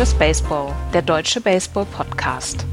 [0.00, 2.64] Just Baseball, der deutsche Baseball-Podcast.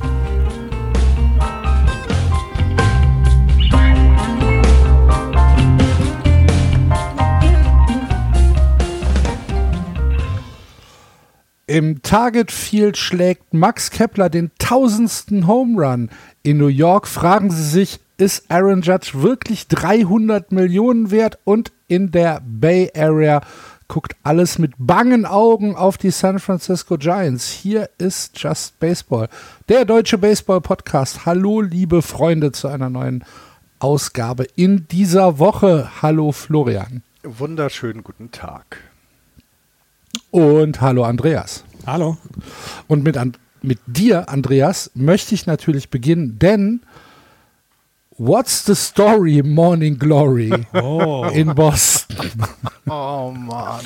[11.65, 16.09] Im Target Field schlägt Max Kepler den tausendsten Home Run.
[16.43, 21.39] In New York fragen sie sich, ist Aaron Judge wirklich 300 Millionen wert?
[21.43, 23.41] Und in der Bay Area
[23.87, 27.49] guckt alles mit bangen Augen auf die San Francisco Giants.
[27.49, 29.29] Hier ist Just Baseball,
[29.69, 31.25] der deutsche Baseball-Podcast.
[31.25, 33.23] Hallo, liebe Freunde, zu einer neuen
[33.79, 35.89] Ausgabe in dieser Woche.
[36.01, 37.03] Hallo, Florian.
[37.23, 38.81] Wunderschönen guten Tag.
[40.31, 41.63] Und hallo, Andreas.
[41.85, 42.17] Hallo.
[42.87, 43.17] Und mit,
[43.61, 46.81] mit dir, Andreas, möchte ich natürlich beginnen, denn
[48.19, 51.25] What's the Story Morning Glory oh.
[51.29, 52.17] in Boston?
[52.89, 53.83] Oh Mann.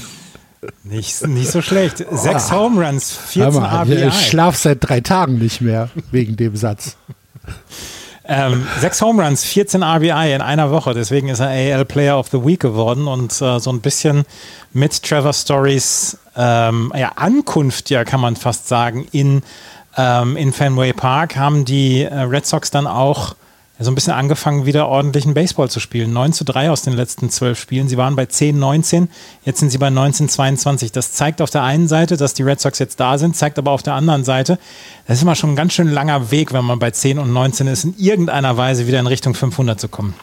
[0.84, 2.06] Nicht, nicht so schlecht.
[2.12, 2.56] Sechs ah.
[2.56, 4.08] Home Runs, 14 mal, RBI.
[4.10, 6.98] Ich schlaf seit drei Tagen nicht mehr wegen dem Satz.
[8.24, 10.94] Ähm, sechs Home Runs, 14 RBI in einer Woche.
[10.94, 14.24] Deswegen ist er AL Player of the Week geworden und äh, so ein bisschen
[14.72, 19.42] mit Trevor Stories ähm, ja, Ankunft, ja, kann man fast sagen, in,
[19.98, 23.36] ähm, in Fenway Park haben die äh, Red Sox dann auch
[23.84, 26.14] so ein bisschen angefangen, wieder ordentlichen Baseball zu spielen.
[26.14, 27.88] 9 zu 3 aus den letzten zwölf Spielen.
[27.88, 29.10] Sie waren bei 10, 19,
[29.44, 30.92] jetzt sind sie bei 19, 22.
[30.92, 33.72] Das zeigt auf der einen Seite, dass die Red Sox jetzt da sind, zeigt aber
[33.72, 34.60] auf der anderen Seite,
[35.08, 37.68] das ist immer schon ein ganz schön langer Weg, wenn man bei 10 und 19
[37.68, 40.14] ist, in irgendeiner Weise wieder in Richtung 500 zu kommen.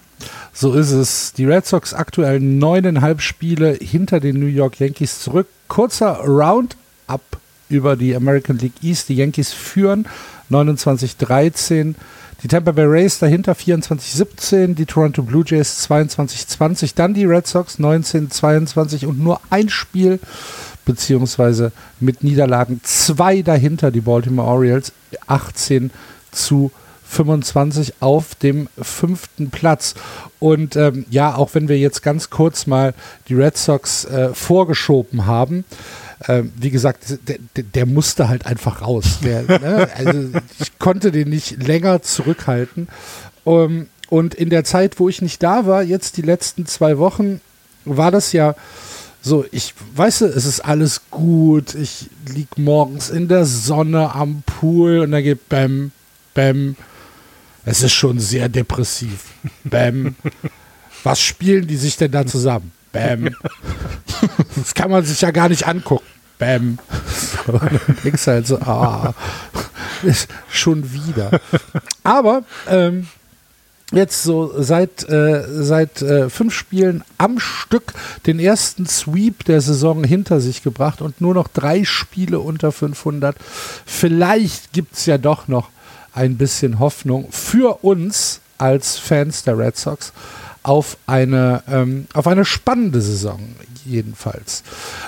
[0.53, 1.33] So ist es.
[1.35, 5.47] Die Red Sox aktuell neuneinhalb Spiele hinter den New York Yankees zurück.
[5.69, 7.21] Kurzer Roundup
[7.69, 9.09] über die American League East.
[9.09, 10.07] Die Yankees führen
[10.51, 11.95] 29-13.
[12.43, 17.81] Die Tampa Bay Rays dahinter 24-17, die Toronto Blue Jays 22-20, dann die Red Sox
[17.81, 20.21] 19-22 und nur ein Spiel
[20.85, 24.93] beziehungsweise mit Niederlagen zwei dahinter, die Baltimore Orioles
[25.27, 25.91] 18
[26.31, 26.71] zu
[27.09, 29.95] 25 auf dem fünften Platz.
[30.39, 32.95] Und ähm, ja, auch wenn wir jetzt ganz kurz mal
[33.29, 35.65] die Red Sox äh, vorgeschoben haben,
[36.21, 39.19] äh, wie gesagt, der, der, musste halt einfach raus.
[39.23, 39.89] Der, ne?
[39.95, 42.89] Also ich konnte den nicht länger zurückhalten.
[43.45, 46.97] Um, ähm, und in der Zeit, wo ich nicht da war, jetzt die letzten zwei
[46.97, 47.43] Wochen,
[47.85, 48.55] war das ja
[49.21, 51.75] so, ich weiß, es ist alles gut.
[51.75, 55.93] Ich lieg morgens in der Sonne am Pool und da geht Bäm,
[56.35, 56.77] Bäm.
[57.65, 59.25] Es ist schon sehr depressiv.
[59.65, 60.15] Bäm.
[61.03, 62.73] Was spielen die sich denn da zusammen?
[62.93, 63.35] Bäm.
[64.57, 66.05] Das kann man sich ja gar nicht angucken.
[66.39, 66.79] Bäm.
[67.47, 69.15] So, dann denkst du halt so, ah,
[70.51, 71.41] schon wieder.
[72.05, 73.09] Aber ähm,
[73.93, 77.95] jetzt so seit, äh, seit äh, fünf Spielen am Stück
[78.27, 83.37] den ersten Sweep der Saison hinter sich gebracht und nur noch drei Spiele unter 500.
[83.87, 85.71] Vielleicht gibt es ja doch noch
[86.13, 90.13] ein bisschen Hoffnung für uns als Fans der Red Sox
[90.69, 93.41] auf eine, ähm, auf eine spannende Saison
[93.87, 94.63] jedenfalls.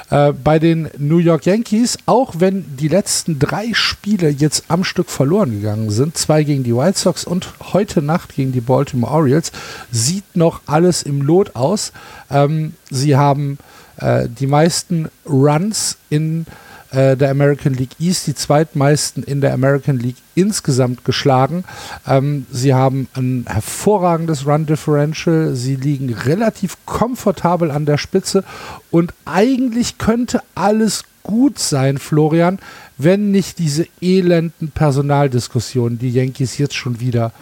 [0.08, 5.10] Äh, bei den New York Yankees, auch wenn die letzten drei Spiele jetzt am Stück
[5.10, 9.52] verloren gegangen sind, zwei gegen die White Sox und heute Nacht gegen die Baltimore Orioles,
[9.92, 11.92] sieht noch alles im Lot aus.
[12.30, 13.58] Ähm, sie haben
[13.98, 19.98] äh, die meisten Runs in äh, der American League East, die zweitmeisten in der American
[19.98, 21.64] League insgesamt geschlagen.
[22.06, 28.44] Ähm, sie haben ein hervorragendes Run Differential, sie liegen relativ komfortabel an der Spitze
[28.90, 32.58] und eigentlich könnte alles gut sein, Florian,
[32.98, 37.32] wenn nicht diese elenden Personaldiskussionen die Yankees jetzt schon wieder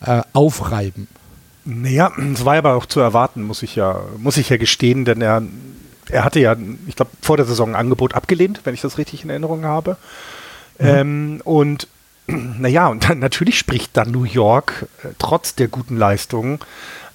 [0.00, 1.08] äh, aufreiben.
[1.64, 5.20] Naja, es war aber auch zu erwarten, muss ich ja, muss ich ja gestehen, denn
[5.20, 5.42] er
[6.10, 6.56] er hatte ja,
[6.86, 9.96] ich glaube, vor der Saison ein Angebot abgelehnt, wenn ich das richtig in Erinnerung habe.
[10.78, 10.86] Mhm.
[10.86, 11.88] Ähm, und
[12.26, 16.58] naja, und dann natürlich spricht dann New York äh, trotz der guten Leistungen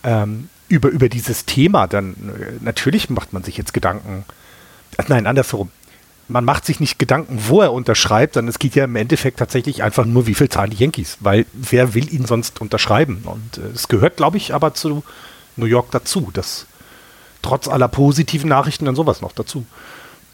[0.03, 1.88] ähm, über, über dieses Thema.
[1.88, 4.25] Dann äh, natürlich macht man sich jetzt Gedanken.
[4.97, 5.71] Äh, nein, andersherum.
[6.27, 9.83] Man macht sich nicht Gedanken, wo er unterschreibt, sondern es geht ja im Endeffekt tatsächlich
[9.83, 13.23] einfach nur, wie viel zahlen die Yankees, weil wer will ihn sonst unterschreiben?
[13.25, 15.03] Und äh, es gehört, glaube ich, aber zu
[15.57, 16.67] New York dazu, dass
[17.41, 19.65] trotz aller positiven Nachrichten dann sowas noch dazu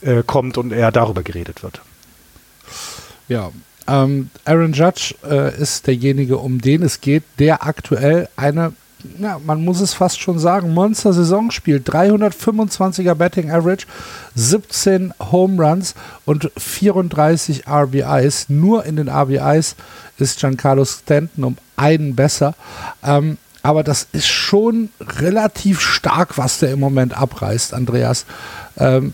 [0.01, 1.81] äh, kommt und eher darüber geredet wird.
[3.27, 3.51] Ja,
[3.87, 8.73] ähm, Aaron Judge äh, ist derjenige, um den es geht, der aktuell eine,
[9.19, 11.89] ja, man muss es fast schon sagen, Monster-Saison spielt.
[11.89, 13.85] 325er Betting Average,
[14.35, 15.95] 17 Home Runs
[16.25, 18.49] und 34 RBIs.
[18.49, 19.75] Nur in den RBIs
[20.17, 22.55] ist Giancarlo Stanton um einen besser.
[23.03, 23.37] Ähm,
[23.67, 28.25] aber das ist schon relativ stark, was der im Moment abreißt, Andreas.
[28.77, 29.13] Ähm,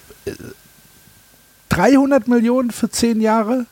[1.70, 3.66] 300 Millionen für zehn Jahre?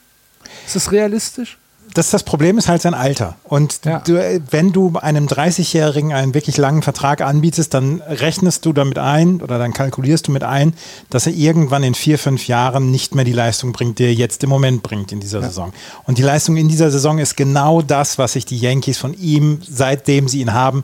[0.66, 1.60] Ist das realistisch?
[1.94, 3.36] Das, das Problem ist halt sein Alter.
[3.44, 4.00] Und ja.
[4.00, 4.14] du,
[4.50, 9.58] wenn du einem 30-Jährigen einen wirklich langen Vertrag anbietest, dann rechnest du damit ein oder
[9.58, 10.74] dann kalkulierst du mit ein,
[11.10, 14.44] dass er irgendwann in vier, fünf Jahren nicht mehr die Leistung bringt, die er jetzt
[14.44, 15.48] im Moment bringt in dieser ja.
[15.48, 15.74] Saison.
[16.06, 19.60] Und die Leistung in dieser Saison ist genau das, was sich die Yankees von ihm,
[19.68, 20.84] seitdem sie ihn haben,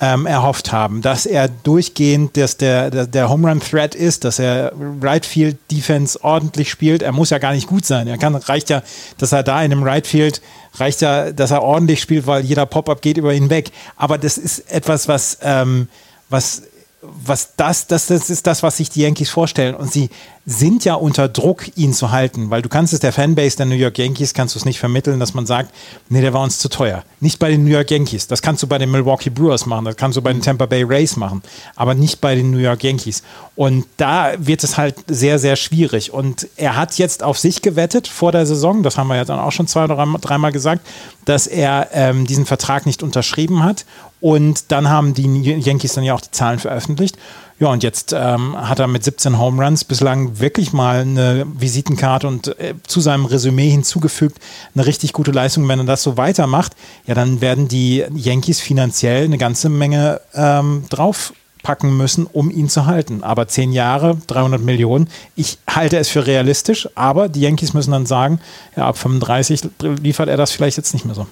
[0.00, 4.38] ähm, erhofft haben, dass er durchgehend dass der, der, der Home Run Threat ist, dass
[4.38, 7.02] er Right Field Defense ordentlich spielt.
[7.02, 8.06] Er muss ja gar nicht gut sein.
[8.06, 8.82] Er kann, reicht ja,
[9.18, 10.42] dass er da in dem Right Field
[10.74, 13.70] reicht ja, dass er ordentlich spielt, weil jeder Pop-up geht über ihn weg.
[13.96, 15.88] Aber das ist etwas, was, ähm,
[16.28, 16.62] was
[17.02, 19.74] was das, das, das ist das, was sich die Yankees vorstellen.
[19.74, 20.10] Und sie
[20.48, 23.74] sind ja unter Druck, ihn zu halten, weil du kannst es der Fanbase der New
[23.74, 25.74] York Yankees, kannst du es nicht vermitteln, dass man sagt,
[26.08, 27.02] nee, der war uns zu teuer.
[27.18, 28.28] Nicht bei den New York Yankees.
[28.28, 30.84] Das kannst du bei den Milwaukee Brewers machen, das kannst du bei den Tampa Bay
[30.84, 31.42] Rays machen,
[31.74, 33.24] aber nicht bei den New York Yankees.
[33.56, 36.12] Und da wird es halt sehr, sehr schwierig.
[36.12, 39.40] Und er hat jetzt auf sich gewettet vor der Saison, das haben wir ja dann
[39.40, 40.86] auch schon zwei oder dreimal gesagt,
[41.24, 43.84] dass er ähm, diesen Vertrag nicht unterschrieben hat
[44.20, 47.18] und dann haben die Yankees dann ja auch die Zahlen veröffentlicht.
[47.58, 52.28] Ja, und jetzt ähm, hat er mit 17 Home Runs bislang wirklich mal eine Visitenkarte
[52.28, 54.38] und äh, zu seinem Resümee hinzugefügt
[54.74, 55.66] eine richtig gute Leistung.
[55.66, 56.72] Wenn er das so weitermacht,
[57.06, 62.84] ja, dann werden die Yankees finanziell eine ganze Menge ähm, draufpacken müssen, um ihn zu
[62.84, 63.22] halten.
[63.22, 68.04] Aber zehn Jahre, 300 Millionen, ich halte es für realistisch, aber die Yankees müssen dann
[68.04, 68.38] sagen,
[68.76, 69.62] ja, ab 35
[70.02, 71.26] liefert er das vielleicht jetzt nicht mehr so.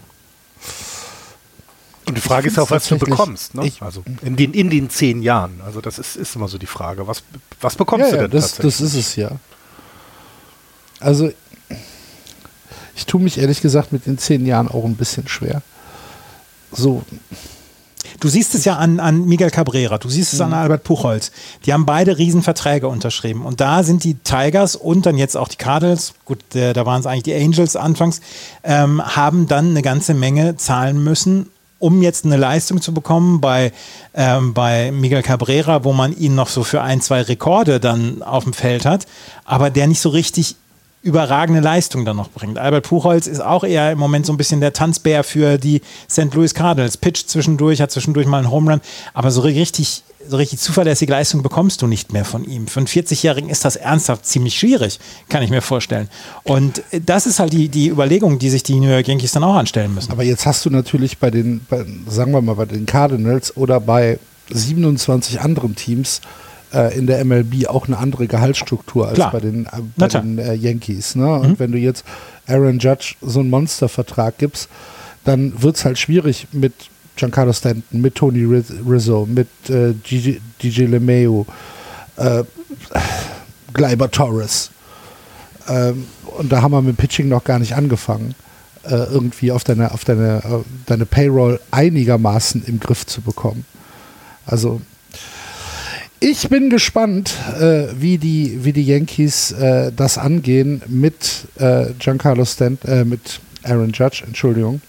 [2.07, 3.55] Und die Frage ist auch, was du bekommst.
[3.55, 3.71] Ne?
[3.81, 5.61] also in den, in den zehn Jahren.
[5.65, 7.07] Also das ist, ist immer so die Frage.
[7.07, 7.23] Was,
[7.61, 9.31] was bekommst ja, du denn ja, das, das ist es ja.
[11.01, 11.31] Also
[12.97, 15.63] ich tue mich ehrlich gesagt mit den zehn Jahren auch ein bisschen schwer.
[16.73, 17.03] So.
[18.21, 20.47] Du siehst es ja an, an Miguel Cabrera, du siehst es mhm.
[20.47, 21.33] an Albert Puchholz.
[21.67, 23.45] Die haben beide Riesenverträge unterschrieben.
[23.45, 27.07] Und da sind die Tigers und dann jetzt auch die Cardinals, gut, da waren es
[27.07, 28.21] eigentlich die Angels anfangs,
[28.63, 33.73] ähm, haben dann eine ganze Menge zahlen müssen, um jetzt eine Leistung zu bekommen bei,
[34.15, 38.45] ähm, bei Miguel Cabrera, wo man ihn noch so für ein, zwei Rekorde dann auf
[38.45, 39.07] dem Feld hat,
[39.45, 40.57] aber der nicht so richtig
[41.05, 42.59] überragende Leistung dann noch bringt.
[42.59, 46.35] Albert Puchholz ist auch eher im Moment so ein bisschen der Tanzbär für die St.
[46.35, 46.97] Louis Cardinals.
[46.97, 48.81] Pitch zwischendurch, hat zwischendurch mal einen Home Run,
[49.13, 52.67] aber so richtig so richtig zuverlässige Leistung bekommst du nicht mehr von ihm.
[52.67, 54.99] Für einen 40-Jährigen ist das ernsthaft ziemlich schwierig,
[55.29, 56.09] kann ich mir vorstellen.
[56.45, 59.55] Und das ist halt die, die Überlegung, die sich die New York Yankees dann auch
[59.55, 60.11] anstellen müssen.
[60.13, 63.81] Aber jetzt hast du natürlich bei den, bei, sagen wir mal, bei den Cardinals oder
[63.81, 64.19] bei
[64.51, 66.23] 27 anderen Teams
[66.75, 69.33] äh, in der MLB auch eine andere Gehaltsstruktur als Klar.
[69.33, 71.15] bei den, äh, bei den äh, Yankees.
[71.15, 71.33] Ne?
[71.33, 71.59] Und mhm.
[71.59, 72.05] wenn du jetzt
[72.47, 74.69] Aaron Judge so einen Monstervertrag gibst,
[75.25, 76.75] dann wird es halt schwierig mit
[77.17, 81.47] Giancarlo Stanton, mit Tony Rizzo, mit äh, DJ, DJ LeMayo,
[82.17, 82.43] äh,
[83.73, 84.71] Gleiber Torres.
[85.69, 86.07] Ähm,
[86.39, 88.35] und da haben wir mit Pitching noch gar nicht angefangen,
[88.83, 93.65] äh, irgendwie auf deine, auf deine, deine Payroll einigermaßen im Griff zu bekommen.
[94.45, 94.81] Also
[96.25, 102.47] ich bin gespannt, äh, wie, die, wie die Yankees äh, das angehen mit äh, Giancarlo
[102.47, 104.81] Stanton, äh, mit Aaron Judge, Entschuldigung.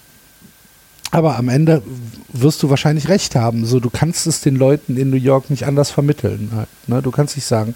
[1.12, 1.82] Aber am Ende
[2.30, 3.66] wirst du wahrscheinlich recht haben.
[3.66, 6.52] So, du kannst es den Leuten in New York nicht anders vermitteln.
[6.56, 7.02] Halt, ne?
[7.02, 7.74] Du kannst nicht sagen,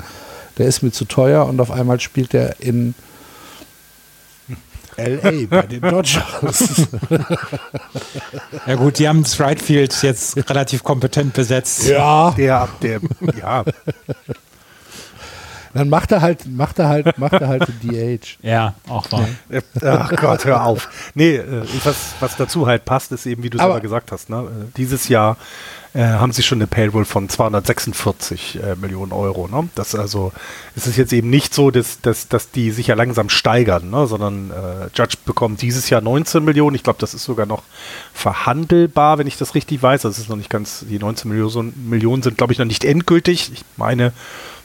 [0.57, 2.95] der ist mir zu teuer und auf einmal spielt er in
[4.99, 6.87] LA bei den Dodgers.
[8.65, 11.87] ja gut, die haben das Right Field jetzt relativ kompetent besetzt.
[11.87, 12.31] Ja.
[12.31, 12.99] Der, der,
[13.39, 13.63] ja.
[15.73, 18.37] Dann macht er halt, macht er halt, macht er halt DH.
[18.41, 19.27] Ja, auch wahr.
[19.81, 20.89] Ach Gott, hör auf.
[21.13, 24.37] Nee, äh, was, was dazu halt passt, ist eben, wie du selber gesagt hast, ne?
[24.37, 25.37] Äh, dieses Jahr
[25.93, 29.47] äh, haben sie schon eine Payroll von 246 äh, Millionen Euro.
[29.47, 29.69] Ne?
[29.73, 30.31] Das also,
[30.75, 34.05] es ist jetzt eben nicht so, dass, dass, dass die sich ja langsam steigern, ne?
[34.05, 36.75] sondern äh, Judge bekommt dieses Jahr 19 Millionen.
[36.75, 37.63] Ich glaube, das ist sogar noch
[38.13, 40.03] verhandelbar, wenn ich das richtig weiß.
[40.03, 43.51] Das ist noch nicht ganz, die 19 Millionen, Millionen sind, glaube ich, noch nicht endgültig.
[43.51, 44.13] Ich meine,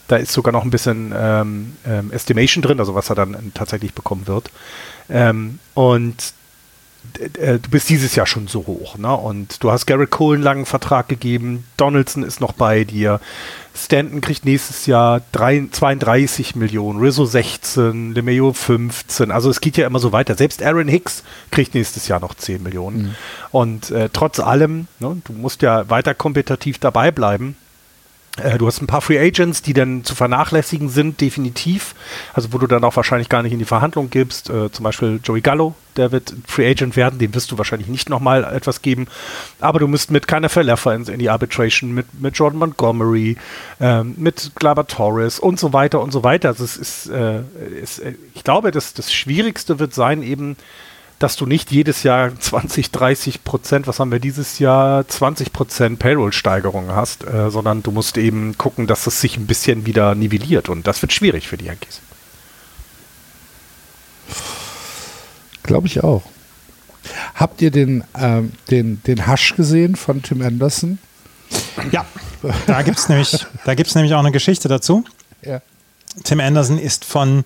[0.09, 3.95] da ist sogar noch ein bisschen ähm, ähm, Estimation drin, also was er dann tatsächlich
[3.95, 4.51] bekommen wird.
[5.09, 6.35] Ähm, und
[7.39, 9.15] äh, du bist dieses Jahr schon so hoch, ne?
[9.15, 13.21] Und du hast Garrett Cole einen langen Vertrag gegeben, Donaldson ist noch bei dir,
[13.77, 19.87] Stanton kriegt nächstes Jahr drei, 32 Millionen, Rizzo 16, LeMayo 15, also es geht ja
[19.87, 20.35] immer so weiter.
[20.37, 22.99] Selbst Aaron Hicks kriegt nächstes Jahr noch 10 Millionen.
[22.99, 23.15] Mhm.
[23.51, 27.64] Und äh, trotz allem, ne, du musst ja weiter kompetitiv dabei bleiben Äh,
[28.59, 31.95] du hast ein paar Free Agents, die dann zu vernachlässigen sind, definitiv.
[32.33, 34.51] Also wo du dann auch wahrscheinlich gar nicht in die Verhandlung gibst.
[34.51, 38.11] Äh, zum Beispiel Joey Gallo, der wird Free Agent werden, dem wirst du wahrscheinlich nicht
[38.11, 39.07] nochmal etwas geben.
[39.61, 43.37] Aber du musst mit keiner Verleffer in, in, die Arbitration, mit, mit Jordan Montgomery,
[43.81, 46.49] ähm, mit Glaber Torres und so weiter und so weiter.
[46.49, 47.43] Also es ist, äh,
[47.81, 50.57] ist äh, ich glaube, das, das Schwierigste wird sein eben,
[51.19, 55.99] dass du nicht jedes Jahr 20, 30 Prozent, was haben wir dieses Jahr, 20 Prozent
[55.99, 60.69] Payroll-Steigerung hast, äh, sondern du musst eben gucken, dass es sich ein bisschen wieder nivelliert
[60.69, 62.01] und das wird schwierig für die Yankees.
[65.63, 66.23] Glaube ich auch.
[67.35, 70.99] Habt ihr den, ähm, den, den Hasch gesehen von Tim Anderson?
[71.91, 72.05] Ja,
[72.67, 75.05] da gibt es nämlich, nämlich auch eine Geschichte dazu.
[75.43, 75.61] Ja.
[76.23, 77.45] Tim Anderson ist von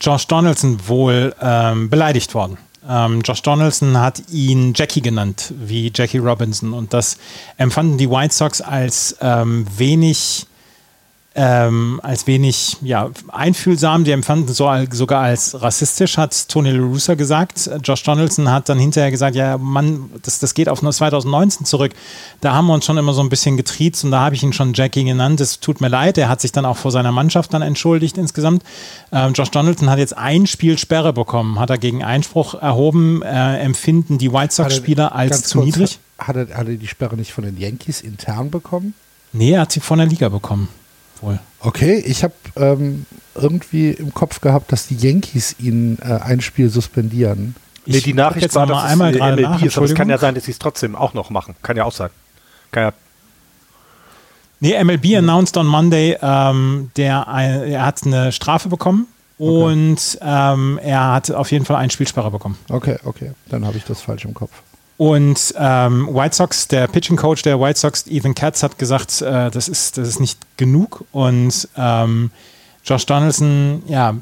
[0.00, 2.58] Josh Donaldson wohl ähm, beleidigt worden.
[2.88, 6.72] Ähm, Josh Donaldson hat ihn Jackie genannt, wie Jackie Robinson.
[6.72, 7.16] Und das
[7.56, 10.46] empfanden die White Sox als ähm, wenig
[11.36, 14.04] ähm, als wenig ja, einfühlsam.
[14.04, 17.68] Die empfanden so, sogar als rassistisch, hat Tony La Russa gesagt.
[17.82, 21.92] Josh Donaldson hat dann hinterher gesagt, ja, Mann, das, das geht auf 2019 zurück.
[22.40, 24.52] Da haben wir uns schon immer so ein bisschen getriezt und da habe ich ihn
[24.52, 25.40] schon Jackie genannt.
[25.40, 26.18] Es tut mir leid.
[26.18, 28.62] Er hat sich dann auch vor seiner Mannschaft dann entschuldigt insgesamt.
[29.10, 33.22] Ähm, Josh Donaldson hat jetzt ein Spiel Sperre bekommen, hat er gegen Einspruch erhoben.
[33.22, 35.98] Äh, empfinden die White Sox-Spieler als zu kurz, niedrig.
[36.18, 38.94] Hat er, hat er die Sperre nicht von den Yankees intern bekommen?
[39.32, 40.68] Nee, er hat sie von der Liga bekommen
[41.22, 41.38] wohl.
[41.60, 46.68] Okay, ich habe ähm, irgendwie im Kopf gehabt, dass die Yankees ihn äh, ein Spiel
[46.68, 47.54] suspendieren.
[47.86, 50.34] Nee, die Nachricht war, dass einmal es MLB nach, ist, aber es kann ja sein,
[50.34, 51.54] dass sie es trotzdem auch noch machen.
[51.62, 52.10] Kann ja auch sein.
[52.70, 52.92] Kann ja
[54.60, 60.18] Nee, MLB announced on Monday, ähm, der, er hat eine Strafe bekommen und okay.
[60.22, 62.56] ähm, er hat auf jeden Fall einen Spielsperre bekommen.
[62.70, 64.52] Okay, okay, dann habe ich das falsch im Kopf.
[64.96, 69.50] Und ähm, White Sox, der Pitching Coach der White Sox, Ethan Katz, hat gesagt, äh,
[69.50, 71.04] das, ist, das ist nicht genug.
[71.10, 72.30] Und ähm,
[72.84, 74.14] Josh Donaldson, ja,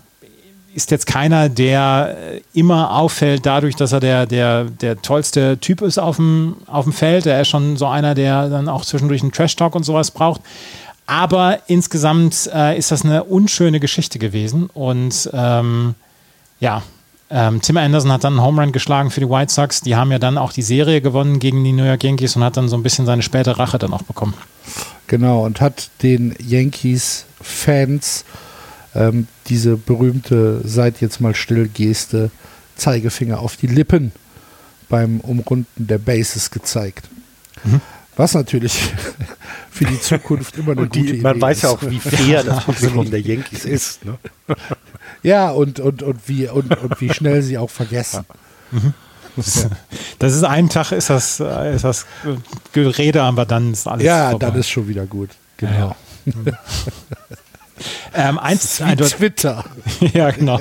[0.75, 5.83] ist jetzt keiner, der äh, immer auffällt dadurch, dass er der, der, der tollste Typ
[5.83, 7.27] ist auf dem, auf dem Feld.
[7.27, 10.41] Er ist schon so einer, der dann auch zwischendurch einen Trash-Talk und sowas braucht.
[11.05, 14.71] Aber insgesamt äh, ist das eine unschöne Geschichte gewesen.
[14.73, 15.95] Und ähm,
[16.61, 16.83] ja,
[17.33, 19.81] ähm, Tim Anderson hat dann einen Home Run geschlagen für die White Sox.
[19.81, 22.59] Die haben ja dann auch die Serie gewonnen gegen die New York Yankees und hat
[22.59, 24.35] dann so ein bisschen seine späte Rache dann auch bekommen.
[25.07, 28.25] Genau, und hat den Yankees-Fans
[28.95, 32.31] ähm, diese berühmte Seid jetzt mal still Geste,
[32.77, 34.13] Zeigefinger auf die Lippen
[34.91, 37.09] beim Umrunden der Bases gezeigt.
[37.65, 37.81] Mhm.
[38.17, 38.79] Was natürlich
[39.71, 42.45] für die Zukunft immer eine und die, gute Idee Man weiß ja auch, wie fair
[42.45, 44.05] das Publikum der Yankees ist.
[44.05, 44.19] Ne?
[45.23, 48.25] Ja, und, und, und, wie, und, und wie schnell sie auch vergessen.
[48.71, 48.95] Mhm.
[50.19, 52.07] Das ist ein Tag, ist das, ist das
[52.73, 54.05] Gerede, aber dann ist alles.
[54.05, 54.47] Ja, vorbei.
[54.47, 55.31] dann ist schon wieder gut.
[55.57, 55.97] Genau.
[56.27, 56.53] Ja, ja.
[58.29, 59.65] ähm, eins, wie Twitter.
[60.13, 60.61] ja, genau.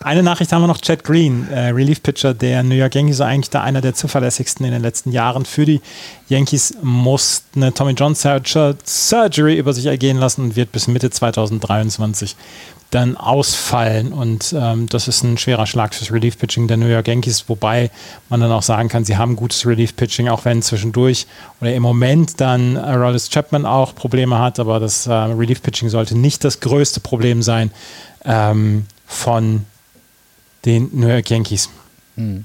[0.00, 3.62] Eine Nachricht haben wir noch: Chad Green, äh, Relief-Pitcher der New York Yankees, eigentlich da
[3.62, 5.80] einer der zuverlässigsten in den letzten Jahren für die
[6.28, 12.36] Yankees, muss eine Tommy John Surgery über sich ergehen lassen und wird bis Mitte 2023
[12.92, 14.12] dann ausfallen.
[14.12, 17.90] Und ähm, das ist ein schwerer Schlag fürs Relief-Pitching der New York Yankees, wobei
[18.28, 21.26] man dann auch sagen kann, sie haben gutes Relief-Pitching, auch wenn zwischendurch
[21.60, 26.44] oder im Moment dann Aroldis Chapman auch Probleme hat, aber das äh, Relief-Pitching sollte nicht
[26.44, 27.70] das größte Problem sein
[28.26, 29.64] ähm, von
[30.66, 31.70] den New York Yankees.
[32.16, 32.44] Mhm.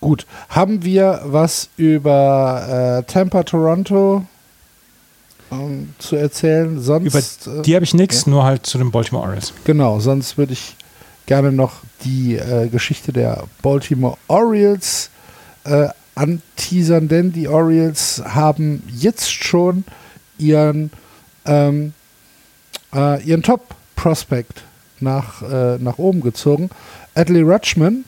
[0.00, 4.26] Gut, haben wir was über äh, Tampa, Toronto
[5.50, 6.80] ähm, zu erzählen.
[6.80, 8.30] Sonst, Über die habe ich nichts, ja.
[8.30, 9.52] nur halt zu den Baltimore Orioles.
[9.64, 10.76] Genau, sonst würde ich
[11.26, 15.10] gerne noch die äh, Geschichte der Baltimore Orioles
[15.64, 19.84] äh, anteasern, denn die Orioles haben jetzt schon
[20.38, 20.90] ihren,
[21.44, 21.92] ähm,
[22.94, 24.62] äh, ihren Top-Prospect
[25.00, 26.70] nach, äh, nach oben gezogen.
[27.14, 28.04] Adley Rutschman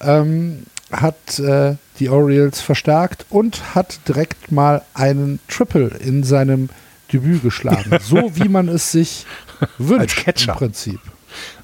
[0.00, 6.68] ähm, hat äh, die Orioles verstärkt und hat direkt mal einen Triple in seinem
[7.12, 7.98] Debüt geschlagen.
[8.02, 9.26] so wie man es sich
[9.78, 10.52] wünscht als Catcher.
[10.52, 11.00] im Prinzip.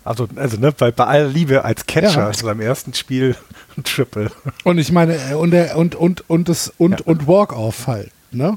[0.04, 2.26] Also, also ne, bei, bei aller Liebe als Catcher, ja.
[2.28, 3.37] also beim ersten Spiel
[3.76, 4.30] ein Triple.
[4.64, 7.06] Und ich meine, äh, und der, und, und, und das und, ja.
[7.06, 8.56] und Walk-Off halt, ne?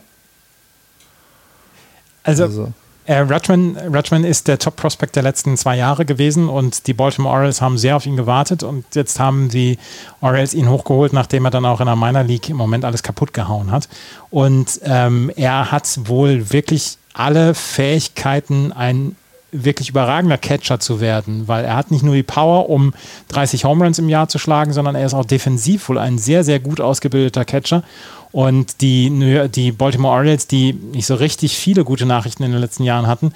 [2.23, 2.73] Also, also,
[3.05, 7.77] äh, Rutschman ist der Top-Prospect der letzten zwei Jahre gewesen und die Baltimore Orioles haben
[7.77, 9.77] sehr auf ihn gewartet und jetzt haben die
[10.21, 13.33] Orioles ihn hochgeholt, nachdem er dann auch in der Minor League im Moment alles kaputt
[13.33, 13.89] gehauen hat.
[14.29, 19.15] Und ähm, er hat wohl wirklich alle Fähigkeiten, ein
[19.51, 22.93] wirklich überragender Catcher zu werden, weil er hat nicht nur die Power, um
[23.29, 26.43] 30 Home Runs im Jahr zu schlagen, sondern er ist auch defensiv wohl ein sehr,
[26.43, 27.83] sehr gut ausgebildeter Catcher.
[28.31, 32.83] Und die, die Baltimore Orioles, die nicht so richtig viele gute Nachrichten in den letzten
[32.83, 33.33] Jahren hatten,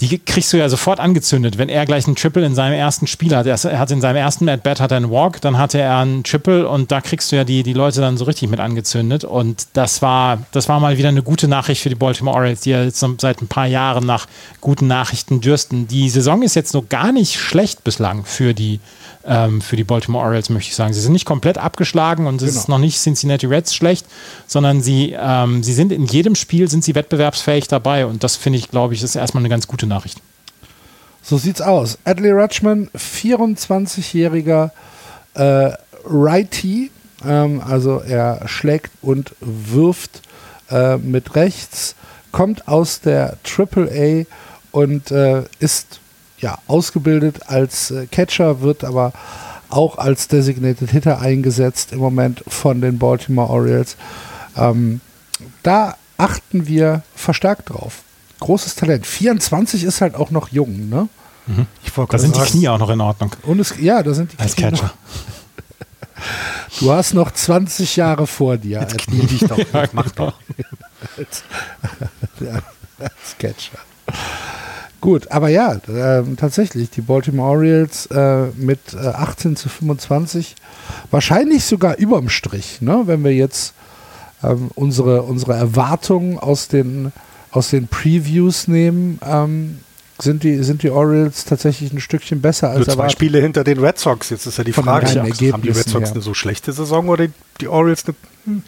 [0.00, 3.34] die kriegst du ja sofort angezündet, wenn er gleich einen Triple in seinem ersten Spiel
[3.34, 3.46] hat.
[3.46, 6.68] Er hat in seinem ersten At-Bat hat er einen Walk, dann hatte er einen Triple
[6.68, 9.24] und da kriegst du ja die, die Leute dann so richtig mit angezündet.
[9.24, 12.70] Und das war, das war mal wieder eine gute Nachricht für die Baltimore Orioles, die
[12.70, 14.26] ja jetzt seit ein paar Jahren nach
[14.60, 15.88] guten Nachrichten dürsten.
[15.88, 18.80] Die Saison ist jetzt noch gar nicht schlecht bislang für die
[19.26, 20.92] ähm, für die Baltimore Orioles, möchte ich sagen.
[20.92, 22.60] Sie sind nicht komplett abgeschlagen und es genau.
[22.60, 24.06] ist noch nicht Cincinnati Reds schlecht,
[24.46, 28.58] sondern sie, ähm, sie sind in jedem Spiel sind sie wettbewerbsfähig dabei und das finde
[28.58, 30.20] ich, glaube ich, ist erstmal eine ganz gute Nachricht.
[31.22, 31.98] So sieht's aus.
[32.04, 34.70] Adley Rutschman, 24-jähriger
[35.34, 35.72] äh,
[36.04, 36.90] Righty,
[37.24, 40.22] ähm, also er schlägt und wirft
[40.70, 41.96] äh, mit rechts,
[42.30, 46.00] kommt aus der Triple A und äh, ist
[46.38, 49.12] ja, ausgebildet als äh, Catcher, wird aber
[49.68, 53.96] auch als Designated Hitter eingesetzt im Moment von den Baltimore Orioles.
[54.56, 55.00] Ähm,
[55.62, 58.02] da achten wir verstärkt drauf.
[58.40, 59.06] Großes Talent.
[59.06, 61.08] 24 ist halt auch noch jung, ne?
[61.46, 61.66] Mhm.
[62.08, 63.30] da sind die Knie auch noch in Ordnung.
[63.42, 64.92] Und es, ja, da sind die Als Knie Catcher.
[66.80, 68.80] Du hast noch 20 Jahre vor dir.
[68.80, 69.58] Jetzt knie dich doch.
[69.58, 70.34] ja, mach doch.
[71.16, 71.44] als,
[72.98, 73.78] als Catcher.
[75.00, 80.54] Gut, aber ja, äh, tatsächlich, die Baltimore Orioles äh, mit äh, 18 zu 25,
[81.10, 83.02] wahrscheinlich sogar überm Strich, ne?
[83.04, 83.74] wenn wir jetzt
[84.42, 87.12] ähm, unsere, unsere Erwartungen aus den,
[87.50, 89.78] aus den Previews nehmen, ähm,
[90.18, 93.12] sind die, sind die Orioles tatsächlich ein Stückchen besser als Nur zwei erwartet.
[93.12, 94.30] Spiele hinter den Red Sox.
[94.30, 96.14] Jetzt ist ja die Frage, haben die Red Sox her.
[96.14, 97.26] eine so schlechte Saison oder
[97.60, 98.62] die Orioles eine hm.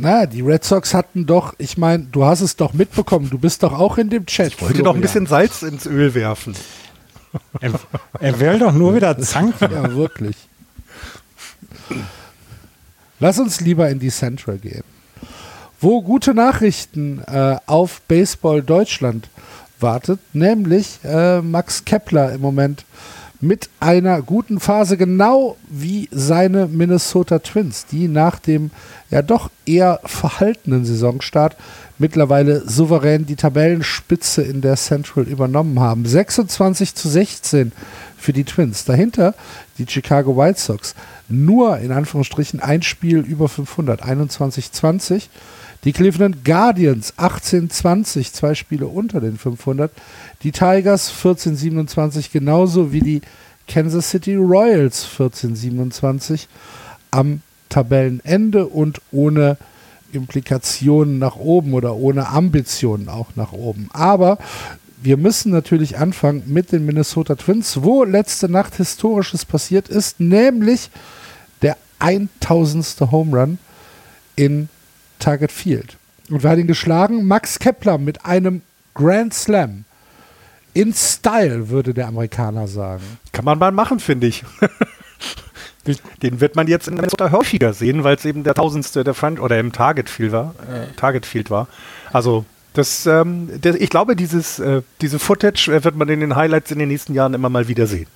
[0.00, 3.64] Naja, die Red Sox hatten doch, ich meine, du hast es doch mitbekommen, du bist
[3.64, 4.52] doch auch in dem Chat.
[4.52, 6.54] Ich wollte doch ein bisschen Salz ins Öl werfen.
[7.60, 7.72] Er,
[8.20, 9.72] er will doch nur wieder zanken.
[9.72, 10.36] Ja, wirklich.
[13.18, 14.84] Lass uns lieber in die Central gehen.
[15.80, 19.28] Wo gute Nachrichten äh, auf Baseball Deutschland
[19.80, 22.84] wartet, nämlich äh, Max Kepler im Moment
[23.40, 28.70] mit einer guten Phase, genau wie seine Minnesota Twins, die nach dem
[29.10, 31.56] ja doch eher verhaltenen Saisonstart
[31.98, 36.04] mittlerweile souverän die Tabellenspitze in der Central übernommen haben.
[36.04, 37.72] 26 zu 16
[38.16, 38.84] für die Twins.
[38.84, 39.34] Dahinter
[39.78, 40.94] die Chicago White Sox.
[41.28, 45.28] Nur in Anführungsstrichen ein Spiel über 500, 21-20.
[45.84, 49.92] Die Cleveland Guardians 18-20, zwei Spiele unter den 500.
[50.42, 53.22] Die Tigers 14-27, genauso wie die
[53.68, 56.46] Kansas City Royals 14-27
[57.10, 59.56] am Tabellenende und ohne
[60.12, 63.88] Implikationen nach oben oder ohne Ambitionen auch nach oben.
[63.92, 64.38] Aber
[65.00, 70.90] wir müssen natürlich anfangen mit den Minnesota Twins, wo letzte Nacht Historisches passiert ist, nämlich
[71.62, 73.12] der 1000.
[73.12, 73.58] Home Run
[74.34, 74.68] in
[75.18, 75.96] Target Field.
[76.30, 77.26] Und wer hat ihn geschlagen?
[77.26, 78.62] Max Kepler mit einem
[78.94, 79.84] Grand Slam.
[80.74, 83.02] In Style, würde der Amerikaner sagen.
[83.32, 84.44] Kann man mal machen, finde ich.
[86.22, 89.40] Den wird man jetzt in Minnesota häufiger sehen, weil es eben der tausendste der Front
[89.40, 90.54] oder im Target Field war.
[90.70, 91.66] Äh, Target Field war.
[92.12, 96.36] Also das, ähm, der, ich glaube, dieses, äh, diese Footage äh, wird man in den
[96.36, 98.06] Highlights in den nächsten Jahren immer mal wieder sehen.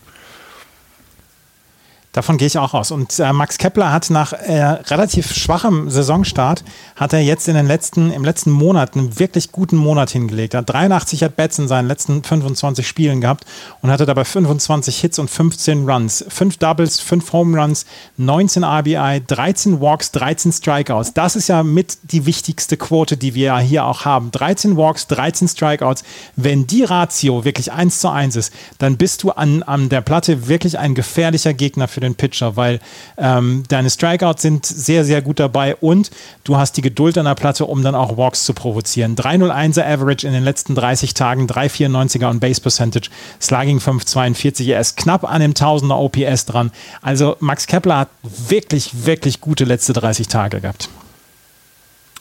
[2.12, 2.90] Davon gehe ich auch aus.
[2.90, 6.62] Und äh, Max Kepler hat nach äh, relativ schwachem Saisonstart,
[6.94, 10.52] hat er jetzt in den letzten, im letzten Monat einen wirklich guten Monat hingelegt.
[10.52, 13.46] Er hat 83 At-Bats in seinen letzten 25 Spielen gehabt
[13.80, 16.22] und hatte dabei 25 Hits und 15 Runs.
[16.28, 17.86] 5 Doubles, 5 Home Runs,
[18.18, 21.14] 19 RBI, 13 Walks, 13 Strikeouts.
[21.14, 24.30] Das ist ja mit die wichtigste Quote, die wir hier auch haben.
[24.32, 26.04] 13 Walks, 13 Strikeouts.
[26.36, 30.46] Wenn die Ratio wirklich 1 zu 1 ist, dann bist du an, an der Platte
[30.48, 32.80] wirklich ein gefährlicher Gegner für den Pitcher, weil
[33.16, 36.10] ähm, deine Strikeouts sind sehr, sehr gut dabei und
[36.44, 39.16] du hast die Geduld an der Platte, um dann auch Walks zu provozieren.
[39.16, 43.10] 301er Average in den letzten 30 Tagen, 394er on Base Percentage,
[43.40, 46.70] Slugging 542, er ist knapp an dem 1000er OPS dran.
[47.00, 50.88] Also Max Kepler hat wirklich, wirklich gute letzte 30 Tage gehabt.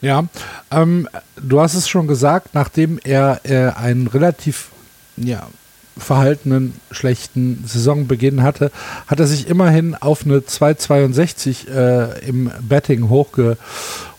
[0.01, 0.25] Ja,
[0.71, 1.07] ähm,
[1.39, 4.69] du hast es schon gesagt, nachdem er äh, einen relativ
[5.17, 5.47] ja,
[5.97, 8.71] verhaltenen, schlechten Saisonbeginn hatte,
[9.07, 13.57] hat er sich immerhin auf eine 2,62 äh, im Betting hochge,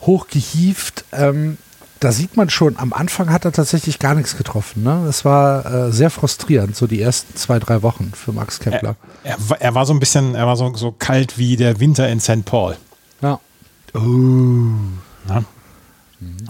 [0.03, 1.05] hochgehieft.
[1.13, 1.59] Ähm,
[2.01, 4.83] da sieht man schon, am Anfang hat er tatsächlich gar nichts getroffen.
[4.83, 5.07] Ne?
[5.09, 8.97] Es war äh, sehr frustrierend, so die ersten zwei, drei Wochen für Max Kepler.
[9.23, 12.09] Er, er, er war so ein bisschen, er war so, so kalt wie der Winter
[12.09, 12.45] in St.
[12.45, 12.77] Paul.
[13.21, 13.39] Ja.
[13.95, 14.01] Oh.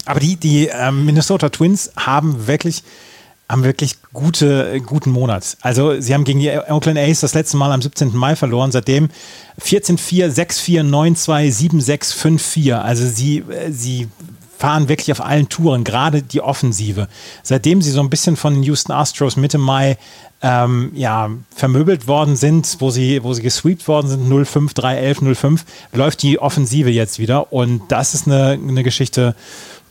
[0.04, 2.82] Aber die, die äh, Minnesota Twins haben wirklich
[3.52, 5.58] haben wirklich gute, guten Monat.
[5.60, 8.16] Also sie haben gegen die Oakland A's das letzte Mal am 17.
[8.16, 9.10] Mai verloren, seitdem
[9.60, 12.74] 14-4, 6-4, 9-2, 7-6, 5-4.
[12.76, 14.08] Also sie, sie
[14.56, 17.08] fahren wirklich auf allen Touren, gerade die Offensive.
[17.42, 19.98] Seitdem sie so ein bisschen von den Houston Astros Mitte Mai
[20.40, 25.60] ähm, ja, vermöbelt worden sind, wo sie, wo sie gesweept worden sind, 0-5, 3-11, 0-5,
[25.92, 27.52] läuft die Offensive jetzt wieder.
[27.52, 29.34] Und das ist eine, eine Geschichte,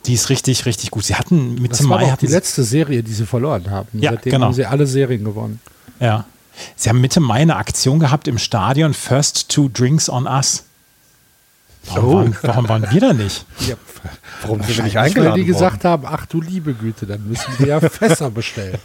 [0.06, 1.06] die ist richtig, richtig gut.
[1.06, 2.02] Sie hatten mit das Mai.
[2.02, 3.88] Das war die letzte Serie, die sie verloren haben.
[3.94, 4.46] Ja, Seitdem genau.
[4.48, 5.60] haben sie alle Serien gewonnen.
[6.00, 6.26] Ja.
[6.76, 10.64] Sie haben Mitte Mai eine Aktion gehabt im Stadion First Two Drinks on Us.
[11.86, 12.16] Warum, oh.
[12.16, 13.46] waren, warum waren wir da nicht?
[13.68, 13.76] Ja,
[14.42, 17.54] warum sind wir nicht eingeladen Weil die gesagt haben, ach du liebe Güte, dann müssen
[17.58, 18.80] wir ja Fässer bestellen.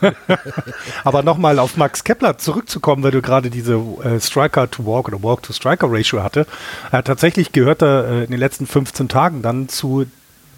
[1.04, 6.46] Aber nochmal auf Max Kepler zurückzukommen, weil du gerade diese äh, Striker-to-Walk oder Walk-to-Striker-Ratio hatte.
[6.92, 10.06] Er hat tatsächlich gehört er äh, in den letzten 15 Tagen dann zu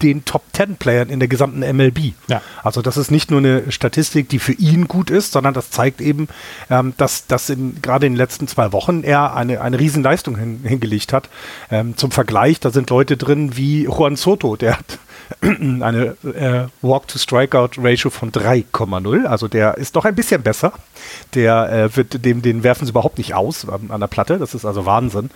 [0.03, 2.13] den Top 10 Playern in der gesamten MLB.
[2.29, 2.43] Ja.
[2.63, 6.01] Also das ist nicht nur eine Statistik, die für ihn gut ist, sondern das zeigt
[6.01, 6.29] eben,
[6.71, 10.61] ähm, dass, dass in, gerade in den letzten zwei Wochen er eine, eine Riesenleistung hin,
[10.65, 11.29] hingelegt hat.
[11.71, 14.99] Ähm, zum Vergleich, da sind Leute drin wie Juan Soto, der hat
[15.43, 19.25] eine äh, Walk-to-Strikeout-Ratio von 3,0.
[19.25, 20.73] Also der ist doch ein bisschen besser.
[21.35, 24.39] Der äh, wird, dem, den werfen sie überhaupt nicht aus ähm, an der Platte.
[24.39, 25.31] Das ist also Wahnsinn.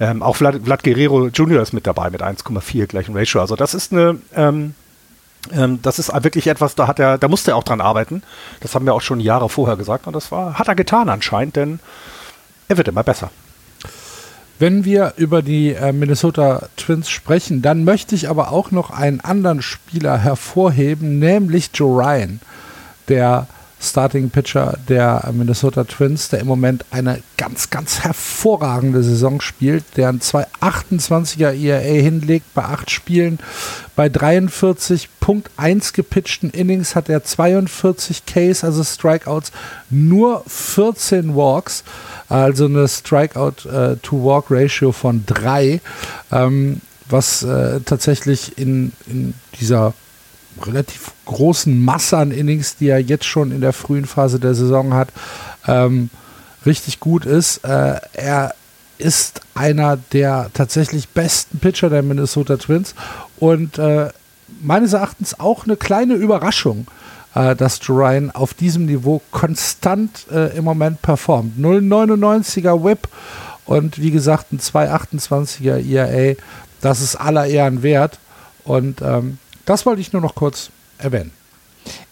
[0.00, 1.62] Ähm, auch Vlad, Vlad, Guerrero Jr.
[1.62, 3.40] ist mit dabei mit 1,4 gleichen Ratio.
[3.40, 4.74] Also das ist eine ähm,
[5.52, 8.22] ähm, das ist wirklich etwas, da hat er, da musste er auch dran arbeiten.
[8.60, 11.56] Das haben wir auch schon Jahre vorher gesagt und das war, hat er getan anscheinend,
[11.56, 11.80] denn
[12.68, 13.30] er wird immer besser.
[14.58, 19.20] Wenn wir über die äh, Minnesota Twins sprechen, dann möchte ich aber auch noch einen
[19.20, 22.40] anderen Spieler hervorheben, nämlich Joe Ryan,
[23.08, 23.48] der
[23.84, 30.08] Starting Pitcher der Minnesota Twins, der im Moment eine ganz, ganz hervorragende Saison spielt, der
[30.08, 33.38] ein 228er ERA hinlegt bei acht Spielen.
[33.96, 39.52] Bei 43.1 gepitchten Innings hat er 42 Ks, also Strikeouts,
[39.90, 41.84] nur 14 Walks,
[42.28, 45.80] also eine Strikeout-to-Walk-Ratio von 3,
[46.32, 49.94] ähm, was äh, tatsächlich in, in dieser
[50.62, 54.94] relativ großen Masse an Innings, die er jetzt schon in der frühen Phase der Saison
[54.94, 55.08] hat,
[55.66, 56.10] ähm,
[56.66, 57.64] richtig gut ist.
[57.64, 58.54] Äh, er
[58.98, 62.94] ist einer der tatsächlich besten Pitcher der Minnesota Twins
[63.38, 64.08] und äh,
[64.62, 66.86] meines Erachtens auch eine kleine Überraschung,
[67.34, 71.58] äh, dass Ryan auf diesem Niveau konstant äh, im Moment performt.
[71.58, 73.08] 0,99er Whip
[73.66, 76.36] und wie gesagt ein 2,28er ERA.
[76.80, 78.18] Das ist aller Ehren wert
[78.64, 81.32] und ähm, das wollte ich nur noch kurz erwähnen.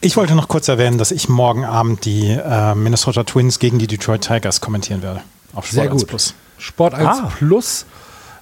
[0.00, 3.86] Ich wollte noch kurz erwähnen, dass ich morgen Abend die äh, Minnesota Twins gegen die
[3.86, 5.22] Detroit Tigers kommentieren werde.
[5.54, 6.08] Auf Sport Sehr 1 gut.
[6.08, 6.34] Plus.
[6.58, 7.32] Sport 1 ah.
[7.36, 7.86] Plus.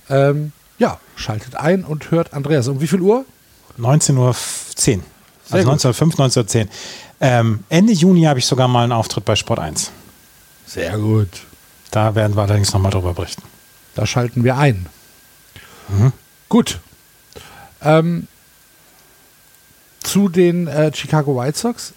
[0.08, 2.66] Ähm, ja, schaltet ein und hört Andreas.
[2.68, 3.24] Um wie viel Uhr?
[3.78, 4.34] 19.10 Uhr.
[5.50, 6.68] Also 19.05 19.10
[7.20, 9.90] ähm, Ende Juni habe ich sogar mal einen Auftritt bei Sport 1.
[10.66, 11.28] Sehr gut.
[11.90, 13.42] Da werden wir allerdings nochmal drüber berichten.
[13.94, 14.86] Da schalten wir ein.
[15.88, 16.12] Mhm.
[16.48, 16.80] Gut.
[17.82, 18.26] Ähm,
[20.10, 21.92] zu den äh, Chicago White Sox.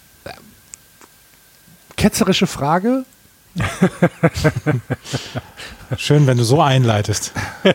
[1.96, 3.04] Ketzerische Frage.
[5.96, 7.32] Schön, wenn du so einleitest.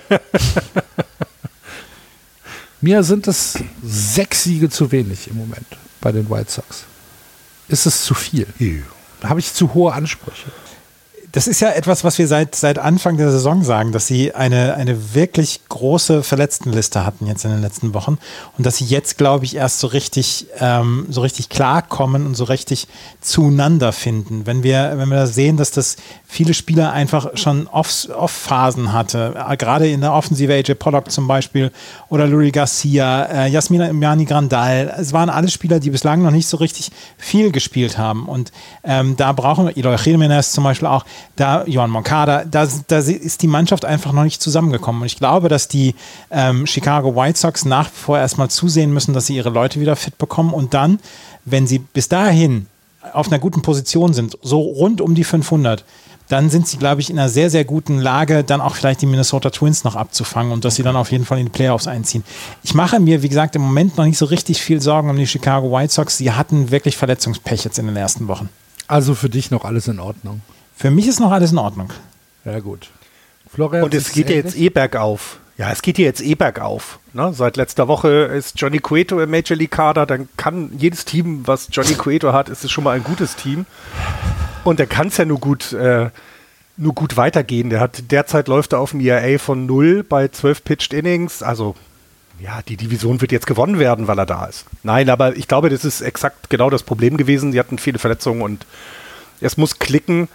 [2.81, 5.67] Mir sind es sechs Siege zu wenig im Moment
[5.99, 6.85] bei den White Sox.
[7.67, 8.47] Ist es zu viel?
[9.21, 10.51] Habe ich zu hohe Ansprüche?
[11.31, 14.73] Das ist ja etwas, was wir seit, seit Anfang der Saison sagen, dass sie eine,
[14.75, 18.17] eine wirklich große Verletztenliste hatten jetzt in den letzten Wochen
[18.57, 22.45] und dass sie jetzt, glaube ich, erst so richtig, ähm, so richtig klarkommen und so
[22.45, 22.87] richtig
[23.21, 24.47] zueinander finden.
[24.47, 29.57] Wenn wir, wenn wir sehen, dass das viele Spieler einfach schon Off-Phasen Off hatte, äh,
[29.57, 31.71] gerade in der Offensive AJ Pollock zum Beispiel
[32.09, 36.47] oder Lurie Garcia, äh, Jasmina Imani Grandal, es waren alle Spieler, die bislang noch nicht
[36.47, 38.51] so richtig viel gespielt haben und
[38.83, 41.05] ähm, da brauchen wir, Eloy Jimenez zum Beispiel auch,
[41.35, 45.01] da Johan Moncada, da, da ist die Mannschaft einfach noch nicht zusammengekommen.
[45.01, 45.95] Und ich glaube, dass die
[46.31, 49.95] ähm, Chicago White Sox nach wie vor erstmal zusehen müssen, dass sie ihre Leute wieder
[49.95, 50.99] fit bekommen und dann,
[51.45, 52.67] wenn sie bis dahin
[53.13, 55.85] auf einer guten Position sind, so rund um die 500,
[56.29, 59.07] dann sind sie, glaube ich, in einer sehr, sehr guten Lage, dann auch vielleicht die
[59.07, 62.23] Minnesota Twins noch abzufangen und dass sie dann auf jeden Fall in die Playoffs einziehen.
[62.63, 65.25] Ich mache mir, wie gesagt, im Moment noch nicht so richtig viel Sorgen um die
[65.25, 66.17] Chicago White Sox.
[66.17, 68.49] Sie hatten wirklich Verletzungspech jetzt in den ersten Wochen.
[68.87, 70.41] Also für dich noch alles in Ordnung.
[70.79, 71.91] Für mich ist noch alles in Ordnung.
[72.45, 72.89] Ja, gut.
[73.53, 75.39] Florian, Und es geht ja jetzt eh bergauf.
[75.57, 76.99] Ja, es geht hier jetzt eh bergauf.
[77.11, 77.33] Ne?
[77.33, 80.05] Seit letzter Woche ist Johnny Cueto im Major League Kader.
[80.05, 83.65] Dann kann jedes Team, was Johnny Cueto hat, ist es schon mal ein gutes Team.
[84.63, 86.11] Und er kann es ja nur gut, äh,
[86.77, 87.69] nur gut weitergehen.
[87.69, 91.43] Der hat derzeit läuft er auf dem ERA von 0 bei 12 Pitched Innings.
[91.43, 91.75] Also
[92.39, 94.63] ja, die Division wird jetzt gewonnen werden, weil er da ist.
[94.83, 97.51] Nein, aber ich glaube, das ist exakt genau das Problem gewesen.
[97.51, 98.65] Sie hatten viele Verletzungen und
[99.41, 100.29] es muss klicken.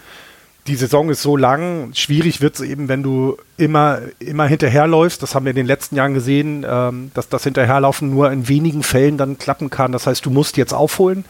[0.66, 5.22] Die Saison ist so lang, schwierig wird es eben, wenn du immer, immer hinterherläufst.
[5.22, 8.82] Das haben wir in den letzten Jahren gesehen, ähm, dass das Hinterherlaufen nur in wenigen
[8.82, 9.92] Fällen dann klappen kann.
[9.92, 11.26] Das heißt, du musst jetzt aufholen.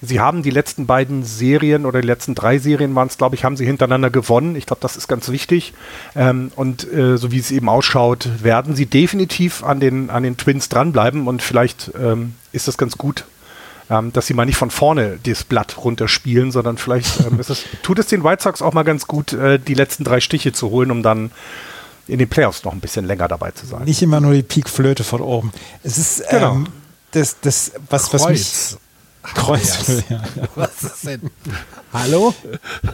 [0.00, 3.44] Sie haben die letzten beiden Serien oder die letzten drei Serien waren es, glaube ich,
[3.44, 4.54] haben sie hintereinander gewonnen.
[4.54, 5.74] Ich glaube, das ist ganz wichtig.
[6.14, 10.36] Ähm, und äh, so wie es eben ausschaut, werden sie definitiv an den, an den
[10.36, 13.24] Twins dranbleiben und vielleicht ähm, ist das ganz gut,
[13.90, 17.98] ähm, dass sie mal nicht von vorne das Blatt runterspielen, sondern vielleicht ähm, es, tut
[17.98, 20.90] es den White Sox auch mal ganz gut, äh, die letzten drei Stiche zu holen,
[20.90, 21.30] um dann
[22.06, 23.84] in den Playoffs noch ein bisschen länger dabei zu sein.
[23.84, 25.52] Nicht immer nur die Peak-Flöte von oben.
[25.82, 26.54] Es ist genau.
[26.54, 26.66] ähm,
[27.12, 28.78] das, das, was, was mich
[29.22, 30.04] Kreuz.
[30.08, 30.22] Ja, ja.
[30.54, 31.30] Was ist denn?
[31.92, 32.34] Hallo?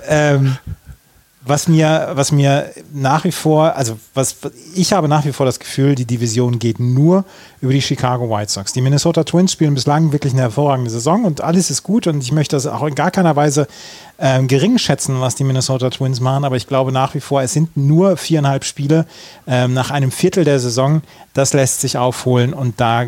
[0.07, 0.57] Ähm,
[1.47, 4.37] was mir, was mir nach wie vor, also was
[4.75, 7.25] ich habe nach wie vor das Gefühl, die Division geht nur
[7.61, 8.73] über die Chicago White Sox.
[8.73, 12.33] Die Minnesota Twins spielen bislang wirklich eine hervorragende Saison und alles ist gut und ich
[12.33, 13.67] möchte das auch in gar keiner Weise
[14.19, 17.53] ähm, gering schätzen, was die Minnesota Twins machen, aber ich glaube nach wie vor, es
[17.53, 19.07] sind nur viereinhalb Spiele
[19.47, 21.03] ähm, nach einem Viertel der Saison.
[21.35, 23.07] Das lässt sich aufholen und da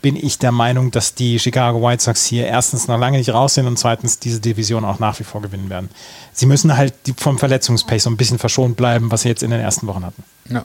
[0.00, 3.54] bin ich der Meinung, dass die Chicago White Sox hier erstens noch lange nicht raus
[3.54, 5.88] sind und zweitens diese Division auch nach wie vor gewinnen werden.
[6.32, 9.60] Sie müssen halt vom Verletzungspace so ein bisschen verschont bleiben, was sie jetzt in den
[9.60, 10.22] ersten Wochen hatten.
[10.48, 10.64] Ja.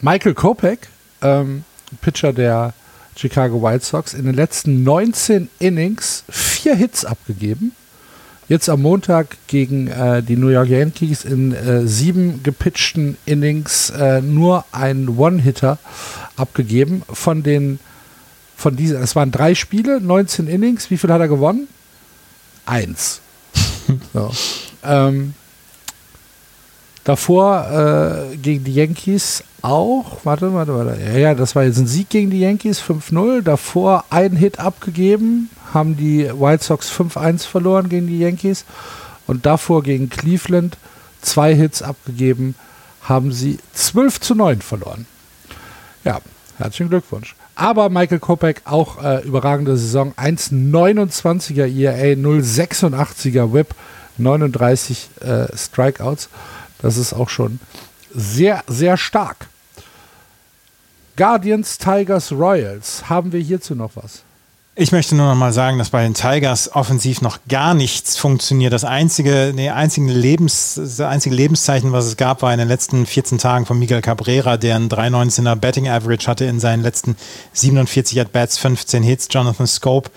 [0.00, 0.88] Michael Kopek,
[1.20, 1.64] ähm,
[2.00, 2.72] Pitcher der
[3.16, 7.72] Chicago White Sox, in den letzten 19 Innings vier Hits abgegeben.
[8.48, 14.20] Jetzt am Montag gegen äh, die New York Yankees in äh, sieben gepitchten Innings äh,
[14.20, 15.78] nur ein One-Hitter
[16.36, 17.02] abgegeben.
[17.10, 17.78] Von den,
[18.56, 20.90] von diesen, es waren drei Spiele, 19 Innings.
[20.90, 21.68] Wie viel hat er gewonnen?
[22.66, 23.20] Eins.
[24.12, 24.30] so.
[24.82, 25.34] ähm,
[27.04, 31.00] davor äh, gegen die Yankees auch, warte, warte, warte.
[31.00, 33.42] Ja, ja, das war jetzt ein Sieg gegen die Yankees, 5-0.
[33.42, 38.64] Davor ein Hit abgegeben, haben die White Sox 5-1 verloren gegen die Yankees.
[39.26, 40.76] Und davor gegen Cleveland
[41.20, 42.56] zwei Hits abgegeben,
[43.02, 45.06] haben sie 12 zu 9 verloren.
[46.04, 46.20] Ja,
[46.58, 47.36] herzlichen Glückwunsch.
[47.54, 50.12] Aber Michael Kopek auch äh, überragende Saison.
[50.14, 53.74] 1,29er ERA, 0,86er Whip,
[54.18, 56.28] 39 äh, Strikeouts.
[56.80, 57.60] Das ist auch schon
[58.14, 59.48] sehr, sehr stark.
[61.16, 63.08] Guardians, Tigers, Royals.
[63.08, 64.22] Haben wir hierzu noch was?
[64.74, 68.72] Ich möchte nur noch mal sagen, dass bei den Tigers offensiv noch gar nichts funktioniert.
[68.72, 73.04] Das einzige, nee, einzige, Lebens, das einzige Lebenszeichen, was es gab, war in den letzten
[73.04, 77.16] 14 Tagen von Miguel Cabrera, der einen 3,19er Betting Average hatte in seinen letzten
[77.52, 79.28] 47 At-Bats, 15 Hits.
[79.30, 80.10] Jonathan Scope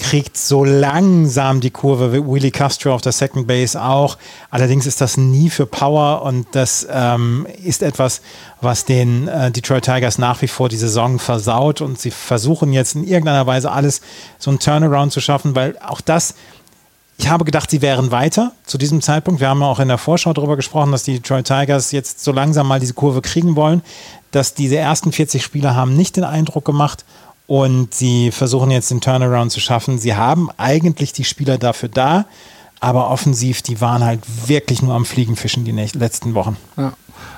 [0.00, 4.16] kriegt so langsam die Kurve, Willie Castro auf der Second Base auch.
[4.50, 8.22] Allerdings ist das nie für Power und das ähm, ist etwas,
[8.60, 12.94] was den äh, Detroit Tigers nach wie vor die Saison versaut und sie versuchen jetzt
[12.94, 14.00] in irgendeiner Weise alles
[14.38, 16.34] so einen Turnaround zu schaffen, weil auch das
[17.18, 19.42] ich habe gedacht, sie wären weiter zu diesem Zeitpunkt.
[19.42, 22.66] Wir haben auch in der Vorschau darüber gesprochen, dass die Detroit Tigers jetzt so langsam
[22.66, 23.82] mal diese Kurve kriegen wollen.
[24.30, 27.04] Dass diese ersten 40 Spieler haben nicht den Eindruck gemacht
[27.50, 29.98] und sie versuchen jetzt den Turnaround zu schaffen.
[29.98, 32.26] Sie haben eigentlich die Spieler dafür da,
[32.78, 36.56] aber offensiv, die waren halt wirklich nur am Fliegenfischen die letzten Wochen.
[36.76, 36.92] Ja.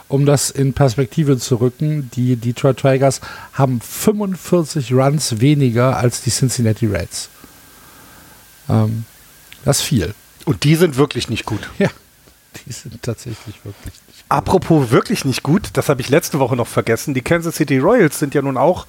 [0.09, 3.23] Um das in Perspektive zu rücken, die Detroit Tigers
[3.55, 7.31] haben 45 Runs weniger als die Cincinnati Reds.
[8.69, 9.07] Ähm,
[9.65, 10.15] das ist viel.
[10.45, 11.71] Und die sind wirklich nicht gut.
[11.79, 11.89] Ja,
[12.67, 14.25] die sind tatsächlich wirklich nicht gut.
[14.29, 17.15] Apropos wirklich nicht gut, das habe ich letzte Woche noch vergessen.
[17.15, 18.87] Die Kansas City Royals sind ja nun auch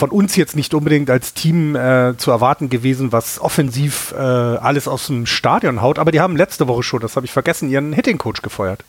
[0.00, 4.88] von uns jetzt nicht unbedingt als Team äh, zu erwarten gewesen, was offensiv äh, alles
[4.88, 5.98] aus dem Stadion haut.
[5.98, 8.82] Aber die haben letzte Woche schon, das habe ich vergessen, ihren Hitting-Coach gefeuert.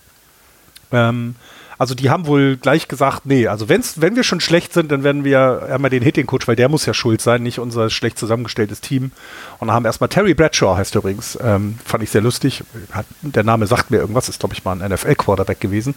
[0.94, 1.36] Ähm,
[1.78, 5.04] also die haben wohl gleich gesagt, nee, also wenn's, wenn wir schon schlecht sind, dann
[5.04, 8.80] werden wir einmal den Hitting-Coach, weil der muss ja schuld sein, nicht unser schlecht zusammengestelltes
[8.80, 9.12] Team.
[9.60, 12.64] Und haben erstmal Terry Bradshaw, heißt er übrigens, ähm, fand ich sehr lustig.
[12.94, 15.94] Hat, der Name sagt mir irgendwas, ist glaube ich mal ein NFL-Quarterback gewesen,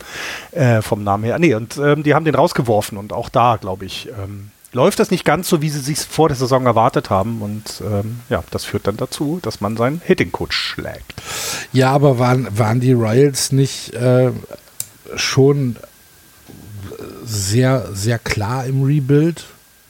[0.51, 1.39] äh, vom Namen her.
[1.39, 5.11] Nee, und ähm, die haben den rausgeworfen und auch da, glaube ich, ähm, läuft das
[5.11, 7.41] nicht ganz so, wie sie sich vor der Saison erwartet haben.
[7.41, 11.15] Und ähm, ja, das führt dann dazu, dass man seinen Hitting-Coach schlägt.
[11.73, 14.33] Ja, aber waren, waren die Royals nicht äh,
[15.17, 15.77] schon
[17.25, 19.45] sehr, sehr klar im Rebuild?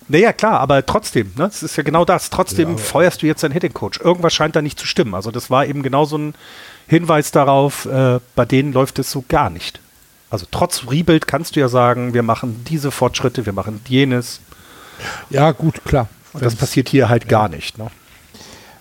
[0.07, 1.47] Naja, klar, aber trotzdem, ne?
[1.47, 2.29] Es ist ja genau das.
[2.29, 4.01] Trotzdem ja, feuerst du jetzt deinen Hitting-Coach.
[4.01, 5.15] Irgendwas scheint da nicht zu stimmen.
[5.15, 6.35] Also, das war eben genau so ein
[6.87, 9.81] Hinweis darauf, äh, bei denen läuft es so gar nicht.
[10.29, 14.41] Also, trotz Rebuild kannst du ja sagen, wir machen diese Fortschritte, wir machen jenes.
[15.31, 16.09] Ja, gut, klar.
[16.33, 17.31] Und das passiert hier halt ja.
[17.31, 17.79] gar nicht.
[17.79, 17.91] Ne?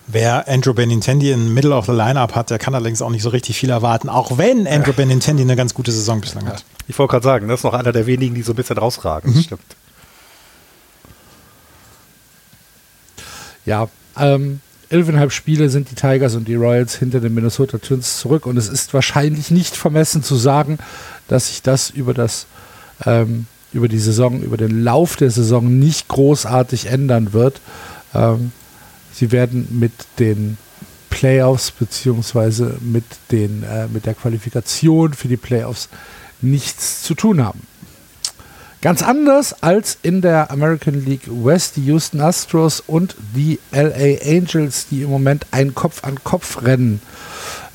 [0.08, 3.30] Wer Andrew Benintendi in Middle of the Lineup hat, der kann allerdings auch nicht so
[3.30, 4.98] richtig viel erwarten, auch wenn Andrew ja.
[4.98, 6.66] Benintendi eine ganz gute Saison bislang hat.
[6.88, 9.32] Ich wollte gerade sagen, das ist noch einer der wenigen, die so ein bisschen rausragen.
[9.32, 9.36] Mhm.
[9.36, 9.62] Das stimmt.
[13.66, 14.60] Ja, ähm,
[14.92, 18.68] 11,5 Spiele sind die Tigers und die Royals hinter den Minnesota Twins zurück und es
[18.68, 20.78] ist wahrscheinlich nicht vermessen zu sagen,
[21.28, 22.46] dass sich das über das
[23.06, 27.62] ähm, über die Saison, über den Lauf der Saison nicht großartig ändern wird.
[28.14, 28.52] Ähm,
[29.14, 30.58] sie werden mit den
[31.10, 35.90] Playoffs beziehungsweise mit, äh, mit der Qualifikation für die Playoffs
[36.42, 37.62] nichts zu tun haben.
[38.82, 44.88] Ganz anders als in der American League West, die Houston Astros und die LA Angels,
[44.92, 47.00] die im Moment ein Kopf-an-Kopf-Rennen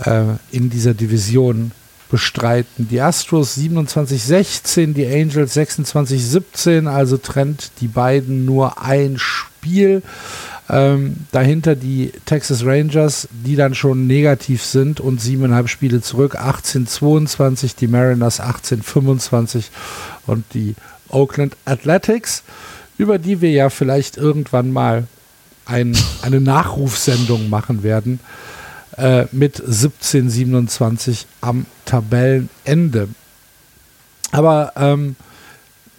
[0.04, 1.72] äh, in dieser Division
[2.10, 2.88] bestreiten.
[2.88, 10.02] Die Astros 27-16, die Angels 26-17, also trennt die beiden nur ein Spiel.
[10.70, 17.76] Ähm, dahinter die Texas Rangers, die dann schon negativ sind und siebeneinhalb Spiele zurück, 18-22,
[17.76, 19.64] die Mariners 18-25
[20.26, 20.74] und die
[21.08, 22.42] Oakland Athletics,
[22.98, 25.04] über die wir ja vielleicht irgendwann mal
[25.64, 28.20] ein, eine Nachrufsendung machen werden,
[28.98, 33.08] äh, mit 17,27 am Tabellenende.
[34.32, 35.16] Aber ähm,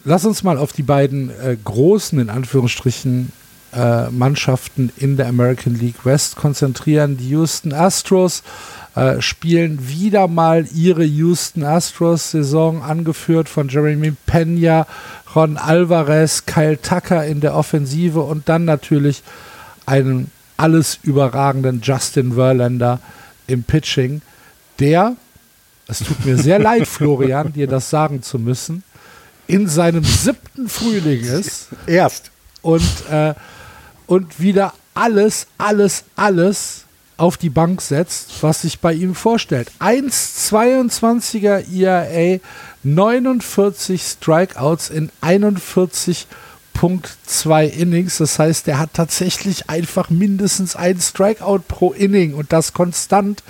[0.04, 3.32] lass uns mal auf die beiden äh, großen, in Anführungsstrichen,
[3.74, 7.18] äh, Mannschaften in der American League West konzentrieren.
[7.18, 8.44] Die Houston Astros
[8.96, 14.88] äh, spielen wieder mal ihre Houston Astros-Saison, angeführt von Jeremy Pena,
[15.36, 19.22] Ron Alvarez, Kyle Tucker in der Offensive und dann natürlich
[19.86, 23.00] einen alles überragenden Justin Verlander
[23.48, 24.22] im Pitching,
[24.80, 25.16] der,
[25.88, 28.84] es tut mir sehr leid, Florian, dir das sagen zu müssen,
[29.48, 31.70] in seinem siebten Frühling ist.
[31.88, 32.32] Erst.
[32.62, 33.34] Und, äh,
[34.06, 36.84] und wieder alles, alles, alles
[37.16, 39.72] auf die Bank setzt, was sich bei ihm vorstellt.
[39.80, 42.40] 1,22er ERA,
[42.84, 45.10] 49 Strikeouts in
[46.80, 48.18] 41.2 Innings.
[48.18, 53.44] Das heißt, er hat tatsächlich einfach mindestens ein Strikeout pro Inning und das konstant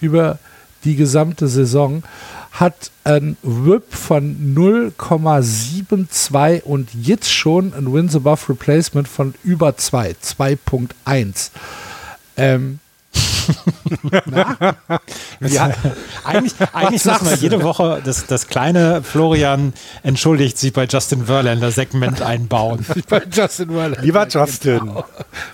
[0.00, 0.38] über
[0.84, 2.04] die gesamte Saison.
[2.52, 10.14] Hat ein WHIP von 0,72 und jetzt schon ein Wins Above Replacement von über 2,
[10.22, 11.50] 2.1.
[12.36, 12.78] Ähm,
[15.40, 15.70] ja,
[16.24, 21.70] eigentlich eigentlich muss man jede Woche das, das kleine Florian entschuldigt sich bei Justin Verlander
[21.70, 22.84] Segment einbauen.
[23.08, 24.02] bei Justin Verlander.
[24.02, 24.80] Lieber Justin.
[24.80, 25.04] Genau.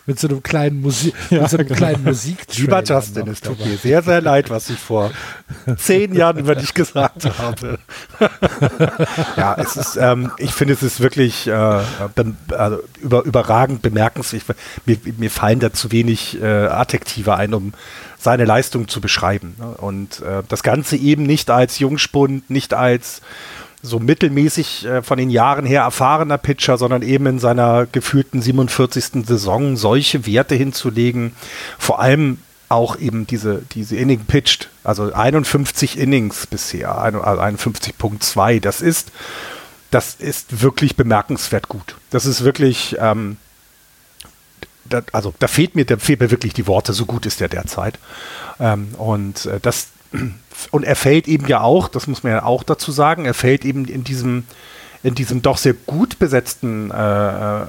[0.06, 1.78] Mit so einem kleinen Musik, ja, mit so einem genau.
[1.78, 2.38] kleinen Musik.
[2.56, 5.10] Lieber Justin, es tut mir sehr, sehr leid, was ich vor
[5.76, 7.78] zehn Jahren über dich gesagt habe.
[9.36, 14.44] ja, es ist, ähm, ich finde, es ist wirklich äh, also über, überragend bemerkenswert.
[14.86, 17.72] Mir, mir fallen da zu wenig äh, Adjektive ein, um
[18.18, 19.56] seine Leistung zu beschreiben.
[19.58, 19.74] Ne?
[19.78, 23.22] Und äh, das Ganze eben nicht als Jungspund, nicht als
[23.82, 29.26] so mittelmäßig äh, von den Jahren her erfahrener Pitcher, sondern eben in seiner gefühlten 47.
[29.26, 31.32] Saison solche Werte hinzulegen,
[31.78, 32.38] vor allem
[32.68, 39.10] auch eben diese, diese Inning pitched, also 51 Innings bisher, also 51.2, das ist,
[39.90, 41.96] das ist wirklich bemerkenswert gut.
[42.10, 43.38] Das ist wirklich, ähm,
[44.90, 47.48] da, also da fehlt mir, da fehlt mir wirklich die Worte, so gut ist er
[47.48, 47.98] derzeit.
[48.58, 49.88] Ähm, und äh, das
[50.70, 53.64] und er fällt eben ja auch, das muss man ja auch dazu sagen, er fällt
[53.64, 54.44] eben in diesem,
[55.02, 57.66] in diesem doch sehr gut besetzten äh, äh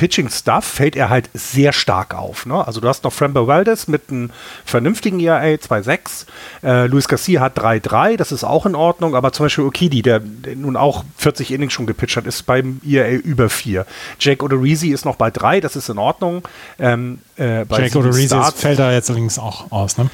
[0.00, 2.46] Pitching-Stuff fällt er halt sehr stark auf.
[2.46, 2.66] Ne?
[2.66, 4.30] Also du hast noch Framber Valdez mit einem
[4.64, 6.24] vernünftigen ERA 2,6.
[6.62, 10.20] Äh, Luis Garcia hat 3,3, das ist auch in Ordnung, aber zum Beispiel Okidi, der,
[10.20, 13.84] der, nun auch 40 Innings schon gepitcht hat, ist beim ERA über 4.
[14.18, 16.48] Jake Odorizzi ist noch bei 3, das ist in Ordnung.
[16.78, 20.08] Ähm, äh, Jake Odorizzi fällt da jetzt allerdings auch aus, ne?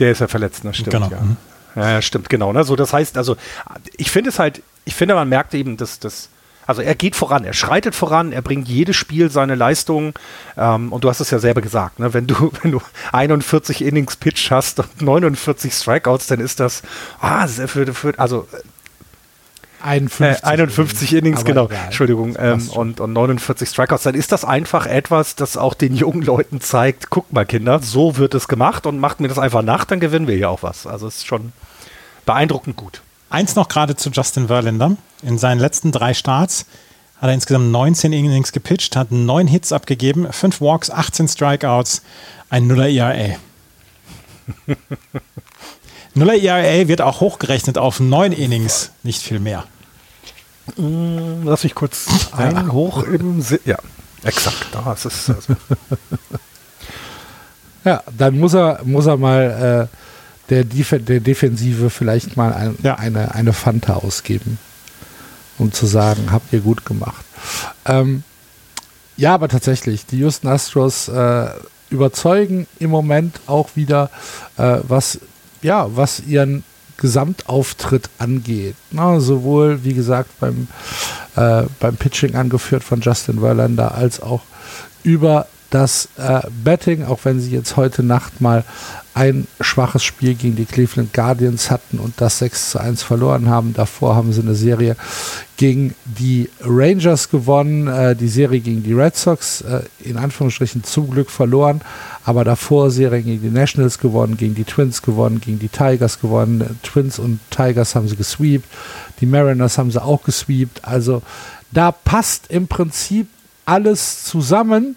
[0.00, 0.74] Der ist ja verletzt, ne?
[0.74, 1.08] Stimmt, genau.
[1.08, 1.20] ja.
[1.20, 1.36] Mhm.
[1.76, 2.52] Ja, stimmt, genau.
[2.52, 2.64] Ne?
[2.64, 3.36] So, das heißt, also,
[3.96, 6.30] ich finde es halt, ich finde, man merkt eben, dass das
[6.70, 10.14] also er geht voran, er schreitet voran, er bringt jedes Spiel seine Leistung.
[10.56, 12.14] Ähm, und du hast es ja selber gesagt, ne?
[12.14, 12.80] wenn, du, wenn du
[13.10, 16.82] 41 Innings Pitch hast und 49 Strikeouts, dann ist das,
[17.20, 18.46] ah, für, für, also
[19.82, 21.86] 51, äh, 51 Innings, genau, egal.
[21.86, 26.22] Entschuldigung, ähm, und, und 49 Strikeouts, dann ist das einfach etwas, das auch den jungen
[26.22, 29.84] Leuten zeigt, guck mal Kinder, so wird es gemacht und macht mir das einfach nach,
[29.84, 30.86] dann gewinnen wir ja auch was.
[30.86, 31.52] Also es ist schon
[32.26, 33.02] beeindruckend gut.
[33.30, 34.96] Eins noch gerade zu Justin Verlander.
[35.22, 36.66] In seinen letzten drei Starts
[37.16, 42.02] hat er insgesamt 19 Innings gepitcht, hat neun Hits abgegeben, fünf Walks, 18 Strikeouts,
[42.48, 43.36] ein Nuller ERA.
[46.14, 49.64] Nuller ERA wird auch hochgerechnet auf neun Innings, nicht viel mehr.
[50.76, 52.72] Mm, lass mich kurz ein ja.
[52.72, 53.78] hoch im Si Ja,
[54.24, 54.66] exakt.
[54.72, 55.30] Da ist es.
[55.30, 55.54] Also.
[57.84, 59.96] ja, dann muss er, muss er mal äh,
[60.50, 62.96] der, Def der Defensive vielleicht mal ein, ja.
[62.96, 64.58] eine, eine Fanta ausgeben,
[65.58, 67.24] um zu sagen, habt ihr gut gemacht.
[67.86, 68.24] Ähm,
[69.16, 71.50] Ja, aber tatsächlich, die Houston Astros äh,
[71.90, 74.08] überzeugen im Moment auch wieder,
[74.56, 75.20] äh, was,
[75.60, 76.64] ja, was ihren
[76.96, 78.76] Gesamtauftritt angeht.
[78.90, 80.68] Na, sowohl, wie gesagt, beim,
[81.36, 84.42] äh, beim Pitching angeführt von Justin Verlander, als auch
[85.02, 88.64] über das äh, Betting, auch wenn sie jetzt heute Nacht mal
[89.12, 93.74] ein schwaches Spiel gegen die Cleveland Guardians hatten und das 6 zu 1 verloren haben.
[93.74, 94.96] Davor haben sie eine Serie
[95.56, 101.10] gegen die Rangers gewonnen, äh, die Serie gegen die Red Sox äh, in Anführungsstrichen zum
[101.10, 101.80] Glück verloren,
[102.24, 106.78] aber davor Serie gegen die Nationals gewonnen, gegen die Twins gewonnen, gegen die Tigers gewonnen.
[106.82, 108.66] Twins und Tigers haben sie gesweept,
[109.20, 110.84] die Mariners haben sie auch gesweept.
[110.84, 111.22] Also
[111.72, 113.26] da passt im Prinzip
[113.66, 114.96] alles zusammen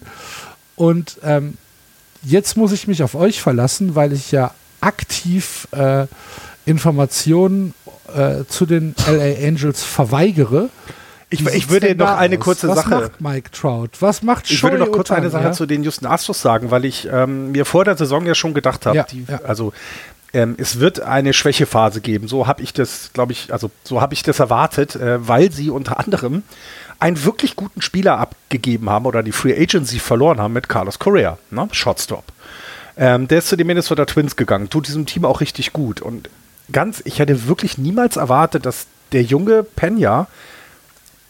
[0.76, 1.56] und ähm,
[2.22, 6.06] jetzt muss ich mich auf euch verlassen, weil ich ja aktiv äh,
[6.66, 7.74] Informationen
[8.14, 10.70] äh, zu den LA Angels verweigere.
[11.30, 12.90] Ich, ich würde noch eine kurze Was Sache.
[12.90, 13.88] Was macht Mike Trout?
[14.00, 15.52] Was macht Ich würde noch Shohei kurz eine Ohtani, Sache ja?
[15.52, 18.86] zu den Houston Astros sagen, weil ich ähm, mir vor der Saison ja schon gedacht
[18.86, 19.40] habe, Ja, ja.
[19.44, 19.72] also
[20.32, 22.28] ähm, es wird eine Schwächephase geben.
[22.28, 25.70] So habe ich das, glaube ich, also so habe ich das erwartet, äh, weil sie
[25.70, 26.42] unter anderem
[27.04, 31.36] einen wirklich guten Spieler abgegeben haben oder die Free Agency verloren haben mit Carlos Correa,
[31.50, 31.68] ne?
[31.70, 32.24] Shotstop.
[32.96, 36.00] Ähm, der ist zu den Minnesota Twins gegangen, tut diesem Team auch richtig gut.
[36.00, 36.30] Und
[36.72, 40.28] ganz, ich hätte wirklich niemals erwartet, dass der junge Pena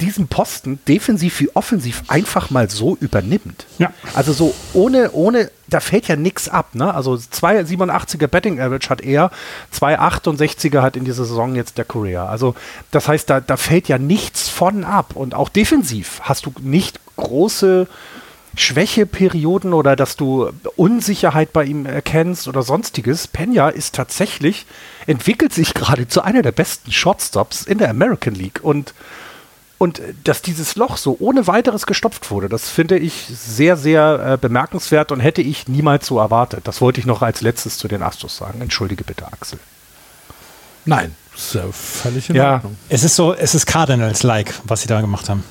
[0.00, 3.66] diesen Posten defensiv wie offensiv einfach mal so übernimmt.
[3.78, 3.92] Ja.
[4.14, 6.92] Also so ohne, ohne, da fällt ja nichts ab, ne?
[6.92, 9.30] Also 2,87er Betting Average hat er,
[9.72, 12.26] 2,68er hat in dieser Saison jetzt der Korea.
[12.26, 12.54] Also
[12.90, 15.14] das heißt, da, da fällt ja nichts von ab.
[15.14, 17.86] Und auch defensiv hast du nicht große
[18.56, 23.26] Schwächeperioden oder dass du Unsicherheit bei ihm erkennst oder sonstiges.
[23.26, 24.66] Pena ist tatsächlich,
[25.06, 28.60] entwickelt sich gerade zu einer der besten Shotstops in der American League.
[28.62, 28.94] Und
[29.84, 34.32] und äh, dass dieses Loch so ohne weiteres gestopft wurde, das finde ich sehr, sehr
[34.32, 36.62] äh, bemerkenswert und hätte ich niemals so erwartet.
[36.66, 38.60] Das wollte ich noch als letztes zu den Astros sagen.
[38.62, 39.58] Entschuldige bitte, Axel.
[40.86, 42.54] Nein, ist ja völlig in Ja.
[42.54, 42.76] Ordnung.
[42.88, 45.44] Es ist so, es ist Cardinals-like, was sie da gemacht haben.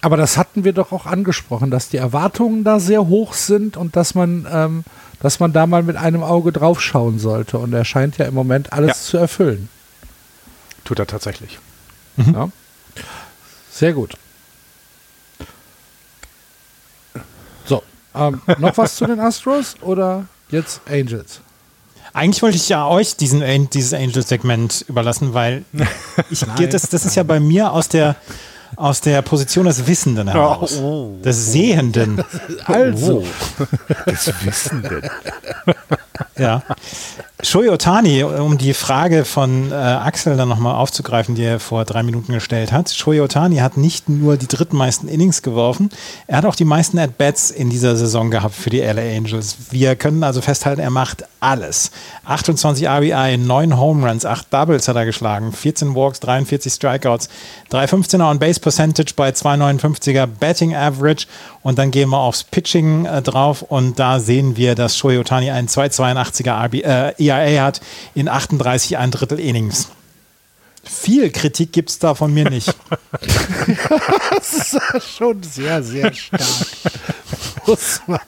[0.00, 3.96] Aber das hatten wir doch auch angesprochen, dass die Erwartungen da sehr hoch sind und
[3.96, 4.84] dass man, ähm,
[5.20, 7.58] dass man da mal mit einem Auge drauf schauen sollte.
[7.58, 8.94] Und er scheint ja im Moment alles Ja.
[9.10, 9.68] zu erfüllen.
[10.84, 11.58] Tut er tatsächlich.
[12.16, 12.48] Ja.
[13.78, 14.14] Sehr gut.
[17.64, 21.40] So, ähm, noch was zu den Astros oder jetzt Angels?
[22.12, 25.64] Eigentlich wollte ich ja euch diesen, dieses Angel-Segment überlassen, weil
[26.30, 28.16] ich, das, das ist ja bei mir aus der,
[28.74, 30.76] aus der Position des Wissenden heraus.
[30.78, 31.16] oh.
[31.22, 32.24] Des Sehenden.
[32.64, 33.24] Also,
[34.06, 35.08] Das Wissenden.
[36.36, 36.64] Ja.
[37.40, 42.02] Shohei Otani, um die Frage von äh, Axel dann nochmal aufzugreifen, die er vor drei
[42.02, 42.90] Minuten gestellt hat.
[42.90, 45.88] Shohei Otani hat nicht nur die drittmeisten Innings geworfen,
[46.26, 49.56] er hat auch die meisten At-Bats in dieser Saison gehabt für die LA Angels.
[49.70, 51.92] Wir können also festhalten, er macht alles.
[52.24, 57.28] 28 RBI, 9 Home Runs, 8 Doubles hat er geschlagen, 14 Walks, 43 Strikeouts,
[57.70, 61.26] 315er On-Base Percentage bei 259er Batting Average
[61.62, 65.50] und dann gehen wir aufs Pitching äh, drauf und da sehen wir, dass Shohei Otani
[65.50, 67.80] einen 282er RB, äh, ERA hat
[68.14, 69.88] in 38 ein Drittel Innings.
[70.84, 72.74] Viel Kritik gibt es da von mir nicht.
[74.30, 76.42] das ist ja schon sehr, sehr stark.
[77.66, 78.20] Muss man,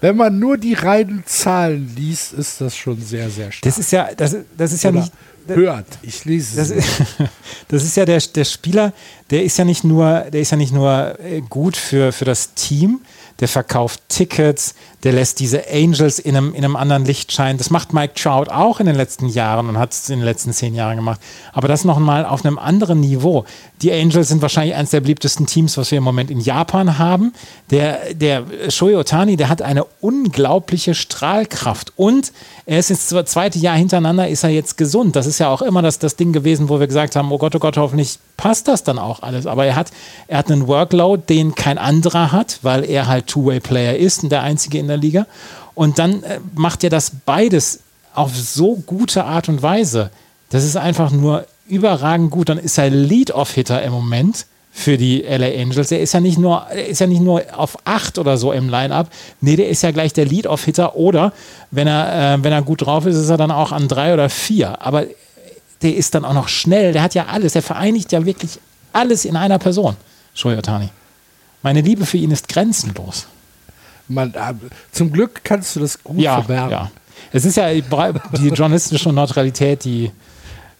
[0.00, 3.62] wenn man nur die reinen Zahlen liest, ist das schon sehr, sehr stark.
[3.62, 5.12] Das ist ja, das, das ist ja Oder nicht.
[5.48, 5.86] hört.
[6.02, 6.84] Ich lese Das es.
[7.68, 8.92] das ist ja der, der Spieler,
[9.30, 12.54] der ist ja nicht nur, der ist ja nicht nur äh, gut für, für das
[12.54, 13.00] Team,
[13.40, 14.74] der verkauft Tickets,
[15.06, 17.58] der lässt diese Angels in einem, in einem anderen Licht scheinen.
[17.58, 20.52] Das macht Mike Trout auch in den letzten Jahren und hat es in den letzten
[20.52, 21.20] zehn Jahren gemacht.
[21.52, 23.44] Aber das noch mal auf einem anderen Niveau.
[23.82, 27.34] Die Angels sind wahrscheinlich eines der beliebtesten Teams, was wir im Moment in Japan haben.
[27.70, 32.32] Der, der Shohei Otani, der hat eine unglaubliche Strahlkraft und
[32.64, 35.14] er ist jetzt das zweite Jahr hintereinander, ist er jetzt gesund.
[35.14, 37.54] Das ist ja auch immer das, das Ding gewesen, wo wir gesagt haben, oh Gott,
[37.54, 39.46] oh Gott, hoffentlich passt das dann auch alles.
[39.46, 39.92] Aber er hat,
[40.26, 44.42] er hat einen Workload, den kein anderer hat, weil er halt Two-Way-Player ist und der
[44.42, 45.26] einzige in der Liga.
[45.74, 47.80] Und dann äh, macht er das beides
[48.14, 50.10] auf so gute Art und Weise.
[50.50, 52.48] Das ist einfach nur überragend gut.
[52.48, 55.88] Dann ist er Lead-Off-Hitter im Moment für die LA Angels.
[55.88, 58.68] Der ist ja nicht nur, der ist ja nicht nur auf 8 oder so im
[58.68, 59.10] Line-Up.
[59.40, 60.96] Nee, der ist ja gleich der Lead-Off-Hitter.
[60.96, 61.32] Oder
[61.70, 64.28] wenn er, äh, wenn er gut drauf ist, ist er dann auch an 3 oder
[64.28, 64.80] 4.
[64.80, 65.04] Aber
[65.82, 66.92] der ist dann auch noch schnell.
[66.92, 67.52] Der hat ja alles.
[67.54, 68.58] Der vereinigt ja wirklich
[68.92, 69.96] alles in einer Person.
[70.34, 70.90] Shohei Otani.
[71.62, 73.26] Meine Liebe für ihn ist grenzenlos.
[74.08, 74.54] Man, äh,
[74.92, 76.70] zum Glück kannst du das gut Ja, verbergen.
[76.70, 76.90] ja.
[77.32, 80.12] Es ist ja die journalistische Neutralität, die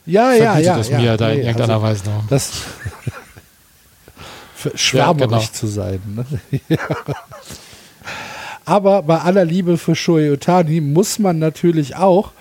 [0.07, 0.59] ja, ja.
[0.59, 2.27] ja, es ja, mir da in nee, irgendeiner also Weise noch.
[2.29, 2.53] Das
[4.75, 5.53] schwärmerig ja, genau.
[5.53, 6.01] zu sein.
[6.07, 6.61] Ne?
[6.69, 6.79] ja.
[8.65, 12.33] Aber bei aller Liebe für Shohei Otani muss man natürlich auch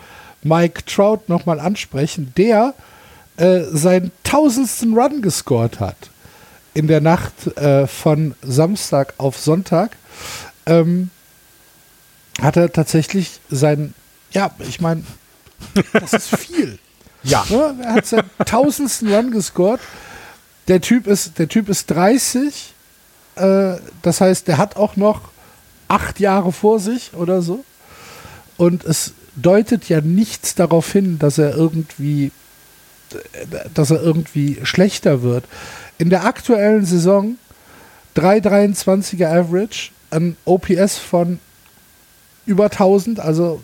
[0.43, 2.75] Mike Trout nochmal ansprechen, der
[3.37, 5.97] äh, seinen tausendsten Run gescored hat
[6.73, 9.97] in der Nacht äh, von Samstag auf Sonntag.
[10.65, 11.09] Ähm,
[12.41, 13.93] hat er tatsächlich seinen,
[14.31, 15.03] ja, ich meine,
[15.93, 16.79] das ist viel.
[17.23, 17.45] ja.
[17.49, 17.75] Ne?
[17.81, 19.79] Er hat seinen tausendsten Run gescored.
[20.67, 22.73] Der Typ ist, der Typ ist 30.
[23.35, 25.21] Äh, das heißt, der hat auch noch
[25.87, 27.63] acht Jahre vor sich oder so.
[28.57, 32.31] Und es deutet ja nichts darauf hin, dass er irgendwie,
[33.73, 35.45] dass er irgendwie schlechter wird.
[35.97, 37.37] In der aktuellen Saison
[38.15, 41.39] 3,23er Average, ein OPS von
[42.45, 43.61] über 1000, also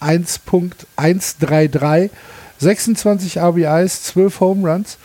[0.00, 2.10] 1.133,
[2.58, 4.98] 26 RBIs, 12 Home Runs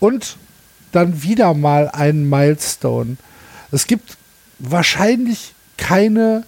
[0.00, 0.36] und
[0.92, 3.16] dann wieder mal einen Milestone.
[3.70, 4.16] Es gibt
[4.58, 6.44] wahrscheinlich keine,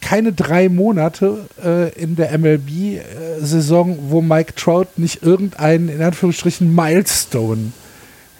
[0.00, 7.72] keine drei Monate äh, in der MLB-Saison, wo Mike Trout nicht irgendeinen, in Anführungsstrichen, Milestone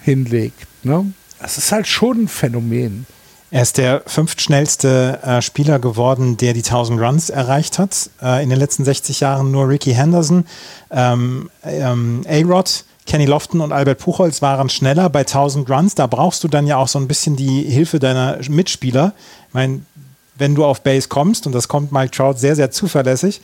[0.01, 0.67] hinlegt.
[0.83, 1.11] Ne?
[1.39, 3.05] Das ist halt schon ein Phänomen.
[3.49, 8.09] Er ist der fünftschnellste äh, Spieler geworden, der die 1000 Runs erreicht hat.
[8.21, 10.45] Äh, in den letzten 60 Jahren nur Ricky Henderson,
[10.91, 15.95] ähm, ähm, A-Rod, Kenny Lofton und Albert Puchholz waren schneller bei 1000 Runs.
[15.95, 19.13] Da brauchst du dann ja auch so ein bisschen die Hilfe deiner Mitspieler.
[19.47, 19.81] Ich meine,
[20.37, 23.39] wenn du auf Base kommst, und das kommt Mike Trout sehr, sehr zuverlässig,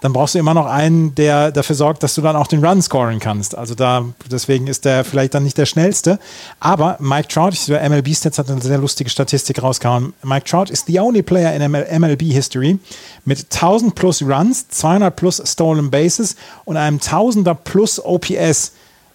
[0.00, 2.80] dann brauchst du immer noch einen, der dafür sorgt, dass du dann auch den Run
[2.80, 3.56] scoren kannst.
[3.56, 6.18] Also da, deswegen ist der vielleicht dann nicht der schnellste.
[6.60, 10.14] Aber Mike Trout, ich sehe, MLB Stats hat eine sehr lustige Statistik rausgehauen.
[10.22, 12.78] Mike Trout ist the only player in MLB History
[13.24, 18.72] mit 1000 plus Runs, 200 plus Stolen Bases und einem 1000er plus OPS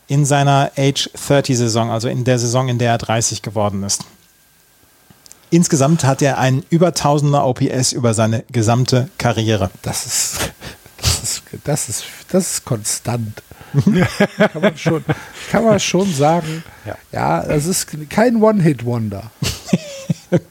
[0.08, 4.04] in seiner Age 30 Saison, also in der Saison, in der er 30 geworden ist.
[5.54, 9.70] Insgesamt hat er einen über 1000er OPS über seine gesamte Karriere.
[9.84, 10.52] Das ist,
[10.98, 13.44] das ist, das ist, das ist konstant.
[14.52, 15.06] kann, man schon,
[15.52, 16.64] kann man schon sagen.
[16.88, 19.30] Ja, ja es ist kein One-Hit-Wonder.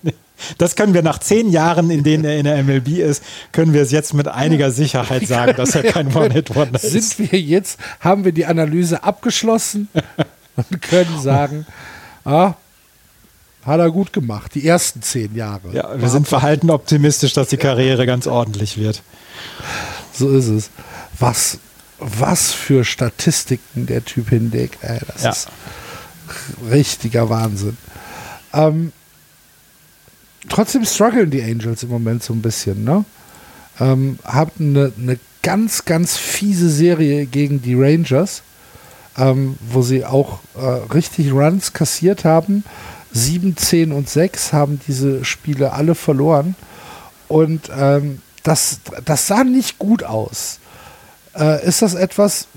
[0.58, 3.22] Das können wir nach zehn Jahren, in denen er in der MLB ist,
[3.52, 7.16] können wir es jetzt mit einiger Sicherheit sagen, dass er kein One-Hit-Wonder ist.
[7.16, 9.88] Sind wir jetzt, haben wir die Analyse abgeschlossen
[10.56, 11.64] und können sagen,
[12.24, 12.54] ah,
[13.64, 15.72] hat er gut gemacht, die ersten zehn Jahre.
[15.72, 19.02] Ja, wir sind verhalten optimistisch, dass die Karriere ganz ordentlich wird.
[20.12, 20.70] So ist es.
[21.18, 21.58] Was,
[21.98, 25.30] was für Statistiken der Typ hinlegt, ey, das ja.
[25.30, 25.48] ist
[26.70, 27.76] richtiger Wahnsinn.
[28.52, 28.92] Ähm,
[30.48, 33.04] trotzdem strugglen die Angels im Moment so ein bisschen, ne?
[33.80, 38.42] Ähm, hatten eine, eine ganz, ganz fiese Serie gegen die Rangers,
[39.16, 42.64] ähm, wo sie auch äh, richtig Runs kassiert haben.
[43.12, 46.54] 7, 10 und 6 haben diese Spiele alle verloren.
[47.28, 50.58] Und ähm, das, das sah nicht gut aus.
[51.34, 52.48] Äh, ist das etwas,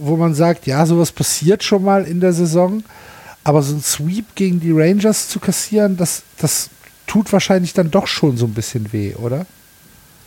[0.00, 2.82] wo man sagt, ja, sowas passiert schon mal in der Saison,
[3.44, 6.70] aber so ein Sweep gegen die Rangers zu kassieren, das, das
[7.06, 9.46] tut wahrscheinlich dann doch schon so ein bisschen weh, oder?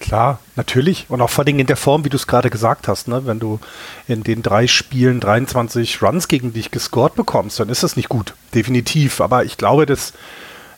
[0.05, 1.07] Klar, natürlich.
[1.09, 3.07] Und auch vor allem in der Form, wie du es gerade gesagt hast.
[3.07, 3.25] Ne?
[3.25, 3.59] Wenn du
[4.07, 8.35] in den drei Spielen 23 Runs gegen dich gescored bekommst, dann ist das nicht gut.
[8.53, 9.19] Definitiv.
[9.19, 10.13] Aber ich glaube, dass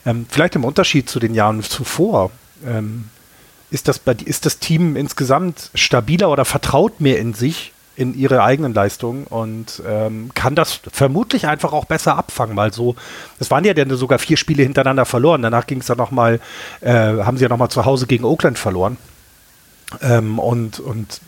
[0.06, 2.30] ähm, vielleicht im Unterschied zu den Jahren zuvor
[2.66, 3.10] ähm,
[3.70, 8.72] ist, das ist das Team insgesamt stabiler oder vertraut mehr in sich in ihre eigenen
[8.72, 12.94] Leistungen und ähm, kann das vermutlich einfach auch besser abfangen, weil so,
[13.40, 15.42] es waren ja dann sogar vier Spiele hintereinander verloren.
[15.42, 16.38] Danach ging es dann nochmal,
[16.80, 18.96] äh, haben sie ja nochmal zu Hause gegen Oakland verloren.
[20.02, 21.20] Ähm, und, und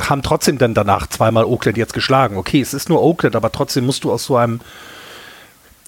[0.00, 2.36] haben trotzdem dann danach zweimal Oakland jetzt geschlagen.
[2.36, 4.60] Okay, es ist nur Oakland, aber trotzdem musst du aus so einem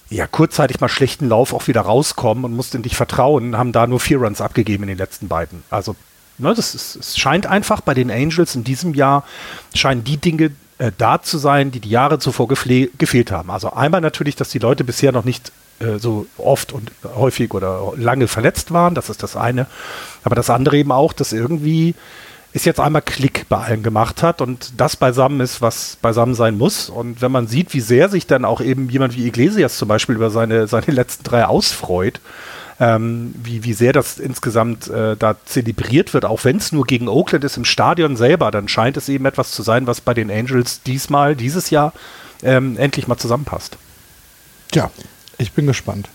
[0.08, 3.86] ja, kurzzeitig mal schlechten Lauf auch wieder rauskommen und musst in dich vertrauen, haben da
[3.86, 5.62] nur vier Runs abgegeben in den letzten beiden.
[5.70, 5.96] Also
[6.38, 9.24] Ne, das ist, es scheint einfach bei den Angels in diesem Jahr,
[9.74, 13.50] scheinen die Dinge äh, da zu sein, die die Jahre zuvor gefehlt haben.
[13.50, 15.50] Also einmal natürlich, dass die Leute bisher noch nicht
[15.80, 19.66] äh, so oft und häufig oder lange verletzt waren, das ist das eine.
[20.24, 21.94] Aber das andere eben auch, dass irgendwie
[22.52, 26.56] es jetzt einmal Klick bei allen gemacht hat und das beisammen ist, was beisammen sein
[26.56, 26.88] muss.
[26.88, 30.14] Und wenn man sieht, wie sehr sich dann auch eben jemand wie Iglesias zum Beispiel
[30.14, 32.20] über seine, seine letzten drei ausfreut,
[32.80, 37.08] ähm, wie, wie sehr das insgesamt äh, da zelebriert wird, auch wenn es nur gegen
[37.08, 40.30] Oakland ist im Stadion selber, dann scheint es eben etwas zu sein, was bei den
[40.30, 41.92] Angels diesmal, dieses Jahr
[42.42, 43.76] ähm, endlich mal zusammenpasst.
[44.72, 44.90] Tja,
[45.38, 46.08] ich bin gespannt.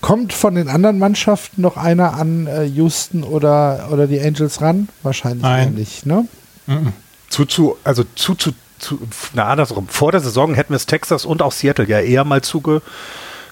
[0.00, 4.88] Kommt von den anderen Mannschaften noch einer an äh, Houston oder, oder die Angels ran?
[5.02, 5.74] Wahrscheinlich Nein.
[5.74, 6.26] nicht, ne?
[6.66, 6.92] Mhm.
[7.28, 8.98] Zu, zu, also zu, zu, zu,
[9.32, 9.86] na andersrum.
[9.88, 12.82] Vor der Saison hätten wir es Texas und auch Seattle ja eher mal zuge,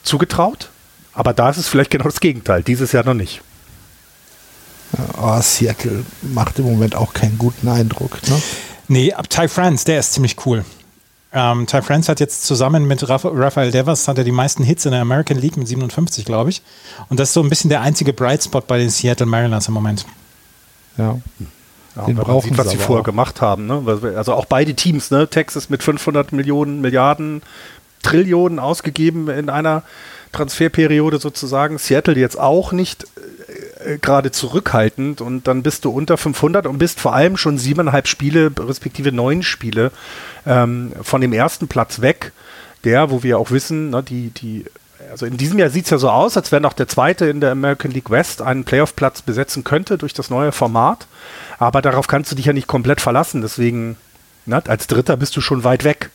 [0.03, 0.71] zugetraut.
[1.13, 2.63] Aber da ist es vielleicht genau das Gegenteil.
[2.63, 3.43] Dieses Jahr noch nicht.
[5.21, 8.19] Oh, Seattle macht im Moment auch keinen guten Eindruck.
[8.29, 8.43] Ne?
[8.89, 10.65] Nee, ab Ty France, der ist ziemlich cool.
[11.33, 14.85] Ähm, Ty France hat jetzt zusammen mit Rafa Rafael Devers hat er die meisten Hits
[14.85, 16.63] in der American League mit 57, glaube ich.
[17.09, 19.75] Und das ist so ein bisschen der einzige Bright Spot bei den Seattle Mariners im
[19.75, 20.07] Moment.
[20.99, 21.19] Ja.
[21.97, 23.05] Ja, Den brauchen sieht, was sie vorher auch.
[23.05, 23.67] gemacht haben.
[23.67, 23.83] Ne?
[24.17, 25.29] Also auch beide Teams, ne?
[25.29, 27.43] Texas mit 500 Millionen, Milliarden,
[28.03, 29.83] Trillionen ausgegeben in einer
[30.33, 31.79] Transferperiode sozusagen.
[31.79, 33.07] Seattle jetzt auch nicht
[33.85, 38.09] äh, gerade zurückhaltend und dann bist du unter 500 und bist vor allem schon siebeneinhalb
[38.09, 39.91] Spiele, respektive neun Spiele
[40.47, 42.33] ähm, von dem ersten Platz weg.
[42.85, 44.65] Der, wo wir auch wissen, ne, die, die,
[45.11, 47.41] also in diesem Jahr sieht es ja so aus, als wenn auch der zweite in
[47.41, 51.07] der American League West einen Playoff-Platz besetzen könnte durch das neue Format.
[51.59, 53.43] Aber darauf kannst du dich ja nicht komplett verlassen.
[53.43, 53.99] Deswegen,
[54.47, 56.11] ne, als Dritter bist du schon weit weg.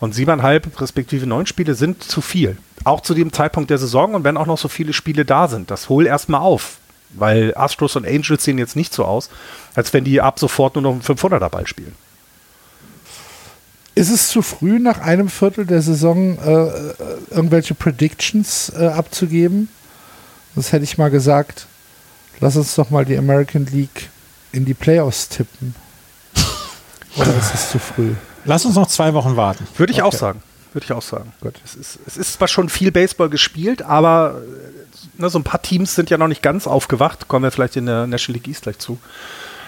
[0.00, 2.58] Und siebeneinhalb respektive neun Spiele sind zu viel.
[2.84, 5.70] Auch zu dem Zeitpunkt der Saison und wenn auch noch so viele Spiele da sind.
[5.70, 6.77] Das hol erstmal auf.
[7.10, 9.30] Weil Astros und Angels sehen jetzt nicht so aus,
[9.74, 11.94] als wenn die ab sofort nur noch einen 500er Ball spielen.
[13.94, 16.94] Ist es zu früh, nach einem Viertel der Saison äh, äh,
[17.30, 19.68] irgendwelche Predictions äh, abzugeben?
[20.54, 21.66] Das hätte ich mal gesagt.
[22.40, 24.10] Lass uns doch mal die American League
[24.52, 25.74] in die Playoffs tippen.
[27.16, 28.12] Oder ist es zu früh?
[28.44, 29.66] Lass uns noch zwei Wochen warten.
[29.76, 30.08] Würde ich okay.
[30.08, 30.42] auch sagen.
[30.72, 31.32] Würde ich auch sagen.
[31.40, 31.54] Gut.
[31.64, 34.40] Es ist, es ist zwar schon viel Baseball gespielt, aber
[35.18, 37.28] ne, so ein paar Teams sind ja noch nicht ganz aufgewacht.
[37.28, 38.98] Kommen wir vielleicht in der National League East gleich zu.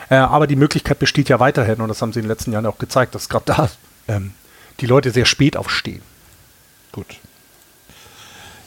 [0.08, 2.66] Äh, aber die Möglichkeit besteht ja weiterhin und das haben sie in den letzten Jahren
[2.66, 3.70] auch gezeigt, dass gerade da
[4.08, 4.32] ähm,
[4.80, 6.02] die Leute sehr spät aufstehen.
[6.92, 7.18] Gut.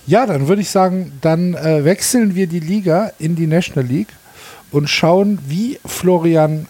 [0.05, 4.13] Ja, dann würde ich sagen, dann äh, wechseln wir die Liga in die National League
[4.71, 6.67] und schauen, wie Florian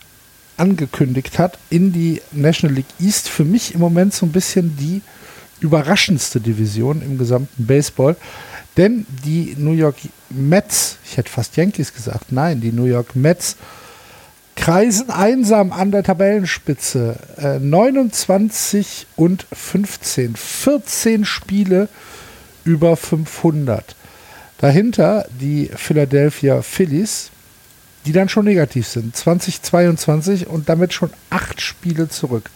[0.57, 3.29] angekündigt hat, in die National League East.
[3.29, 5.01] Für mich im Moment so ein bisschen die
[5.59, 8.15] überraschendste Division im gesamten Baseball.
[8.77, 9.97] Denn die New York
[10.29, 13.55] Mets, ich hätte fast Yankees gesagt, nein, die New York Mets
[14.55, 17.15] kreisen einsam an der Tabellenspitze.
[17.37, 20.35] Äh, 29 und 15.
[20.35, 21.89] 14 Spiele
[22.63, 23.95] über 500.
[24.57, 27.31] Dahinter die Philadelphia Phillies
[28.05, 29.15] die dann schon negativ sind.
[29.15, 32.49] 2022 und damit schon acht Spiele zurück.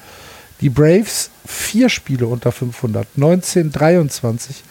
[0.61, 4.63] Die Braves vier Spiele unter 500, 1923,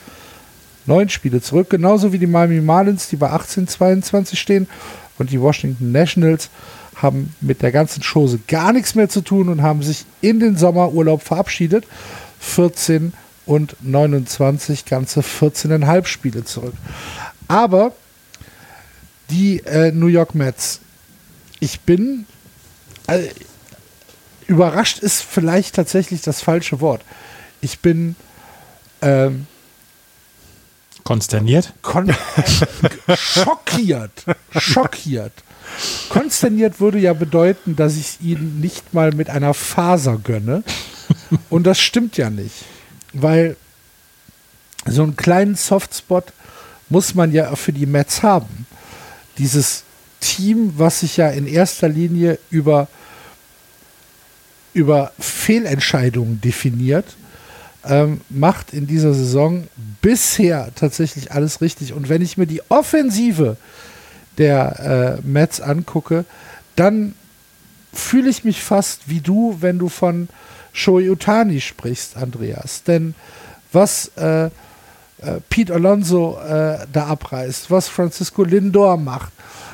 [0.87, 4.69] neun Spiele zurück, genauso wie die Miami Marlins, die bei 1822 stehen
[5.19, 6.51] und die Washington Nationals
[6.97, 10.57] haben mit der ganzen Chose gar nichts mehr zu tun und haben sich in den
[10.57, 11.87] Sommerurlaub verabschiedet.
[12.41, 13.13] 14
[13.45, 16.75] und 29, ganze 14,5 Spiele zurück.
[17.49, 17.93] Aber
[19.31, 20.81] die äh, New York Mets.
[21.61, 22.27] Ich bin
[23.07, 23.29] äh,
[24.47, 27.03] überrascht ist vielleicht tatsächlich das falsche Wort.
[27.61, 28.17] Ich bin
[29.03, 29.47] ähm,
[31.07, 31.73] konsterniert.
[31.83, 32.13] Kon
[33.17, 34.25] schockiert.
[34.51, 35.33] Schockiert.
[36.09, 40.65] Konsterniert würde ja bedeuten, dass ich ihn nicht mal mit einer Faser gönne.
[41.49, 42.65] Und das stimmt ja nicht.
[43.13, 43.57] Weil
[44.85, 46.33] so einen kleinen Softspot
[46.89, 48.67] muss man ja für die Mets haben
[49.39, 49.85] dieses
[50.21, 52.89] Team, was sich ja in erster Linie über,
[54.75, 57.17] über Fehlentscheidungen definiert,
[57.89, 59.67] ähm, macht in dieser Saison
[60.03, 61.93] bisher tatsächlich alles richtig.
[61.93, 63.57] Und wenn ich mir die Offensive
[64.39, 66.25] der äh, Mets angucke,
[66.75, 67.15] dann
[67.93, 70.29] fühle ich mich fast wie du, wenn du von
[70.73, 72.83] Shoei Utani sprichst, Andreas.
[72.83, 73.15] Denn
[73.73, 74.51] was äh, äh,
[75.49, 79.33] Pete Alonso äh, da abreißt, was Francisco Lindor macht,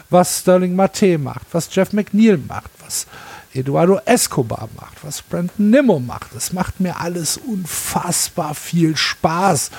[0.08, 3.06] was Sterling Mate macht, was Jeff McNeil macht, was
[3.54, 6.34] Eduardo Escobar macht, was Brandon Nimmo macht.
[6.34, 9.70] Es macht mir alles unfassbar viel Spaß.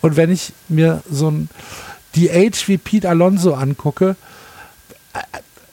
[0.00, 1.48] Und wenn ich mir so ein
[2.16, 4.16] DH wie Pete Alonso angucke,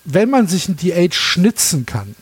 [0.03, 2.15] wenn man sich ein DH schnitzen kann,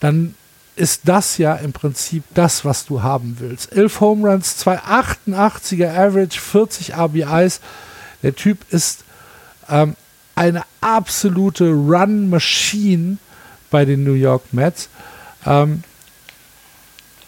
[0.00, 0.34] dann
[0.76, 3.72] ist das ja im Prinzip das, was du haben willst.
[3.72, 7.60] 11 Home Runs, 288er Average, 40 RBIs.
[8.22, 9.04] Der Typ ist
[9.70, 9.96] ähm,
[10.34, 13.16] eine absolute Run-Machine
[13.76, 14.88] bei den New York Mets.
[15.44, 15.82] Ähm,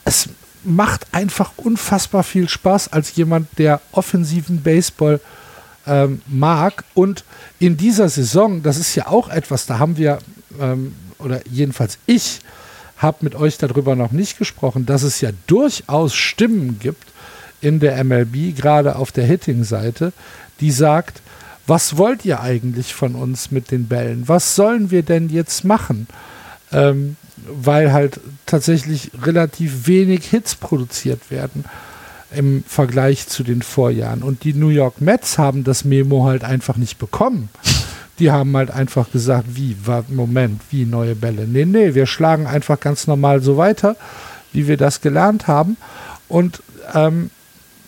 [0.07, 0.31] es
[0.65, 5.21] macht einfach unfassbar viel Spaß als jemand, der offensiven Baseball
[5.87, 6.85] ähm, mag.
[6.95, 7.25] Und
[7.59, 10.21] in dieser Saison, das ist ja auch etwas, da haben wir,
[10.59, 12.41] ähm, oder jedenfalls ich,
[12.97, 17.09] habe mit euch darüber noch nicht gesprochen, dass es ja durchaus Stimmen gibt
[17.61, 20.15] in der MLB, gerade auf der Hitting-Seite,
[20.61, 21.21] die sagt,
[21.67, 24.29] was wollt ihr eigentlich von uns mit den Bällen?
[24.29, 26.07] Was sollen wir denn jetzt machen?
[26.73, 27.16] Ähm,
[27.49, 31.64] weil halt tatsächlich relativ wenig Hits produziert werden.
[32.31, 34.23] im Vergleich zu den Vorjahren.
[34.23, 37.49] Und die New York Mets haben das Memo halt einfach nicht bekommen.
[38.19, 39.77] Die haben halt einfach gesagt, wie,
[40.09, 41.47] Moment, wie neue Bälle.
[41.47, 43.97] Nee, nee, wir schlagen einfach ganz normal so weiter,
[44.53, 45.79] wie wir das gelernt haben.
[46.29, 46.62] Und
[46.95, 47.31] ähm,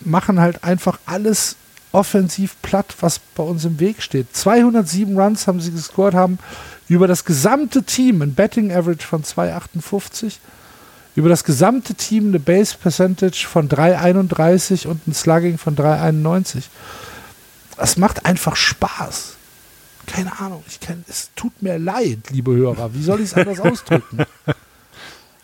[0.01, 1.57] machen halt einfach alles
[1.93, 4.35] offensiv platt, was bei uns im Weg steht.
[4.35, 6.39] 207 Runs haben sie gescored, haben
[6.91, 10.39] über das gesamte Team ein Betting Average von 2,58,
[11.15, 16.65] über das gesamte Team eine Base Percentage von 3,31 und ein Slugging von 3,91.
[17.77, 19.37] Das macht einfach Spaß.
[20.07, 22.93] Keine Ahnung, ich kann, es tut mir leid, liebe Hörer.
[22.93, 24.19] Wie soll ich es anders ausdrücken?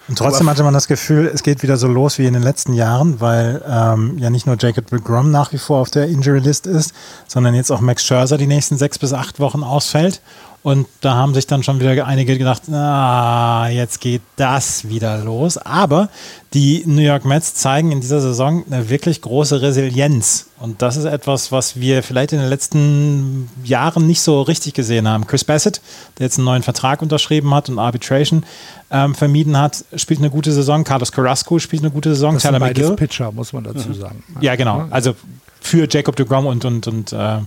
[0.08, 2.72] Und trotzdem hatte man das Gefühl, es geht wieder so los wie in den letzten
[2.74, 6.68] Jahren, weil ähm, ja nicht nur Jacob DeGrom nach wie vor auf der Injury List
[6.68, 6.94] ist,
[7.26, 10.20] sondern jetzt auch Max Scherzer die nächsten sechs bis acht Wochen ausfällt.
[10.66, 15.58] Und da haben sich dann schon wieder einige gedacht, ah, jetzt geht das wieder los.
[15.58, 16.08] Aber
[16.54, 20.48] die New York Mets zeigen in dieser Saison eine wirklich große Resilienz.
[20.58, 25.06] Und das ist etwas, was wir vielleicht in den letzten Jahren nicht so richtig gesehen
[25.06, 25.28] haben.
[25.28, 25.80] Chris Bassett,
[26.18, 28.44] der jetzt einen neuen Vertrag unterschrieben hat und Arbitration
[28.90, 30.82] ähm, vermieden hat, spielt eine gute Saison.
[30.82, 32.34] Carlos Carrasco spielt eine gute Saison.
[32.34, 32.96] Das sind beides McGill.
[32.96, 34.24] Pitcher, muss man dazu sagen.
[34.40, 34.88] Ja, genau.
[34.90, 35.14] Also
[35.60, 37.38] für Jacob de Grom und, und, und äh,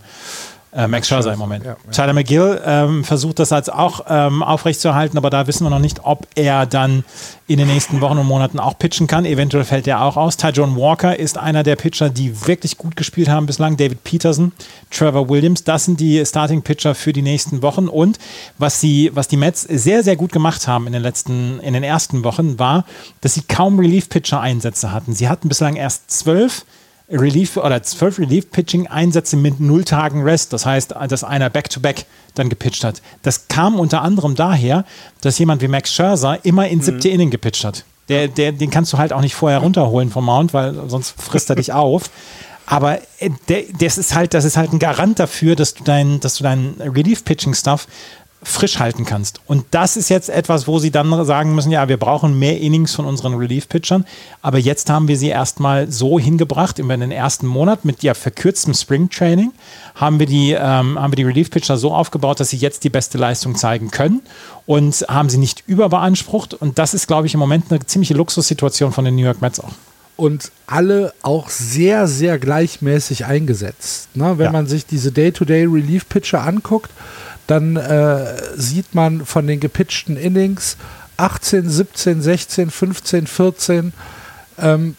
[0.72, 1.66] äh, Max Scherzer im Moment.
[1.66, 1.92] Ja, ja.
[1.92, 6.02] Tyler McGill ähm, versucht das als auch ähm, aufrechtzuerhalten, aber da wissen wir noch nicht,
[6.04, 7.04] ob er dann
[7.48, 9.26] in den nächsten Wochen und Monaten auch pitchen kann.
[9.26, 10.38] Eventuell fällt er auch aus.
[10.38, 13.78] Ty John Walker ist einer der Pitcher, die wirklich gut gespielt haben bislang.
[13.78, 14.52] David Peterson,
[14.92, 17.88] Trevor Williams, das sind die Starting Pitcher für die nächsten Wochen.
[17.88, 18.20] Und
[18.60, 21.84] was sie, was die Mets sehr, sehr gut gemacht haben in den letzten, in den
[21.84, 22.86] ersten Wochen, war,
[23.22, 25.16] dass sie kaum Relief-Pitcher-Einsätze hatten.
[25.16, 26.66] Sie hatten bislang erst zwölf
[27.12, 30.53] Relief oder zwölf Relief-Pitching-Einsätze mit null Tagen Rest.
[30.53, 32.05] Das heißt, dass einer Back-to-Back -back
[32.36, 33.01] dann gepitcht hat.
[33.24, 34.86] Das kam unter anderem daher,
[35.22, 37.14] dass jemand wie Max Scherzer immer in siebte mhm.
[37.16, 37.84] Inning gepitcht hat.
[38.10, 41.49] Der, der, den kannst du halt auch nicht vorher runterholen vom Mount, weil sonst frisst
[41.49, 42.10] er dich auf.
[42.66, 43.32] Aber äh,
[43.80, 46.80] das ist halt, das ist halt ein Garant dafür, dass du dein, dass du deinen
[46.80, 47.88] Relief-Pitching-Stuff
[48.42, 49.42] frisch halten kannst.
[49.48, 52.96] Und das ist jetzt etwas, wo sie dann sagen müssen, ja, wir brauchen mehr Innings
[52.96, 54.06] von unseren Relief-Pitchern.
[54.42, 58.74] Aber jetzt haben wir sie erstmal so hingebracht, über den ersten Monat mit ja verkürztem
[58.74, 59.52] Spring-Training,
[59.96, 63.18] haben wir die, ähm, haben wir die Relief-Pitcher so aufgebaut, dass sie jetzt die beste
[63.18, 64.22] Leistung zeigen können
[64.66, 66.54] und haben sie nicht überbeansprucht.
[66.54, 69.60] Und das ist, glaube ich, im Moment eine ziemliche Luxussituation von den New York Mets
[69.60, 69.74] auch
[70.20, 74.10] und alle auch sehr, sehr gleichmäßig eingesetzt.
[74.16, 74.38] Ne?
[74.38, 74.52] Wenn ja.
[74.52, 76.92] man sich diese Day-to-Day-Relief-Pitcher anguckt,
[77.50, 80.78] dann äh, sieht man von den gepitchten Innings
[81.18, 83.93] 18, 17, 16, 15, 14.
[84.60, 84.95] Ähm,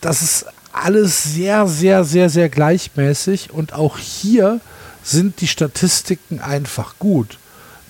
[0.00, 4.60] das ist alles sehr, sehr, sehr, sehr gleichmäßig und auch hier
[5.04, 7.38] sind die Statistiken einfach gut.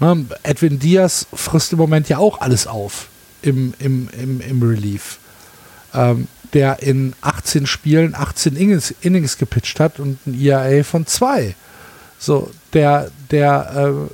[0.00, 0.26] Ne?
[0.42, 3.08] Edwin Diaz frisst im Moment ja auch alles auf
[3.40, 5.18] im, im, im, im Relief.
[5.94, 11.54] Ähm, der in 18 Spielen 18 Innings, Innings gepitcht hat und ein ERA von 2.
[12.18, 14.12] So, der, der, äh,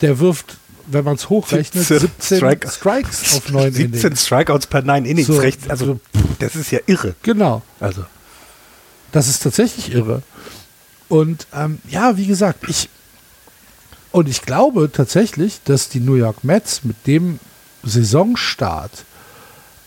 [0.00, 0.56] der wirft,
[0.86, 4.02] wenn man es hochrechnet, 17, 17 Strike Strikes auf 9 17 Innings.
[4.02, 5.26] 17 Strikeouts per 9 Innings.
[5.26, 6.00] So, recht, also,
[6.38, 7.14] das ist ja irre.
[7.22, 7.62] Genau.
[7.80, 8.04] Also.
[9.12, 10.22] Das ist tatsächlich irre.
[11.08, 12.88] Und ähm, ja, wie gesagt, ich
[14.12, 17.38] und ich glaube tatsächlich, dass die New York Mets mit dem
[17.82, 19.04] Saisonstart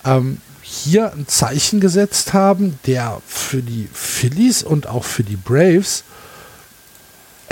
[0.06, 6.04] ähm, hier ein Zeichen gesetzt haben, der für die Phillies und auch für die Braves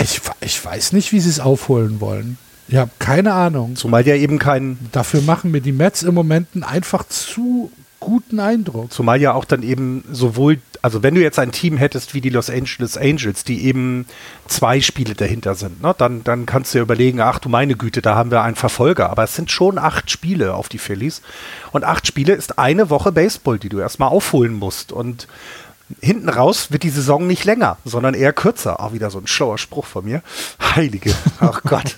[0.02, 2.38] ich, ich weiß nicht, wie sie es aufholen wollen.
[2.68, 3.76] Ich habe keine Ahnung.
[3.76, 4.78] Zumal ja eben kein.
[4.92, 7.70] Dafür machen mir die Mets im Moment einen einfach zu
[8.02, 8.92] guten Eindruck.
[8.92, 12.30] Zumal ja auch dann eben sowohl, also wenn du jetzt ein Team hättest wie die
[12.30, 14.06] Los Angeles Angels, die eben
[14.48, 18.02] zwei Spiele dahinter sind, ne, dann, dann kannst du ja überlegen, ach du meine Güte,
[18.02, 19.10] da haben wir einen Verfolger.
[19.10, 21.22] Aber es sind schon acht Spiele auf die Phillies.
[21.70, 24.90] Und acht Spiele ist eine Woche Baseball, die du erstmal aufholen musst.
[24.90, 25.28] Und
[26.00, 28.80] hinten raus wird die Saison nicht länger, sondern eher kürzer.
[28.80, 30.22] Auch wieder so ein schlauer Spruch von mir.
[30.74, 31.96] Heilige, ach Gott.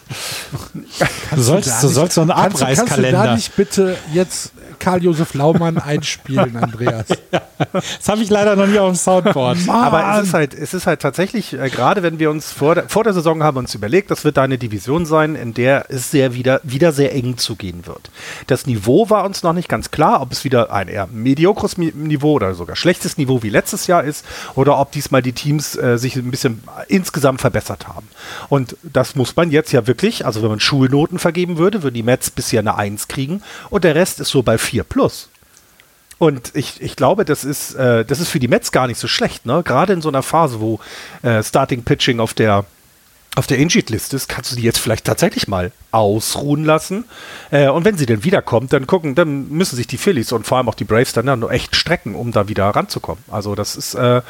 [1.35, 2.77] du sollst, du, sollst so einen Abreißkalender.
[2.77, 7.07] Kannst, kannst du da nicht bitte jetzt Karl-Josef Laumann einspielen, Andreas.
[7.33, 7.43] ja,
[7.73, 9.59] das habe ich leider noch nie auf dem Soundboard.
[9.69, 12.89] Aber es ist halt, es ist halt tatsächlich, äh, gerade wenn wir uns vor der,
[12.89, 16.35] vor der Saison haben uns überlegt, das wird eine Division sein, in der es sehr
[16.35, 18.11] wieder, wieder sehr eng zugehen wird.
[18.47, 22.33] Das Niveau war uns noch nicht ganz klar, ob es wieder ein eher mediokres Niveau
[22.33, 24.25] oder sogar schlechtes Niveau wie letztes Jahr ist
[24.55, 28.09] oder ob diesmal die Teams äh, sich ein bisschen insgesamt verbessert haben.
[28.49, 32.03] Und das muss man jetzt ja wirklich, also wenn man Schulnoten vergeben würde, würden die
[32.03, 35.29] Mets bisher eine 1 kriegen und der Rest ist so bei 4 plus.
[36.19, 39.09] Und ich, ich glaube, das ist, äh, das ist für die Mets gar nicht so
[39.09, 39.63] schlecht, ne?
[39.65, 40.79] Gerade in so einer Phase, wo
[41.23, 42.65] äh, Starting Pitching auf der
[43.37, 47.05] auf der Injured-Liste ist, kannst du die jetzt vielleicht tatsächlich mal ausruhen lassen.
[47.51, 50.59] Äh, und wenn sie dann wiederkommt, dann gucken, dann müssen sich die Phillies und vor
[50.59, 53.23] allem auch die Braves dann, dann echt strecken, um da wieder ranzukommen.
[53.29, 54.23] Also das ist äh,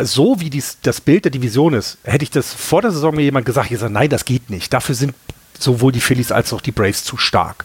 [0.00, 1.98] so, wie dies, das Bild der Division ist.
[2.02, 4.72] Hätte ich das vor der Saison mir jemand gesagt, ich gesagt, nein, das geht nicht.
[4.72, 5.14] Dafür sind
[5.58, 7.64] sowohl die Phillies als auch die Braves zu stark.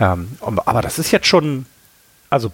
[0.00, 1.66] Ähm, aber das ist jetzt schon,
[2.30, 2.52] also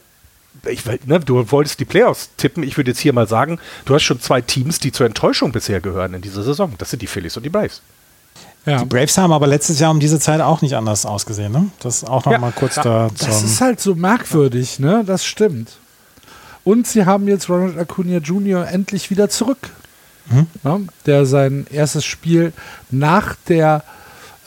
[0.67, 2.63] ich, ne, du wolltest die Playoffs tippen.
[2.63, 5.81] Ich würde jetzt hier mal sagen, du hast schon zwei Teams, die zur Enttäuschung bisher
[5.81, 6.75] gehören in dieser Saison.
[6.79, 7.83] Das sind die Phillies und die Braves.
[8.67, 8.79] Ja.
[8.79, 11.53] Die Braves haben aber letztes Jahr um diese Zeit auch nicht anders ausgesehen.
[11.53, 11.69] Ne?
[11.81, 13.11] Das auch noch ja, mal kurz da.
[13.19, 15.05] Das ist halt so merkwürdig, ne?
[15.07, 15.77] Das stimmt.
[16.65, 18.67] Und sie haben jetzt Ronald Acuna Jr.
[18.67, 19.71] endlich wieder zurück,
[20.31, 20.47] mhm.
[20.63, 20.87] ne?
[21.05, 22.55] der sein erstes Spiel
[22.91, 23.85] nach der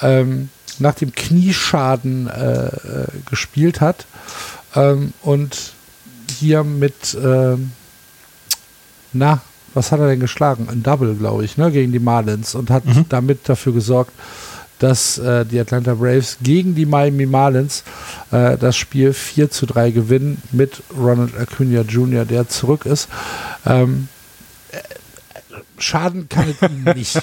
[0.01, 0.49] ähm,
[0.79, 4.05] nach dem Knieschaden äh, äh gespielt hat
[4.75, 5.73] ähm, und
[6.39, 7.57] hier mit, äh,
[9.13, 9.41] na,
[9.73, 10.67] was hat er denn geschlagen?
[10.69, 13.05] Ein Double, glaube ich, ne, gegen die Marlins und hat mhm.
[13.09, 14.11] damit dafür gesorgt,
[14.79, 17.83] dass äh, die Atlanta Braves gegen die Miami Marlins
[18.31, 23.07] äh, das Spiel 4 zu 3 gewinnen mit Ronald Acuna Jr., der zurück ist.
[23.65, 24.07] Ähm,
[24.71, 24.77] äh,
[25.77, 27.21] Schaden kann es ihm nicht.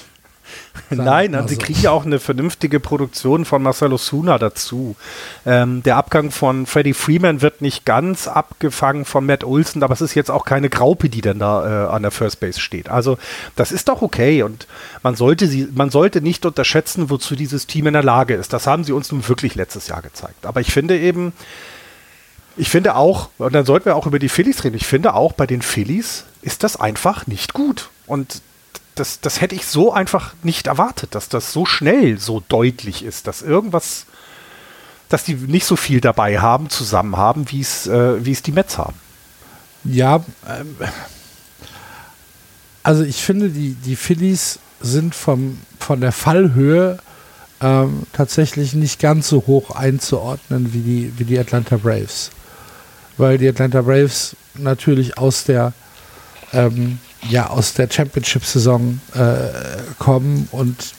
[0.90, 1.48] Nein, also.
[1.48, 4.96] sie kriegen ja auch eine vernünftige Produktion von Marcelo Suna dazu.
[5.46, 10.00] Ähm, der Abgang von Freddie Freeman wird nicht ganz abgefangen von Matt Olson, aber es
[10.00, 12.88] ist jetzt auch keine Graupe, die dann da äh, an der First Base steht.
[12.88, 13.18] Also
[13.56, 14.66] das ist doch okay und
[15.02, 18.52] man sollte sie, man sollte nicht unterschätzen, wozu dieses Team in der Lage ist.
[18.52, 20.46] Das haben sie uns nun wirklich letztes Jahr gezeigt.
[20.46, 21.32] Aber ich finde eben,
[22.56, 25.32] ich finde auch, und dann sollten wir auch über die Phillies reden, ich finde auch
[25.32, 27.90] bei den Phillies ist das einfach nicht gut.
[28.06, 28.42] Und
[28.94, 33.26] das, das hätte ich so einfach nicht erwartet, dass das so schnell so deutlich ist,
[33.26, 34.06] dass irgendwas,
[35.08, 38.78] dass die nicht so viel dabei haben, zusammen haben, wie es, äh, es die Mets
[38.78, 38.96] haben.
[39.84, 40.76] Ja, ähm,
[42.82, 46.98] also ich finde, die, die Phillies sind vom, von der Fallhöhe
[47.60, 52.30] ähm, tatsächlich nicht ganz so hoch einzuordnen wie die, wie die Atlanta Braves.
[53.16, 55.72] Weil die Atlanta Braves natürlich aus der
[56.52, 56.98] ähm,
[57.28, 59.48] ja aus der Championship-Saison äh,
[59.98, 60.94] kommen und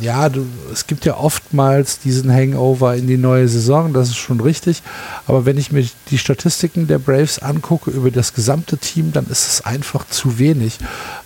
[0.00, 4.40] ja, du, es gibt ja oftmals diesen Hangover in die neue Saison, das ist schon
[4.40, 4.82] richtig.
[5.26, 9.48] Aber wenn ich mir die Statistiken der Braves angucke über das gesamte Team, dann ist
[9.48, 10.78] es einfach zu wenig.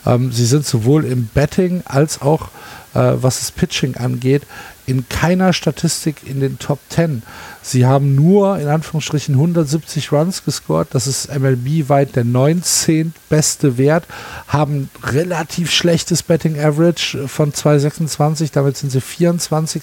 [0.07, 2.49] Ähm, sie sind sowohl im Betting als auch,
[2.95, 4.43] äh, was das Pitching angeht,
[4.87, 7.23] in keiner Statistik in den Top 10.
[7.65, 10.89] Sie haben nur in Anführungsstrichen 170 Runs gescored.
[10.91, 13.15] Das ist MLB weit der 19.
[13.29, 14.05] beste Wert.
[14.49, 18.51] Haben relativ schlechtes Betting Average von 226.
[18.51, 19.83] Damit sind sie 24.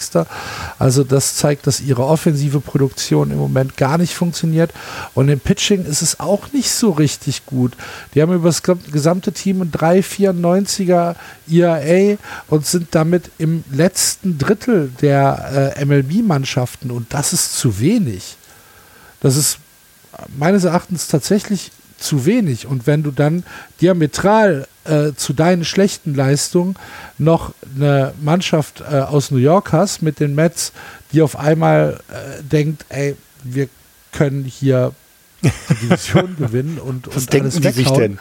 [0.78, 4.74] Also das zeigt, dass ihre offensive Produktion im Moment gar nicht funktioniert.
[5.14, 7.74] Und im Pitching ist es auch nicht so richtig gut.
[8.14, 11.16] Die haben über das gesamte Team ein 3,94er
[11.50, 16.92] ERA und sind damit im letzten Drittel der äh, MLB-Mannschaften.
[16.92, 18.38] Und das ist zu wenig.
[19.22, 19.60] Das ist
[20.38, 22.66] meines Erachtens tatsächlich zu wenig.
[22.66, 23.44] Und wenn du dann
[23.82, 26.76] diametral äh, zu deinen schlechten Leistungen
[27.18, 30.72] noch eine Mannschaft äh, aus New York hast mit den Mets,
[31.12, 33.68] die auf einmal äh, denkt, ey, wir
[34.12, 34.94] können hier
[35.44, 38.20] die Division gewinnen und, Was und denken alles die sich denn?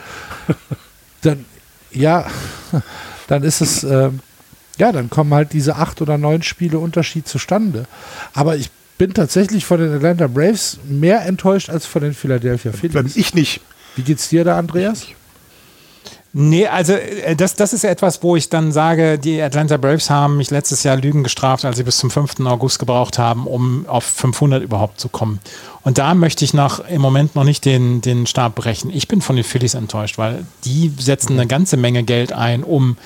[1.22, 1.44] dann,
[1.90, 2.26] ja,
[3.28, 4.10] dann ist es, äh,
[4.78, 7.86] ja, dann kommen halt diese acht oder neun Spiele Unterschied zustande.
[8.34, 13.16] Aber ich bin tatsächlich von den Atlanta Braves mehr enttäuscht als von den Philadelphia Phillies.
[13.16, 13.60] Ich nicht.
[13.96, 15.06] Wie geht's dir da, Andreas?
[16.34, 20.36] Nee, also äh, das, das ist etwas, wo ich dann sage, die Atlanta Braves haben
[20.36, 22.40] mich letztes Jahr Lügen gestraft, als sie bis zum 5.
[22.40, 25.40] August gebraucht haben, um auf 500 überhaupt zu kommen.
[25.84, 28.90] Und da möchte ich noch im Moment noch nicht den, den Stab brechen.
[28.90, 32.98] Ich bin von den Phillies enttäuscht, weil die setzen eine ganze Menge Geld ein, um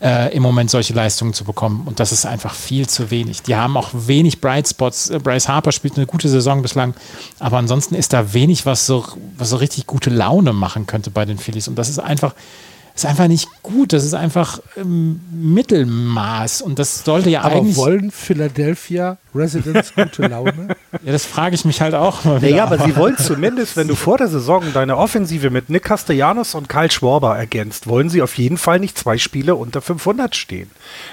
[0.00, 1.82] äh, im Moment solche Leistungen zu bekommen.
[1.86, 3.42] Und das ist einfach viel zu wenig.
[3.42, 5.10] Die haben auch wenig Bright Spots.
[5.10, 6.94] Äh, Bryce Harper spielt eine gute Saison bislang,
[7.38, 9.04] aber ansonsten ist da wenig, was so,
[9.36, 11.68] was so richtig gute Laune machen könnte bei den Phillies.
[11.68, 12.34] Und das ist einfach,
[12.98, 13.92] ist einfach nicht gut.
[13.92, 16.62] Das ist einfach ähm, Mittelmaß.
[16.62, 17.76] Und das sollte ja Aber eigentlich.
[17.76, 20.68] wollen Philadelphia Residents gute Laune?
[21.04, 22.50] ja, das frage ich mich halt auch mal wieder.
[22.50, 26.54] Naja, aber sie wollen zumindest, wenn du vor der Saison deine Offensive mit Nick Castellanos
[26.54, 30.70] und Kyle Schwarber ergänzt, wollen sie auf jeden Fall nicht zwei Spiele unter 500 stehen.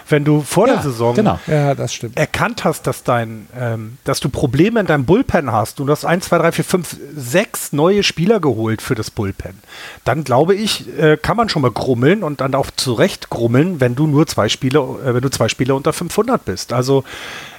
[0.09, 1.39] Wenn du vor ja, der Saison genau.
[1.47, 1.75] ja,
[2.15, 6.25] erkannt hast, dass, dein, ähm, dass du Probleme in deinem Bullpen hast, du hast 1,
[6.25, 9.59] 2, 3, 4, 5, 6 neue Spieler geholt für das Bullpen,
[10.03, 14.07] dann glaube ich, äh, kann man schon mal grummeln und dann auch zurechtgrummeln, wenn du
[14.07, 16.73] nur zwei Spiele, äh, wenn du zwei Spiele unter 500 bist.
[16.73, 17.03] Also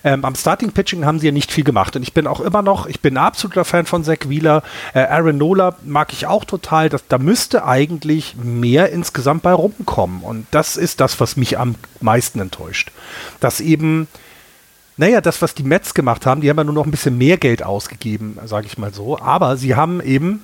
[0.02, 2.62] ähm, am Starting Pitching haben sie ja nicht viel gemacht und ich bin auch immer
[2.62, 4.64] noch, ich bin ein absoluter Fan von Zach Wheeler.
[4.92, 6.88] Äh, Aaron Nola mag ich auch total.
[6.88, 11.76] Das, da müsste eigentlich mehr insgesamt bei rumkommen und das ist das, was mich am
[12.00, 12.90] meisten enttäuscht.
[13.38, 14.08] Dass eben
[14.98, 17.36] naja, das, was die Mets gemacht haben, die haben ja nur noch ein bisschen mehr
[17.36, 19.18] Geld ausgegeben, sage ich mal so.
[19.18, 20.42] Aber sie haben eben,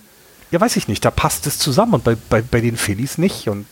[0.53, 3.48] ja, weiß ich nicht, da passt es zusammen und bei, bei, bei den Phillies nicht.
[3.48, 3.66] Und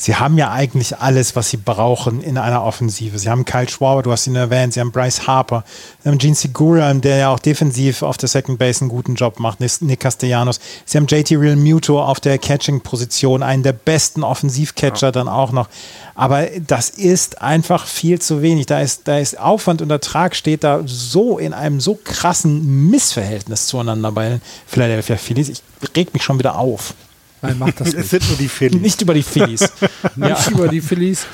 [0.00, 3.18] sie haben ja eigentlich alles, was sie brauchen in einer Offensive.
[3.18, 5.62] Sie haben Kyle Schwarber, du hast ihn erwähnt, sie haben Bryce Harper,
[6.02, 9.38] sie haben Gene Segura, der ja auch defensiv auf der Second Base einen guten Job
[9.38, 10.58] macht, Nick Castellanos.
[10.86, 15.12] Sie haben JT Real Muto auf der Catching-Position, einen der besten Offensivcatcher ja.
[15.12, 15.68] dann auch noch.
[16.14, 18.66] Aber das ist einfach viel zu wenig.
[18.66, 23.66] Da ist, da ist Aufwand und Ertrag steht da so in einem so krassen Missverhältnis
[23.66, 25.50] zueinander bei Philadelphia Phillies.
[25.50, 25.62] Ich
[25.94, 26.94] reg mich schon wieder auf.
[27.42, 27.98] Nein, mach das nicht.
[27.98, 28.80] Es sind nur die Phillies.
[28.80, 29.60] Nicht über die Phillies.
[30.16, 31.26] nicht über die Phillies.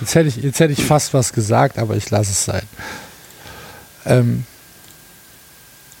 [0.00, 2.62] Jetzt hätte, ich, jetzt hätte ich fast was gesagt, aber ich lasse es sein.
[4.06, 4.44] Ähm,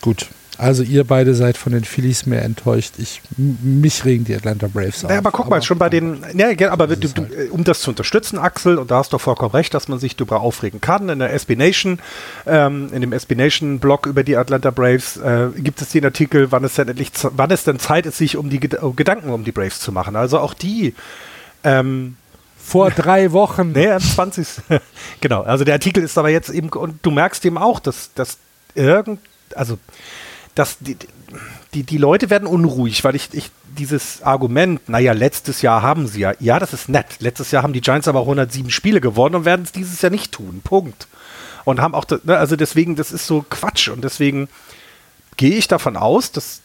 [0.00, 0.28] gut.
[0.58, 2.94] Also ihr beide seid von den Phillies mehr enttäuscht.
[2.98, 5.08] Ich, mich regen die Atlanta Braves auf.
[5.08, 7.50] Naja, aber guck aber, mal, schon bei den, ja, aber du, du, halt.
[7.52, 10.40] um das zu unterstützen, Axel, und da hast du vollkommen recht, dass man sich darüber
[10.40, 12.00] aufregen kann, in der SB Nation,
[12.44, 16.50] ähm, in dem SB Nation Blog über die Atlanta Braves, äh, gibt es den Artikel,
[16.50, 19.44] wann es denn endlich, wann es denn Zeit ist, sich um die uh, Gedanken um
[19.44, 20.16] die Braves zu machen.
[20.16, 20.92] Also auch die,
[21.62, 22.16] ähm,
[22.68, 23.72] vor drei Wochen.
[23.72, 24.46] Nee, am 20.
[25.20, 25.42] genau.
[25.42, 28.38] Also der Artikel ist aber jetzt eben, und du merkst eben auch, dass, dass
[28.74, 29.20] irgend,
[29.54, 29.78] also
[30.58, 30.96] dass die,
[31.74, 36.20] die, die Leute werden unruhig, weil ich, ich dieses Argument, naja, letztes Jahr haben sie
[36.20, 37.06] ja, ja, das ist nett.
[37.20, 40.32] Letztes Jahr haben die Giants aber 107 Spiele gewonnen und werden es dieses Jahr nicht
[40.32, 40.60] tun.
[40.64, 41.06] Punkt.
[41.64, 43.88] Und haben auch, ne, also deswegen, das ist so Quatsch.
[43.88, 44.48] Und deswegen
[45.36, 46.60] gehe ich davon aus, dass,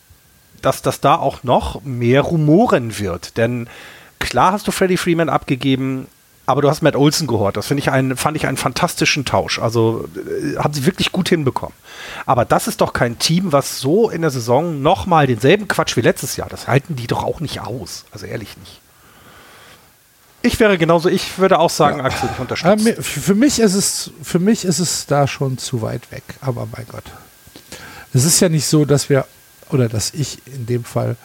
[0.62, 3.38] dass das da auch noch mehr rumoren wird.
[3.38, 3.68] Denn
[4.20, 6.08] klar hast du Freddie Freeman abgegeben,
[6.46, 7.56] aber du hast Matt Olson gehört.
[7.56, 9.60] Das finde ich ein, fand ich einen fantastischen Tausch.
[9.60, 11.76] Also äh, haben sie wirklich gut hinbekommen.
[12.26, 16.02] Aber das ist doch kein Team, was so in der Saison nochmal denselben Quatsch wie
[16.02, 16.50] letztes Jahr.
[16.50, 18.06] Das halten die doch auch nicht aus.
[18.12, 18.82] Also ehrlich nicht.
[20.42, 22.04] Ich wäre genauso, ich würde auch sagen, ja.
[22.04, 22.90] Axel, ich unterstütze.
[22.90, 26.24] Äh, für mich ist es, für mich ist es da schon zu weit weg.
[26.42, 27.06] Aber mein Gott.
[28.14, 29.26] Es ist ja nicht so, dass wir,
[29.70, 31.16] oder dass ich in dem Fall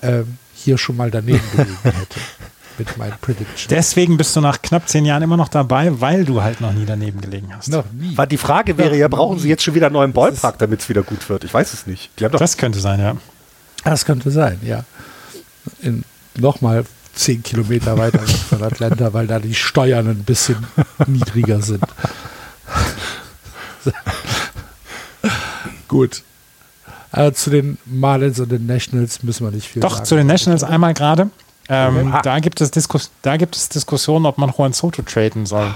[0.00, 2.20] ähm, hier schon mal daneben gelegen hätte
[2.80, 3.66] mit meinen Predictions.
[3.68, 6.86] Deswegen bist du nach knapp zehn Jahren immer noch dabei, weil du halt noch nie
[6.86, 7.68] daneben gelegen hast.
[7.68, 8.16] Noch nie.
[8.16, 10.88] Weil die Frage wäre ja, brauchen sie jetzt schon wieder einen neuen Ballpark, damit es
[10.88, 11.44] wieder gut wird?
[11.44, 12.10] Ich weiß es nicht.
[12.16, 13.16] das könnte sein, ja.
[13.84, 14.84] Das könnte sein, ja.
[15.82, 16.04] In
[16.36, 20.66] nochmal zehn Kilometer weiter von Atlanta, weil da die Steuern ein bisschen
[21.06, 21.84] niedriger sind.
[25.86, 26.22] Gut.
[27.12, 30.00] Also zu den Marlins und den Nationals müssen wir nicht viel Doch, sagen.
[30.00, 31.30] Doch, zu den Nationals einmal gerade.
[31.70, 32.70] Ähm, da, gibt es
[33.22, 35.72] da gibt es Diskussionen, ob man Juan Soto traden soll.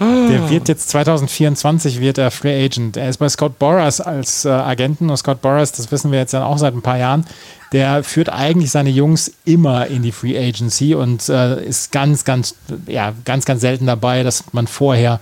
[0.00, 2.96] Der wird jetzt 2024 wird er Free Agent.
[2.96, 6.34] Er ist bei Scott Boras als äh, Agenten und Scott Boras, das wissen wir jetzt
[6.34, 7.24] dann auch seit ein paar Jahren,
[7.72, 12.56] der führt eigentlich seine Jungs immer in die Free Agency und äh, ist ganz, ganz,
[12.86, 15.20] ja, ganz, ganz selten dabei, dass man vorher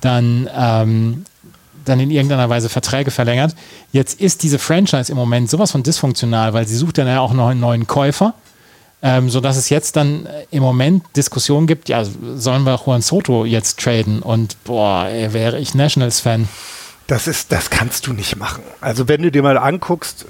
[0.00, 1.24] dann ähm,
[1.84, 3.56] dann in irgendeiner Weise Verträge verlängert.
[3.90, 7.32] Jetzt ist diese Franchise im Moment sowas von dysfunktional, weil sie sucht dann ja auch
[7.32, 8.34] noch einen neuen Käufer
[9.02, 13.44] ähm, sodass es jetzt dann äh, im Moment Diskussionen gibt, ja, sollen wir Juan Soto
[13.44, 14.22] jetzt traden?
[14.22, 16.48] Und boah, ey, wäre ich Nationals-Fan.
[17.08, 18.62] Das ist, das kannst du nicht machen.
[18.80, 20.24] Also wenn du dir mal anguckst,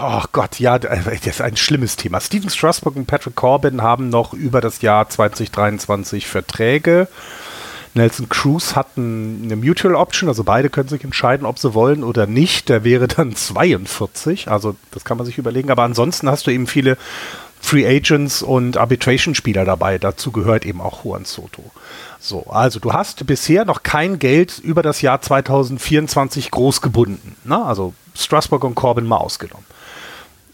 [0.00, 2.20] oh Gott, ja, das ist ein schlimmes Thema.
[2.20, 7.08] Steven Strasburg und Patrick Corbin haben noch über das Jahr 2023 Verträge.
[7.94, 12.26] Nelson Cruz hat eine Mutual Option, also beide können sich entscheiden, ob sie wollen oder
[12.26, 12.68] nicht.
[12.68, 15.70] Der wäre dann 42, also das kann man sich überlegen.
[15.70, 16.96] Aber ansonsten hast du eben viele
[17.68, 19.98] Free Agents und Arbitration-Spieler dabei.
[19.98, 21.70] Dazu gehört eben auch Juan Soto.
[22.18, 27.36] So, also du hast bisher noch kein Geld über das Jahr 2024 groß gebunden.
[27.44, 27.62] Ne?
[27.62, 29.66] Also Strasbourg und Corbin mal ausgenommen.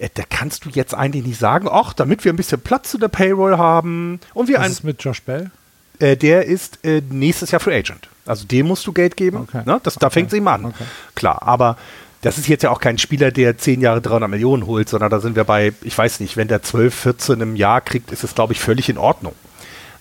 [0.00, 3.00] Äh, da kannst du jetzt eigentlich nicht sagen, ach, damit wir ein bisschen Platz in
[3.00, 5.52] der Payroll haben und wir Was ist mit Josh Bell?
[6.00, 8.08] Äh, der ist äh, nächstes Jahr Free Agent.
[8.26, 9.36] Also dem musst du Geld geben.
[9.36, 9.62] Okay.
[9.64, 9.80] Ne?
[9.84, 10.14] Das, da okay.
[10.14, 10.64] fängt es ihm an.
[10.64, 10.84] Okay.
[11.14, 11.76] Klar, aber
[12.24, 15.20] das ist jetzt ja auch kein Spieler, der zehn Jahre 300 Millionen holt, sondern da
[15.20, 18.34] sind wir bei, ich weiß nicht, wenn der 12, 14 im Jahr kriegt, ist es,
[18.34, 19.34] glaube ich, völlig in Ordnung.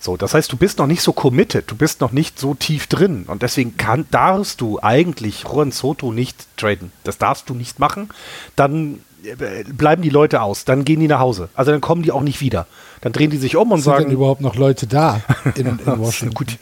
[0.00, 2.86] So, das heißt, du bist noch nicht so committed, du bist noch nicht so tief
[2.86, 6.92] drin und deswegen kann, darfst du eigentlich Juan Soto nicht traden.
[7.04, 8.08] Das darfst du nicht machen.
[8.56, 11.50] Dann äh, bleiben die Leute aus, dann gehen die nach Hause.
[11.54, 12.66] Also dann kommen die auch nicht wieder.
[13.02, 13.98] Dann drehen die sich um und Sind sagen.
[13.98, 15.20] Sind denn überhaupt noch Leute da
[15.56, 16.34] in, in Washington?
[16.34, 16.56] Gute,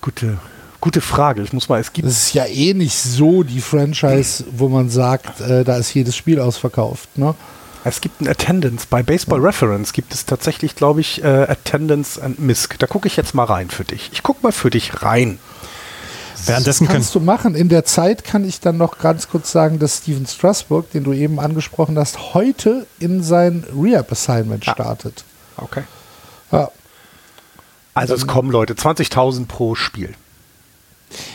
[0.00, 0.38] gute,
[0.80, 1.42] Gute Frage.
[1.42, 2.06] Ich muss mal, es gibt.
[2.08, 6.16] Das ist ja eh nicht so die Franchise, wo man sagt, äh, da ist jedes
[6.16, 7.34] Spiel ausverkauft, ne?
[7.84, 8.86] Es gibt ein Attendance.
[8.88, 12.78] Bei Baseball Reference gibt es tatsächlich, glaube ich, äh, Attendance and Misc.
[12.78, 14.10] Da gucke ich jetzt mal rein für dich.
[14.12, 15.38] Ich gucke mal für dich rein.
[16.46, 17.54] Währenddessen kannst du machen.
[17.54, 21.12] In der Zeit kann ich dann noch ganz kurz sagen, dass Steven Strasburg, den du
[21.12, 24.72] eben angesprochen hast, heute in sein Rehab-Assignment Ah.
[24.72, 25.24] startet.
[25.56, 25.82] Okay.
[26.52, 26.70] Ja,
[27.94, 30.14] Also es kommen Leute, 20.000 pro Spiel.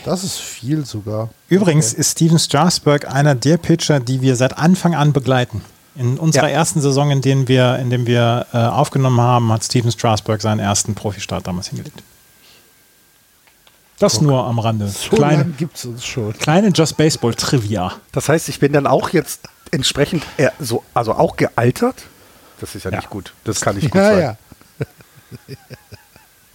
[0.05, 1.29] Das ist viel sogar.
[1.49, 5.61] Übrigens ist Steven Strasberg einer der Pitcher, die wir seit Anfang an begleiten.
[5.95, 6.55] In unserer Ja.
[6.55, 10.59] ersten Saison, in denen wir, in dem wir äh, aufgenommen haben, hat Steven Strasberg seinen
[10.59, 12.03] ersten Profistart damals hingelegt.
[13.99, 14.89] Das nur am Rande.
[14.89, 16.33] So kleine, lange gibt es uns schon.
[16.37, 17.93] kleine Just Baseball Trivia.
[18.11, 21.95] Das heißt, ich bin dann auch jetzt entsprechend eher so, also auch gealtert.
[22.59, 22.97] Das ist ja, Ja.
[22.97, 23.33] nicht gut.
[23.45, 24.21] Das kann nicht gut Ja, sein.
[24.21, 24.37] ja.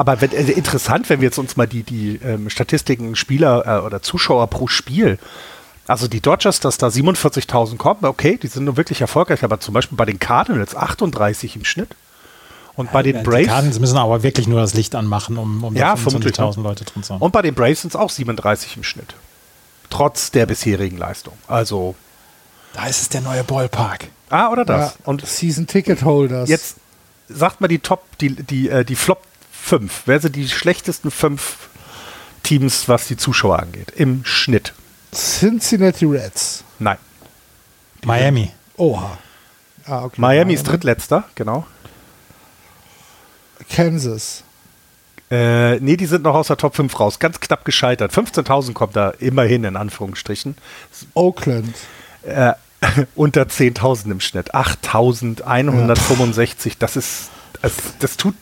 [0.01, 3.85] Aber wenn, äh, interessant, wenn wir jetzt uns mal die, die ähm, Statistiken Spieler äh,
[3.85, 5.19] oder Zuschauer pro Spiel,
[5.87, 9.75] also die Dodgers, dass da 47.000 kommen, okay, die sind nun wirklich erfolgreich, aber zum
[9.75, 11.91] Beispiel bei den Cardinals 38 im Schnitt.
[12.77, 15.77] Und bei den Die Braves Cardinals müssen aber wirklich nur das Licht anmachen, um, um
[15.77, 16.63] Ja, da vermutlich, 25.000 ne?
[16.63, 17.21] Leute drin zu haben.
[17.21, 19.15] und bei den Braves sind es auch 37 im Schnitt.
[19.91, 21.35] Trotz der bisherigen Leistung.
[21.47, 21.95] Also,
[22.73, 24.07] da ist es der neue Ballpark.
[24.31, 24.95] ah, oder das.
[24.95, 24.97] ja.
[25.05, 26.49] Und Season Ticket Holders.
[26.49, 26.77] Jetzt
[27.29, 29.21] sagt mal die Top, die, die, äh, die Flop
[29.61, 30.03] 5.
[30.07, 31.69] Wer sind die schlechtesten fünf
[32.43, 33.93] Teams, was die Zuschauer angeht?
[33.97, 34.75] Im Schnitt.
[35.13, 36.65] Cincinnati Reds.
[36.79, 36.99] Nein.
[38.05, 38.53] Miami.
[38.77, 39.19] Oha.
[39.85, 40.21] Ah, okay.
[40.21, 41.67] Miami ist drittletzter, genau.
[43.69, 44.45] Kansas.
[45.31, 47.21] Äh, nee, die sind noch aus der Top 5 raus.
[47.21, 48.13] Ganz knapp gescheitert.
[48.13, 50.57] 15.000 kommt da immerhin in Anführungsstrichen.
[51.15, 51.77] Oakland.
[52.23, 52.55] Äh,
[53.15, 54.55] unter 10.000 im Schnitt.
[54.55, 56.77] 8.165.
[56.79, 57.29] Das ist,
[57.63, 58.35] das, das tut,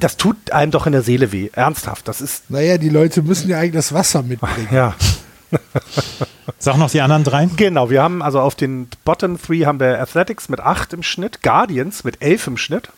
[0.00, 1.50] das tut einem doch in der Seele weh.
[1.52, 2.08] Ernsthaft.
[2.08, 4.68] Das ist, Naja, die Leute müssen ja eigentlich das Wasser mitbringen.
[4.70, 4.94] ja.
[6.58, 7.48] Sag noch die anderen drei.
[7.56, 11.42] Genau, wir haben also auf den Bottom 3 haben wir Athletics mit 8 im Schnitt,
[11.42, 12.90] Guardians mit 11 im Schnitt,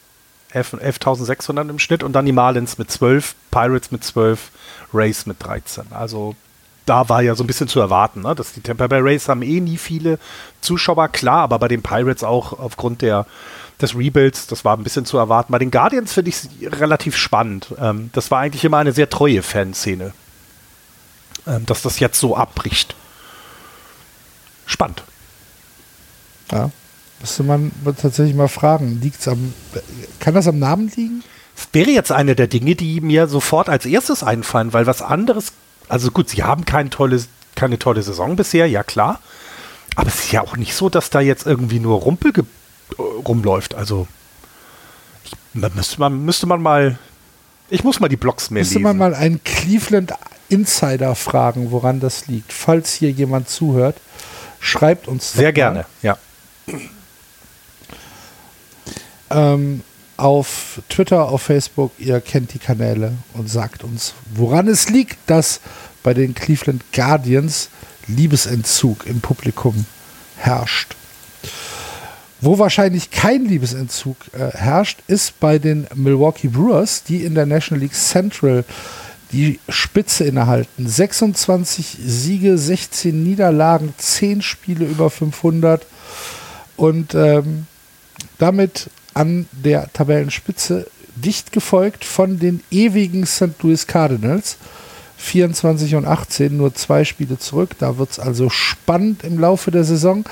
[0.53, 4.51] 11 11.600 im Schnitt und dann die Marlins mit 12, Pirates mit 12,
[4.93, 5.85] Rays mit 13.
[5.91, 6.35] Also
[6.87, 8.35] da war ja so ein bisschen zu erwarten, ne?
[8.35, 10.19] dass die Tampa Bay Rays haben eh nie viele
[10.61, 13.27] Zuschauer, klar, aber bei den Pirates auch aufgrund der,
[13.83, 15.53] des Rebuilds, das war ein bisschen zu erwarten.
[15.53, 17.75] Bei den Guardians finde ich es relativ spannend.
[17.79, 20.13] Ähm, das war eigentlich immer eine sehr treue Fanszene,
[21.47, 22.95] ähm, dass das jetzt so abbricht.
[24.67, 25.03] Spannend.
[26.53, 26.71] Ja.
[27.21, 27.71] Müsste man
[28.01, 29.01] tatsächlich mal fragen.
[29.03, 29.53] Liegt's am,
[30.21, 31.23] kann das am Namen liegen?
[31.55, 35.53] Das wäre jetzt eine der Dinge, die mir sofort als erstes einfallen, weil was anderes,
[35.89, 39.21] also gut, sie haben kein tolles, keine tolle Saison bisher, ja klar.
[39.97, 42.45] Aber es ist ja auch nicht so, dass da jetzt irgendwie nur Rumpel ge-
[42.99, 43.75] rumläuft.
[43.75, 44.07] Also
[45.25, 46.99] ich, man müsste, man, müsste man mal,
[47.69, 48.83] ich muss mal die Blogs mehr Müsste lesen.
[48.83, 50.13] man mal einen Cleveland
[50.49, 52.53] Insider fragen, woran das liegt.
[52.53, 53.97] Falls hier jemand zuhört,
[54.59, 55.33] schreibt uns.
[55.33, 56.19] Sehr gerne, ja.
[59.31, 59.83] ähm,
[60.17, 65.61] auf Twitter, auf Facebook, ihr kennt die Kanäle und sagt uns, woran es liegt, dass
[66.03, 67.71] bei den Cleveland Guardians
[68.07, 69.87] Liebesentzug im Publikum
[70.37, 70.97] herrscht.
[72.41, 77.83] Wo wahrscheinlich kein Liebesentzug äh, herrscht, ist bei den Milwaukee Brewers, die in der National
[77.83, 78.65] League Central
[79.33, 80.89] die Spitze innehalten.
[80.89, 85.87] 26 Siege, 16 Niederlagen, 10 Spiele über 500
[86.77, 87.67] und ähm,
[88.39, 93.63] damit an der Tabellenspitze, dicht gefolgt von den ewigen St.
[93.63, 94.57] Louis Cardinals.
[95.19, 97.77] 24 und 18, nur zwei Spiele zurück.
[97.79, 100.25] Da wird es also spannend im Laufe der Saison.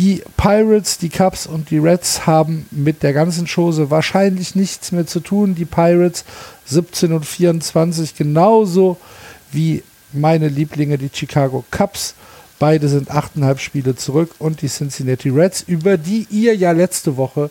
[0.00, 5.06] Die Pirates, die Cubs und die Reds haben mit der ganzen Chose wahrscheinlich nichts mehr
[5.06, 5.54] zu tun.
[5.54, 6.24] Die Pirates
[6.64, 8.96] 17 und 24, genauso
[9.52, 9.82] wie
[10.14, 12.14] meine Lieblinge, die Chicago Cubs.
[12.58, 17.50] Beide sind achteinhalb Spiele zurück und die Cincinnati Reds, über die ihr ja letzte Woche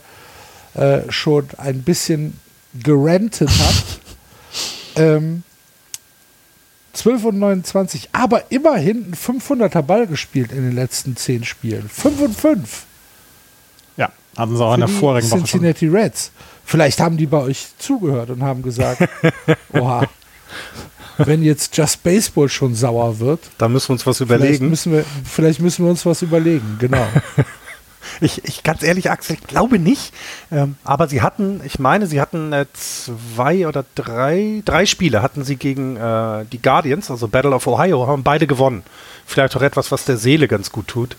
[0.73, 2.39] äh, schon ein bisschen
[2.73, 3.99] gerantet habt.
[4.95, 5.43] ähm,
[6.99, 11.89] 12 und 29, aber immerhin ein 500er Ball gespielt in den letzten 10 Spielen.
[11.89, 12.83] 5 und 5
[13.97, 15.45] Ja, hatten sie auch in der vorigen Woche schon.
[15.47, 16.31] Cincinnati Reds.
[16.65, 19.01] Vielleicht haben die bei euch zugehört und haben gesagt,
[19.73, 20.05] oha,
[21.17, 24.69] wenn jetzt Just Baseball schon sauer wird, Da müssen wir uns was vielleicht überlegen.
[24.69, 26.77] müssen, wir, vielleicht müssen wir uns was überlegen.
[26.79, 27.05] Genau.
[28.21, 30.13] Ich, ich ganz ehrlich, Axel, ich glaube nicht.
[30.51, 35.43] Ähm, aber sie hatten, ich meine, sie hatten äh, zwei oder drei, drei Spiele hatten
[35.43, 38.83] sie gegen äh, die Guardians, also Battle of Ohio, haben beide gewonnen.
[39.25, 41.17] Vielleicht auch etwas, was der Seele ganz gut tut.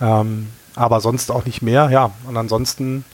[0.00, 2.10] Ähm, aber sonst auch nicht mehr, ja.
[2.26, 3.04] Und ansonsten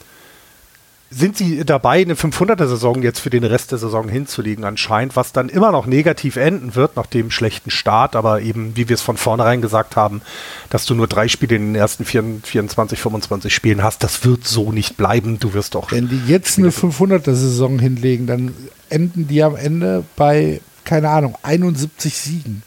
[1.15, 5.49] sind sie dabei, eine 500er-Saison jetzt für den Rest der Saison hinzulegen anscheinend, was dann
[5.49, 9.17] immer noch negativ enden wird nach dem schlechten Start, aber eben, wie wir es von
[9.17, 10.21] vornherein gesagt haben,
[10.69, 14.71] dass du nur drei Spiele in den ersten 24, 25 Spielen hast, das wird so
[14.71, 15.39] nicht bleiben.
[15.39, 15.91] Du wirst doch.
[15.91, 18.53] Wenn die jetzt eine 500er-Saison hinlegen, dann
[18.89, 22.63] enden die am Ende bei, keine Ahnung, 71 Siegen.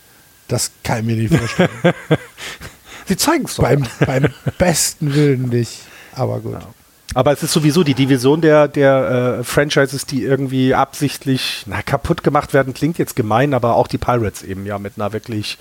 [0.48, 1.70] Das kann ich mir nicht vorstellen.
[3.06, 3.64] sie zeigen es doch.
[3.64, 4.28] Beim, beim
[4.58, 5.80] besten Willen nicht.
[6.14, 6.52] Aber gut.
[6.52, 6.75] Ja.
[7.14, 12.22] Aber es ist sowieso die Division der, der äh, Franchises, die irgendwie absichtlich na, kaputt
[12.22, 15.58] gemacht werden, klingt jetzt gemein, aber auch die Pirates eben ja mit einer wirklich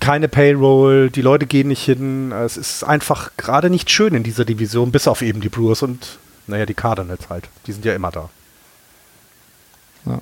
[0.00, 2.32] keine Payroll, die Leute gehen nicht hin.
[2.32, 6.18] Es ist einfach gerade nicht schön in dieser Division, bis auf eben die Brewers und
[6.48, 7.48] naja, die Cardinals halt.
[7.66, 8.28] Die sind ja immer da.
[10.06, 10.18] Ja.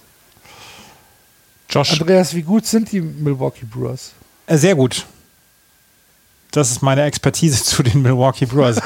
[1.71, 1.93] Josh.
[1.93, 4.13] Andreas, wie gut sind die Milwaukee Brewers?
[4.47, 5.07] Äh, sehr gut.
[6.53, 8.81] Das ist meine Expertise zu den Milwaukee Brewers.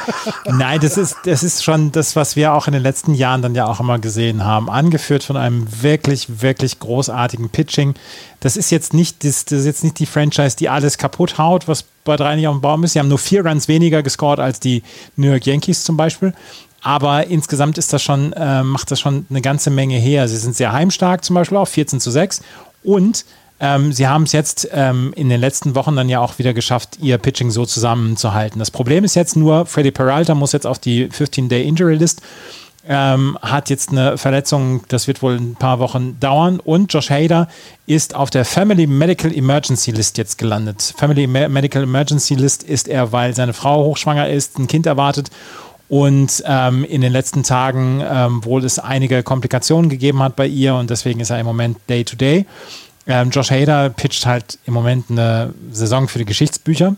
[0.47, 3.55] Nein, das ist, das ist schon das, was wir auch in den letzten Jahren dann
[3.55, 4.69] ja auch immer gesehen haben.
[4.69, 7.95] Angeführt von einem wirklich, wirklich großartigen Pitching.
[8.41, 11.67] Das ist jetzt nicht, das, das ist jetzt nicht die Franchise, die alles kaputt haut,
[11.67, 12.93] was bei drei nicht auf dem Baum ist.
[12.93, 14.83] Sie haben nur vier Runs weniger gescored als die
[15.17, 16.35] New York Yankees zum Beispiel.
[16.83, 20.29] Aber insgesamt ist das schon, äh, macht das schon eine ganze Menge her.
[20.29, 22.43] Sie sind sehr heimstark, zum Beispiel auch 14 zu 6.
[22.83, 23.25] Und
[23.61, 26.99] ähm, sie haben es jetzt ähm, in den letzten Wochen dann ja auch wieder geschafft,
[27.01, 28.59] ihr Pitching so zusammenzuhalten.
[28.59, 32.21] Das Problem ist jetzt nur, Freddy Peralta muss jetzt auf die 15-Day-Injury-List.
[32.87, 36.61] Ähm, hat jetzt eine Verletzung, das wird wohl ein paar Wochen dauern.
[36.61, 37.49] Und Josh Hader
[37.87, 40.93] ist auf der Family Medical Emergency List jetzt gelandet.
[40.97, 45.31] Family Medical Emergency List ist er, weil seine Frau hochschwanger ist, ein Kind erwartet
[45.89, 50.75] und ähm, in den letzten Tagen ähm, wohl es einige Komplikationen gegeben hat bei ihr
[50.75, 52.41] und deswegen ist er im Moment Day-to-Day.
[52.41, 52.47] -Day.
[53.07, 56.97] Ähm, Josh Hader pitcht halt im Moment eine Saison für die Geschichtsbücher.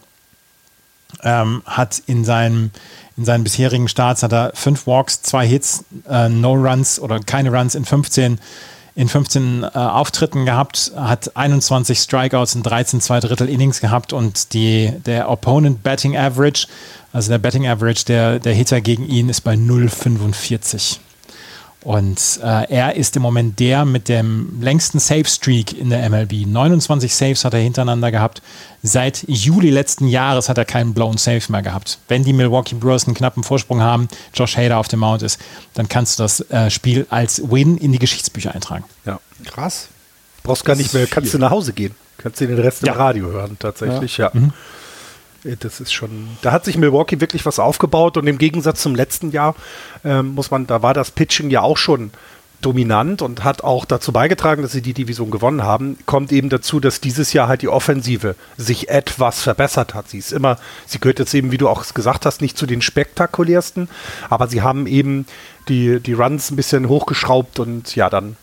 [1.23, 2.71] Ähm, hat in seinem
[3.17, 7.51] in seinen bisherigen Starts hat er fünf Walks, zwei Hits, äh, no Runs oder keine
[7.51, 8.39] Runs in 15
[8.97, 14.55] in 15 äh, Auftritten gehabt, hat 21 Strikeouts in 13 zwei Drittel Innings gehabt und
[14.55, 16.67] die, der Opponent Batting Average,
[17.13, 20.99] also der Batting Average der, der Hitter gegen ihn ist bei 0,45.
[21.87, 26.45] Und äh, er ist im Moment der mit dem längsten Save-Streak in der MLB.
[26.45, 28.43] 29 Saves hat er hintereinander gehabt.
[28.83, 32.01] Seit Juli letzten Jahres hat er keinen blown Save mehr gehabt.
[32.09, 35.41] Wenn die Milwaukee Brewers einen knappen Vorsprung haben, Josh Hader auf dem Mount ist,
[35.75, 38.83] dann kannst du das äh, Spiel als Win in die Geschichtsbücher eintragen.
[39.05, 39.87] Ja, krass.
[40.43, 41.95] Brauchst gar nicht mehr, kannst du nach Hause gehen.
[42.19, 42.95] Kannst du den Rest ja.
[42.95, 44.33] im Radio hören, tatsächlich, ja.
[44.35, 44.41] ja.
[44.41, 44.53] Mhm.
[45.61, 49.31] Das ist schon, da hat sich Milwaukee wirklich was aufgebaut und im Gegensatz zum letzten
[49.31, 49.55] Jahr
[50.05, 52.11] ähm, muss man, da war das Pitching ja auch schon
[52.63, 55.99] dominant und hat auch dazu beigetragen, dass sie die Division gewonnen haben.
[56.07, 60.09] Kommt eben dazu, dass dieses Jahr halt die Offensive sich etwas verbessert hat.
[60.09, 62.83] Sie ist immer, sie gehört jetzt eben, wie du auch gesagt hast, nicht zu den
[62.83, 63.89] spektakulärsten,
[64.31, 65.27] aber sie haben eben
[65.69, 68.37] die, die Runs ein bisschen hochgeschraubt und ja, dann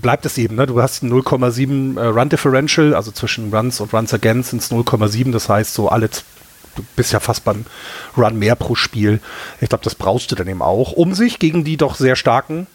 [0.00, 0.56] bleibt es eben.
[0.56, 0.66] Ne?
[0.66, 4.70] Du hast ein 0,7 äh, Run Differential, also zwischen Runs und Runs Against sind es
[4.70, 5.32] 0,7.
[5.32, 7.66] Das heißt, so alle, du bist ja fast beim
[8.16, 9.20] Run mehr pro Spiel.
[9.60, 12.66] Ich glaube, das brauchst du dann eben auch, um sich gegen die doch sehr starken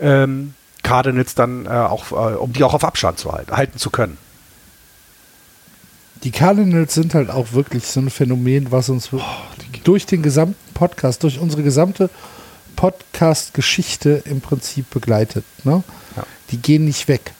[0.00, 3.90] ähm, Cardinals dann äh, auch, äh, um die auch auf Abstand zu halten, halten zu
[3.90, 4.18] können.
[6.22, 9.20] Die Cardinals sind halt auch wirklich so ein Phänomen, was uns oh,
[9.82, 12.08] durch den gesamten Podcast, durch unsere gesamte
[12.74, 15.44] Podcast-Geschichte im Prinzip begleitet.
[15.64, 15.82] Ne?
[16.16, 16.24] Ja.
[16.50, 17.32] Die gehen nicht weg.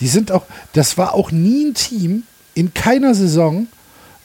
[0.00, 2.24] Die sind auch, das war auch nie ein Team
[2.54, 3.66] in keiner Saison,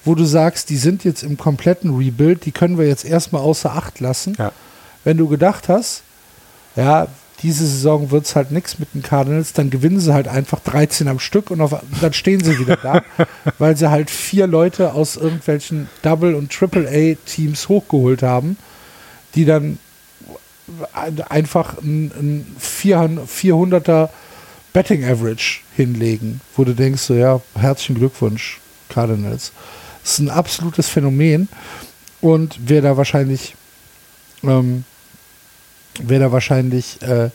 [0.04, 3.72] wo du sagst, die sind jetzt im kompletten Rebuild, die können wir jetzt erstmal außer
[3.74, 4.36] Acht lassen.
[4.38, 4.52] Ja.
[5.04, 6.04] Wenn du gedacht hast,
[6.76, 7.08] ja,
[7.44, 11.08] diese Saison wird es halt nichts mit den Cardinals, dann gewinnen sie halt einfach 13
[11.08, 13.02] am Stück und auf, dann stehen sie wieder da,
[13.58, 18.58] weil sie halt vier Leute aus irgendwelchen Double- und Triple-A-Teams hochgeholt haben,
[19.34, 19.80] die dann
[21.30, 24.10] einfach ein, ein 400er
[24.74, 29.52] Betting Average hinlegen, wo du denkst, so ja, herzlichen Glückwunsch, Cardinals.
[30.04, 31.50] Das ist ein absolutes Phänomen
[32.22, 33.56] und wer da wahrscheinlich,
[34.44, 34.86] ähm,
[36.02, 37.30] wer da wahrscheinlich äh,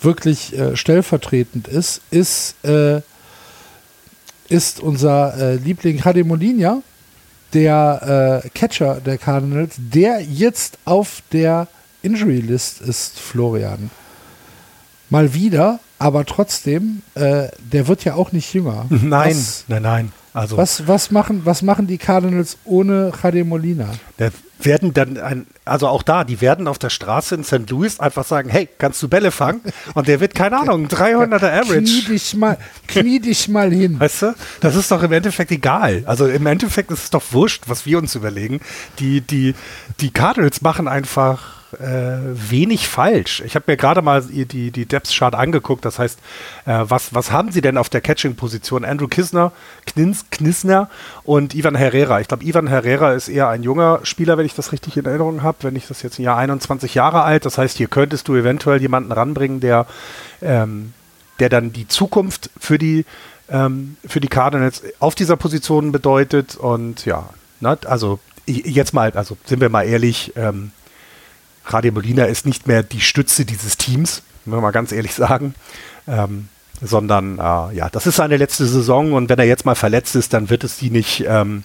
[0.00, 3.02] wirklich äh, stellvertretend ist, ist, äh,
[4.48, 6.82] ist unser äh, Liebling Hadi Molina,
[7.52, 11.68] der äh, Catcher der Cardinals, der jetzt auf der
[12.02, 13.90] Injury List ist Florian.
[15.10, 18.86] Mal wieder, aber trotzdem, äh, der wird ja auch nicht jünger.
[18.90, 20.12] Nein, was, nein, nein.
[20.32, 23.90] Also was, was, machen, was machen die Cardinals ohne Jade Molina?
[24.20, 27.68] Der werden dann, ein, also auch da, die werden auf der Straße in St.
[27.68, 29.60] Louis einfach sagen, hey, kannst du Bälle fangen?
[29.94, 31.82] Und der wird, keine Ahnung, 300er Average.
[31.82, 33.98] Knie dich mal, knie dich mal hin.
[33.98, 36.04] Weißt du, das ist doch im Endeffekt egal.
[36.06, 38.60] Also im Endeffekt ist es doch wurscht, was wir uns überlegen.
[39.00, 39.54] Die, die,
[40.00, 42.18] die Cardinals machen einfach äh,
[42.50, 43.42] wenig falsch.
[43.44, 45.84] Ich habe mir gerade mal die, die Depth-Chart angeguckt.
[45.84, 46.18] Das heißt,
[46.66, 48.84] äh, was, was haben sie denn auf der Catching-Position?
[48.84, 49.52] Andrew Kisner,
[49.86, 50.90] Knins, Knisner
[51.24, 52.20] und Ivan Herrera.
[52.20, 55.42] Ich glaube, Ivan Herrera ist eher ein junger Spieler, wenn ich das richtig in Erinnerung
[55.42, 55.58] habe.
[55.62, 57.46] Wenn ich das jetzt im Jahr 21 Jahre alt.
[57.46, 59.86] Das heißt, hier könntest du eventuell jemanden ranbringen, der,
[60.42, 60.92] ähm,
[61.38, 63.04] der dann die Zukunft für die,
[63.48, 66.56] ähm, für die Cardinals auf dieser Position bedeutet.
[66.56, 67.28] Und ja,
[67.60, 70.72] ne, also jetzt mal, also sind wir mal ehrlich, ähm,
[71.64, 75.54] Radio Molina ist nicht mehr die Stütze dieses Teams, muss man mal ganz ehrlich sagen.
[76.08, 76.48] Ähm,
[76.82, 80.32] sondern äh, ja, das ist seine letzte Saison und wenn er jetzt mal verletzt ist,
[80.32, 81.64] dann wird es die nicht, ähm,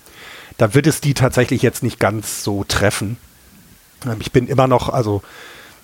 [0.57, 3.17] dann wird es die tatsächlich jetzt nicht ganz so treffen.
[4.05, 5.21] Ähm, ich bin immer noch, also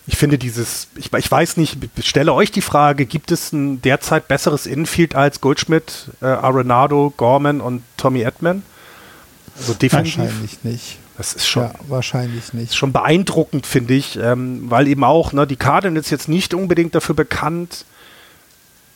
[0.08, 3.82] ich finde dieses, ich, ich weiß nicht, ich stelle euch die Frage, gibt es ein
[3.82, 8.64] derzeit besseres Infield als Goldschmidt, äh, Arenado, Gorman und Tommy Edman?
[9.58, 10.18] Also definitiv.
[10.18, 10.98] Wahrscheinlich nicht.
[11.22, 12.74] Das ist schon, ja, wahrscheinlich nicht.
[12.74, 17.14] schon beeindruckend, finde ich, ähm, weil eben auch ne, die Cardinals jetzt nicht unbedingt dafür
[17.14, 17.86] bekannt,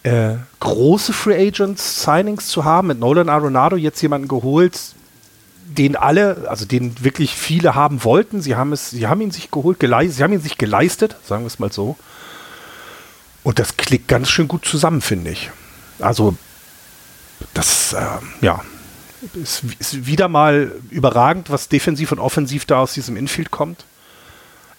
[0.02, 2.88] äh, große Free Agents Signings zu haben.
[2.88, 4.80] Mit Nolan Arenado jetzt jemanden geholt,
[5.68, 8.42] den alle, also den wirklich viele haben wollten.
[8.42, 11.44] Sie haben es, sie haben ihn sich geholt, geleistet, sie haben ihn sich geleistet, sagen
[11.44, 11.96] wir es mal so.
[13.44, 15.52] Und das klickt ganz schön gut zusammen, finde ich.
[16.00, 16.36] Also
[17.54, 18.04] das, äh,
[18.42, 18.62] ja,
[19.36, 23.86] ist, ist wieder mal überragend, was defensiv und offensiv da aus diesem Infield kommt.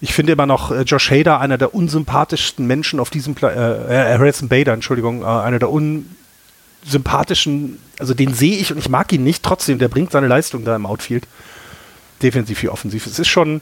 [0.00, 4.14] Ich finde immer noch äh, Josh Hader einer der unsympathischsten Menschen auf diesem Pla äh,
[4.14, 9.12] äh, Harrison Bader, Entschuldigung, äh, einer der unsympathischen, also den sehe ich und ich mag
[9.12, 11.26] ihn nicht, trotzdem, der bringt seine Leistung da im Outfield.
[12.22, 13.06] Defensiv wie offensiv.
[13.06, 13.60] Es ist schon,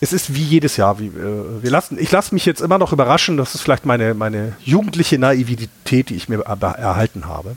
[0.00, 0.98] es ist wie jedes Jahr.
[0.98, 4.14] Wie, äh, wir lassen, ich lasse mich jetzt immer noch überraschen, das ist vielleicht meine,
[4.14, 7.56] meine jugendliche Naivität, die ich mir erhalten habe.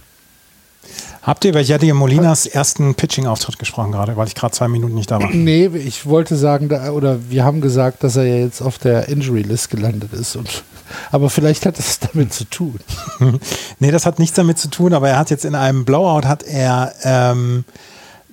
[1.21, 5.09] Habt ihr über Yadier Molinas ersten Pitching-Auftritt gesprochen gerade, weil ich gerade zwei Minuten nicht
[5.09, 5.29] da war?
[5.31, 9.09] Nee, ich wollte sagen, da, oder wir haben gesagt, dass er ja jetzt auf der
[9.09, 10.35] Injury-List gelandet ist.
[10.35, 10.63] Und,
[11.11, 12.79] aber vielleicht hat das damit zu tun.
[13.79, 16.43] nee, das hat nichts damit zu tun, aber er hat jetzt in einem Blowout hat
[16.43, 17.65] er ähm,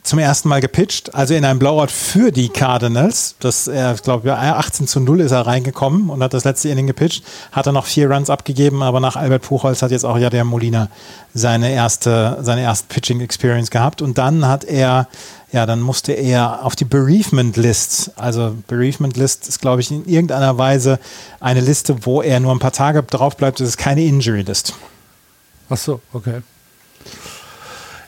[0.02, 3.36] zum ersten Mal gepitcht, also in einem Blowout für die Cardinals.
[3.38, 7.24] Das, er, glaube 18 zu 0 ist er reingekommen und hat das letzte Inning gepitcht.
[7.52, 10.44] Hat er noch vier Runs abgegeben, aber nach Albert Puchholz hat jetzt auch ja der
[10.44, 10.88] Molina
[11.34, 14.02] seine erste, seine erste Pitching Experience gehabt.
[14.02, 15.06] Und dann hat er,
[15.52, 18.10] ja, dann musste er auf die Bereavement List.
[18.16, 20.98] Also Bereavement List ist, glaube ich, in irgendeiner Weise
[21.38, 23.60] eine Liste, wo er nur ein paar Tage drauf bleibt.
[23.60, 24.74] Das ist keine Injury List.
[25.70, 26.42] Ach so, okay.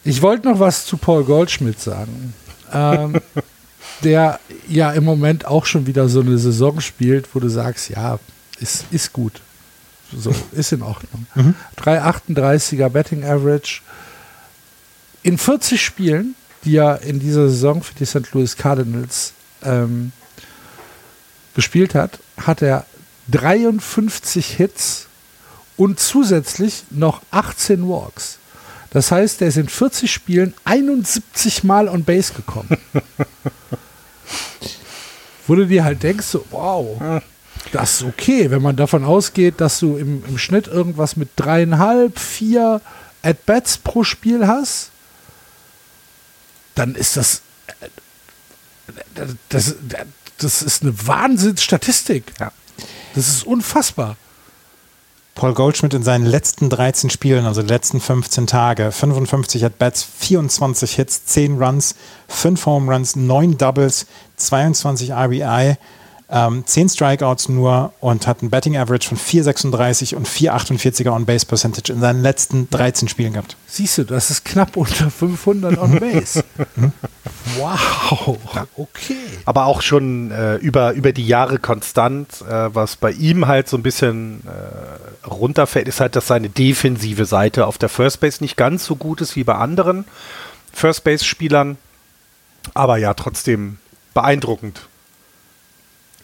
[0.05, 2.35] Ich wollte noch was zu Paul Goldschmidt sagen.
[2.73, 3.21] Ähm,
[4.03, 8.19] der ja im Moment auch schon wieder so eine Saison spielt, wo du sagst, ja,
[8.61, 9.41] ist, ist gut.
[10.17, 11.27] So, ist in Ordnung.
[11.35, 11.55] Mhm.
[11.79, 13.81] 3,38er Betting Average.
[15.23, 18.33] In 40 Spielen, die er in dieser Saison für die St.
[18.33, 19.33] Louis Cardinals
[19.63, 20.13] ähm,
[21.55, 22.87] gespielt hat, hat er
[23.31, 25.07] 53 Hits
[25.77, 28.39] und zusätzlich noch 18 Walks.
[28.95, 32.79] Das heißt, der ist in 40 Spielen 71 Mal on Base gekommen.
[35.49, 37.21] Wo du dir halt denkst, so, wow,
[37.73, 42.21] das ist okay, wenn man davon ausgeht, dass du im, im Schnitt irgendwas mit dreieinhalb,
[42.21, 42.81] vier
[43.23, 44.91] At-Bats pro Spiel hast,
[46.77, 47.43] dann ist das,
[49.49, 49.75] das,
[50.39, 52.33] das ist eine Wahnsinnsstatistik.
[52.39, 52.53] Ja.
[53.17, 54.17] Das ist unfassbar.
[55.35, 61.25] Paul Goldschmidt in seinen letzten 13 Spielen, also letzten 15 Tage, 55 At-Bats, 24 Hits,
[61.25, 61.97] 10 Runs,
[62.29, 64.07] 5 Home Runs, 9 Doubles,
[64.37, 65.77] 22 RBI,
[66.35, 71.93] ähm, 10 Strikeouts nur und hat ein Betting Average von 4,36 und 4,48er On-Base Percentage
[71.93, 73.57] in seinen letzten 13 Spielen gehabt.
[73.69, 76.43] Siehst du, das ist knapp unter 500 On-Base.
[77.57, 78.37] wow,
[78.77, 79.17] okay.
[79.45, 83.77] Aber auch schon äh, über, über die Jahre konstant, äh, was bei ihm halt so
[83.77, 88.57] ein bisschen äh, runterfällt, ist halt, dass seine defensive Seite auf der First Base nicht
[88.57, 90.05] ganz so gut ist wie bei anderen
[90.73, 91.77] First Base-Spielern.
[92.73, 93.79] Aber ja, trotzdem
[94.15, 94.89] beeindruckend,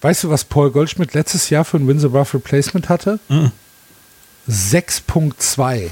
[0.00, 3.18] Weißt du, was Paul Goldschmidt letztes Jahr für ein Wins Above Replacement hatte?
[3.28, 3.52] Mhm.
[4.48, 5.90] 6.2.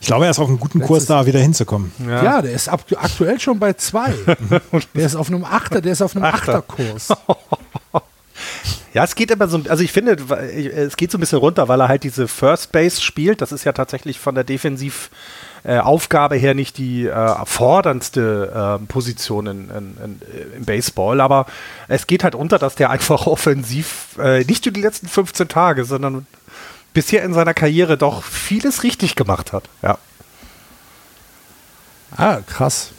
[0.00, 1.92] Ich glaube, er ist auf einem guten Kurs, da wieder hinzukommen.
[2.04, 4.14] Ja, ja der ist aktuell schon bei 2.
[4.94, 7.08] der ist auf einem Achter, der ist auf einem Achterkurs.
[8.94, 11.80] Ja, es geht immer so, also ich finde, es geht so ein bisschen runter, weil
[11.80, 13.40] er halt diese First Base spielt.
[13.40, 15.10] Das ist ja tatsächlich von der Defensiv-
[15.64, 15.80] äh,
[16.38, 20.20] her nicht die äh, forderndste äh, Position in, in, in,
[20.56, 21.46] im Baseball, aber
[21.88, 25.84] es geht halt unter, dass der einfach offensiv äh, nicht nur die letzten 15 Tage,
[25.84, 26.26] sondern
[26.94, 29.64] bisher in seiner Karriere doch vieles richtig gemacht hat.
[29.82, 29.98] Ja.
[32.16, 32.90] Ah, krass.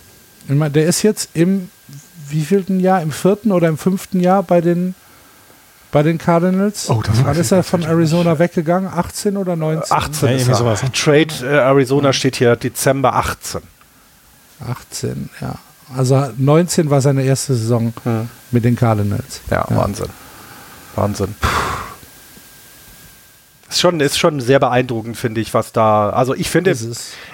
[0.48, 1.69] Ich meine, der ist jetzt im
[2.27, 3.02] wievielten Jahr?
[3.02, 4.95] Im vierten oder im fünften Jahr bei den
[5.93, 6.89] bei den Cardinals?
[6.89, 8.89] Oh, das Wann ist er von Arizona weggegangen?
[8.93, 9.95] 18 oder 19?
[9.95, 10.55] 18 Ja, ist irgendwie er.
[10.57, 10.81] sowas?
[10.93, 13.61] Trade äh, Arizona steht hier Dezember 18.
[14.69, 15.55] 18, ja.
[15.95, 18.27] Also 19 war seine erste Saison Hm.
[18.51, 19.41] mit den Cardinals.
[19.49, 20.07] Ja, Wahnsinn.
[20.95, 21.35] Wahnsinn.
[23.73, 26.11] Ist schon, ist schon sehr beeindruckend, finde ich, was da.
[26.11, 26.77] Also ich finde,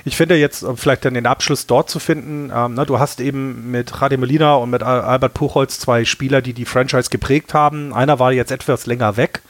[0.05, 3.19] ich finde jetzt, um vielleicht dann den Abschluss dort zu finden, ähm, ne, du hast
[3.19, 7.53] eben mit Jade Molina und mit Al- Albert Puchholz zwei Spieler, die die Franchise geprägt
[7.53, 7.93] haben.
[7.93, 9.41] Einer war jetzt etwas länger weg,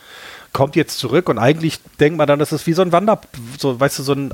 [0.52, 3.22] kommt jetzt zurück und eigentlich denkt man dann, das ist wie so ein Wander,
[3.60, 4.32] so, weißt du, so ein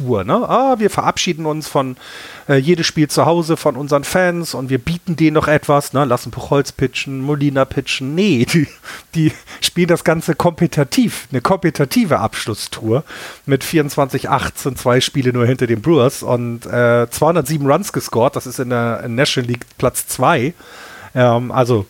[0.00, 0.48] Abschiedstour, ne?
[0.48, 1.96] Ah, wir verabschieden uns von
[2.48, 6.04] äh, jedes Spiel zu Hause von unseren Fans und wir bieten denen noch etwas, ne?
[6.04, 8.14] Lassen Puchholz pitchen, Molina pitchen.
[8.14, 8.66] Nee, die,
[9.14, 13.04] die spielen das Ganze kompetitiv, eine kompetitive Abschlusstour
[13.46, 18.58] mit 24-18, zwei Spiele nur hinter den Brewers und äh, 207 Runs gescored, das ist
[18.58, 20.54] in der National League Platz 2.
[21.14, 21.86] Ähm, also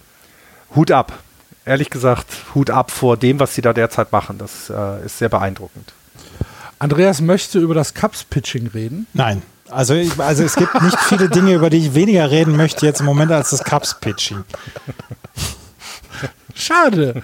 [0.74, 1.18] Hut ab.
[1.66, 4.38] Ehrlich gesagt, Hut ab vor dem, was sie da derzeit machen.
[4.38, 5.92] Das äh, ist sehr beeindruckend.
[6.80, 9.06] Andreas möchte über das Cubs-Pitching reden.
[9.14, 9.42] Nein.
[9.70, 12.98] Also, ich, also es gibt nicht viele Dinge, über die ich weniger reden möchte jetzt
[13.00, 14.42] im Moment als das Cups-Pitching.
[16.54, 17.22] Schade.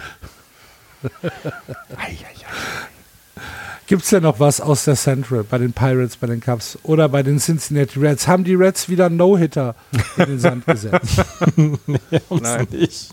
[3.88, 7.08] Gibt es denn noch was aus der Central bei den Pirates, bei den Cubs oder
[7.08, 8.26] bei den Cincinnati Reds?
[8.26, 9.74] Haben die Reds wieder einen No-Hitter
[10.16, 11.22] in den Sand gesetzt?
[11.56, 12.66] Nein.
[12.70, 13.10] Nicht.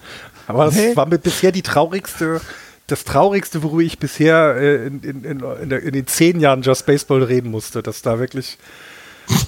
[0.47, 0.95] Aber das Nee.
[0.95, 2.41] war mit bisher die traurigste,
[2.87, 7.23] das traurigste, worüber ich bisher äh, in, in, in, in, den zehn Jahren Just Baseball
[7.23, 8.57] reden musste, dass da wirklich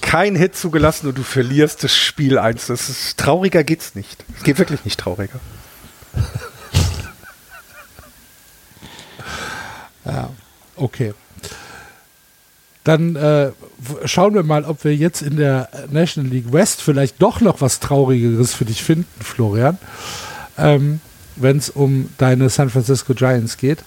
[0.00, 2.66] kein Hit zugelassen und du verlierst das Spiel eins.
[2.66, 4.24] Das ist trauriger geht's nicht.
[4.36, 5.40] Es geht wirklich nicht trauriger.
[10.76, 11.14] Okay.
[12.84, 13.50] Dann äh,
[14.04, 17.80] schauen wir mal, ob wir jetzt in der National League West vielleicht doch noch was
[17.80, 19.78] Traurigeres für dich finden, Florian.
[20.56, 21.00] Ähm,
[21.36, 23.78] Wenn es um deine San Francisco Giants geht,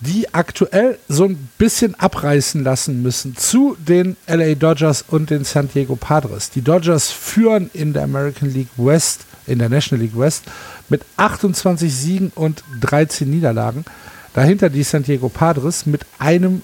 [0.00, 5.68] die aktuell so ein bisschen abreißen lassen müssen zu den LA Dodgers und den San
[5.72, 6.50] Diego Padres.
[6.50, 10.44] Die Dodgers führen in der American League West, in der National League West
[10.88, 13.84] mit 28 Siegen und 13 Niederlagen.
[14.34, 16.62] Dahinter die San Diego Padres mit einem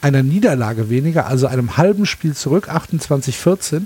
[0.00, 3.82] einer Niederlage weniger, also einem halben Spiel zurück, 28-14.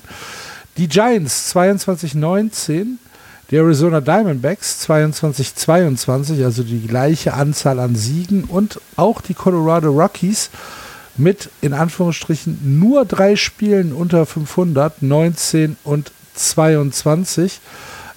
[0.76, 2.96] Die Giants 22-19,
[3.54, 10.50] die Arizona Diamondbacks 22-22, also die gleiche Anzahl an Siegen und auch die Colorado Rockies
[11.16, 17.60] mit in Anführungsstrichen nur drei Spielen unter 500, 19 und 22.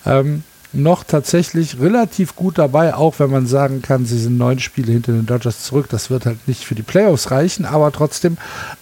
[0.08, 0.42] Ähm,
[0.74, 5.12] noch tatsächlich relativ gut dabei, auch wenn man sagen kann, sie sind neun Spiele hinter
[5.12, 5.86] den Dodgers zurück.
[5.90, 8.38] Das wird halt nicht für die Playoffs reichen, aber trotzdem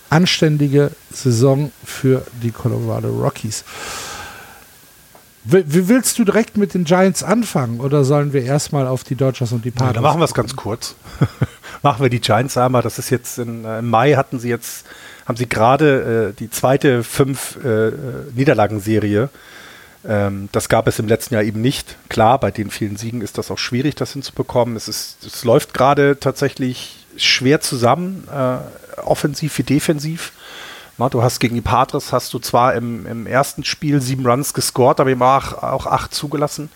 [0.10, 3.65] anständige Saison für die Colorado Rockies.
[5.45, 9.51] Wie, willst du direkt mit den Giants anfangen oder sollen wir erstmal auf die Dodgers
[9.51, 9.93] und die Ja, Padres?
[9.93, 10.95] dann machen wir es ganz kurz.
[11.84, 12.81] machen wir die Giants einmal.
[12.81, 14.85] Das ist jetzt in, äh, im Mai hatten sie jetzt,
[15.26, 17.93] haben sie gerade äh, die zweite fünf äh, äh,
[18.34, 19.30] Niederlagenserie.
[20.07, 21.95] Ähm, das gab es im letzten Jahr eben nicht.
[22.09, 24.76] Klar, bei den vielen Siegen ist das auch schwierig, das hinzubekommen.
[24.76, 30.31] Es, ist, es läuft gerade tatsächlich schwer zusammen, äh, offensiv wie defensiv.
[30.97, 34.99] Du hast gegen die Padres hast du zwar im, im ersten Spiel sieben Runs gescored,
[34.99, 36.69] aber eben auch, auch acht zugelassen.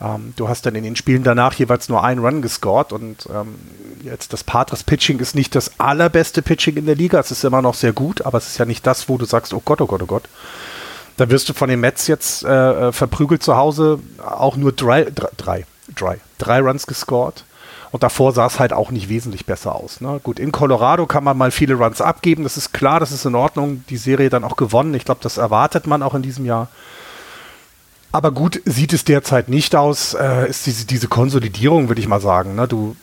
[0.00, 3.56] Ähm, du hast dann in den Spielen danach jeweils nur einen Run gescored und ähm,
[4.04, 7.18] jetzt das Padres Pitching ist nicht das allerbeste Pitching in der Liga.
[7.18, 9.52] Es ist immer noch sehr gut, aber es ist ja nicht das, wo du sagst,
[9.52, 10.24] oh Gott, oh Gott, oh Gott.
[11.16, 15.66] Da wirst du von den Mets jetzt äh, verprügelt zu Hause auch nur drei, drei,
[15.92, 17.44] drei, drei Runs gescored.
[17.90, 20.00] Und davor sah es halt auch nicht wesentlich besser aus.
[20.00, 20.20] Ne?
[20.22, 22.42] Gut, in Colorado kann man mal viele Runs abgeben.
[22.42, 23.84] Das ist klar, das ist in Ordnung.
[23.88, 24.94] Die Serie dann auch gewonnen.
[24.94, 26.68] Ich glaube, das erwartet man auch in diesem Jahr.
[28.12, 30.14] Aber gut sieht es derzeit nicht aus.
[30.14, 32.54] Äh, ist diese, diese Konsolidierung, würde ich mal sagen.
[32.54, 32.68] Ne?
[32.68, 32.96] Du,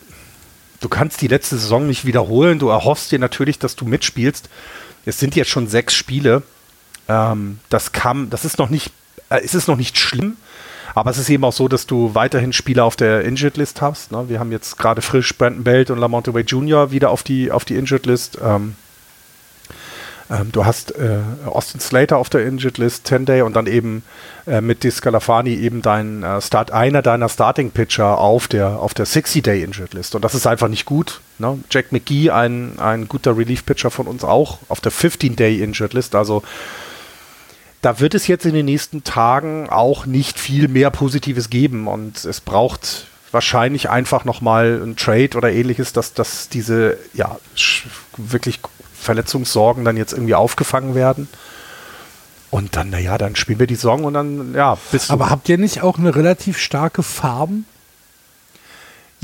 [0.82, 2.60] du kannst die letzte Saison nicht wiederholen.
[2.60, 4.49] Du erhoffst dir natürlich, dass du mitspielst.
[5.06, 6.44] Es sind jetzt schon sechs Spiele.
[7.07, 8.91] Ähm, das kam, das ist noch nicht,
[9.30, 10.38] äh, es ist noch nicht schlimm.
[10.95, 14.13] Aber es ist eben auch so, dass du weiterhin Spieler auf der Injured List hast.
[14.13, 14.30] Ne?
[14.30, 16.91] Wir haben jetzt gerade frisch Brandon Belt und Lamonte Wade Jr.
[16.91, 18.38] wieder auf die, auf die Injured List.
[18.41, 18.76] Ähm,
[20.30, 24.03] ähm, du hast äh, Austin Slater auf der Injured List, 10 Day und dann eben
[24.47, 29.05] äh, mit Discalafani eben dein äh, Start, einer deiner Starting Pitcher auf der, auf der
[29.05, 30.15] 60 Day Injured List.
[30.15, 31.19] Und das ist einfach nicht gut.
[31.38, 31.59] Ne?
[31.69, 35.93] Jack McGee, ein, ein guter Relief Pitcher von uns auch auf der 15 Day Injured
[35.93, 36.15] List.
[36.15, 36.41] Also
[37.86, 42.26] da wird es jetzt in den nächsten Tagen auch nicht viel mehr Positives geben und
[42.26, 47.38] es braucht wahrscheinlich einfach nochmal ein Trade oder ähnliches, dass, dass diese ja,
[48.18, 48.60] wirklich
[48.99, 51.30] Verletzungssorgen dann jetzt irgendwie aufgefangen werden.
[52.49, 55.60] Und dann, naja, dann spielen wir die Saison und dann, ja, bis Aber habt ihr
[55.60, 57.66] nicht auch eine relativ starke Farben?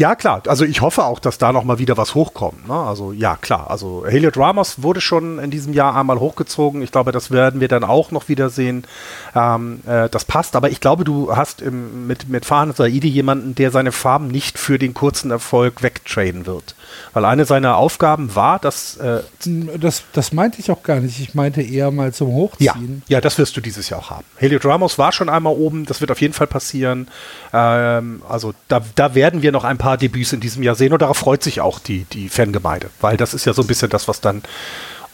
[0.02, 0.42] Ja, klar.
[0.48, 2.68] Also ich hoffe auch, dass da noch mal wieder was hochkommt.
[2.68, 2.74] Ne?
[2.74, 3.70] Also ja, klar.
[3.70, 6.82] Also Heliot Ramos wurde schon in diesem Jahr einmal hochgezogen.
[6.82, 8.84] Ich glaube, das werden wir dann auch noch wieder sehen.
[9.36, 10.56] Ähm, äh, das passt.
[10.56, 14.58] Aber ich glaube, du hast im, mit, mit Farhan Saidi jemanden, der seine Farben nicht
[14.58, 16.74] für den kurzen Erfolg wegtraden wird.
[17.14, 18.98] Weil eine seiner Aufgaben war, dass...
[18.98, 19.22] Äh,
[19.80, 21.20] das, das meinte ich auch gar nicht.
[21.20, 23.04] Ich meinte eher mal zum Hochziehen.
[23.08, 24.26] Ja, ja das wirst du dieses Jahr auch haben.
[24.38, 25.86] Heliot Ramos war schon einmal oben.
[25.86, 27.08] Das wird auf jeden Fall passieren.
[27.54, 31.02] Ähm, also da, da werden wir noch ein paar Debüts in diesem Jahr sehen und
[31.02, 34.08] darauf freut sich auch die, die Fangemeinde, weil das ist ja so ein bisschen das,
[34.08, 34.42] was dann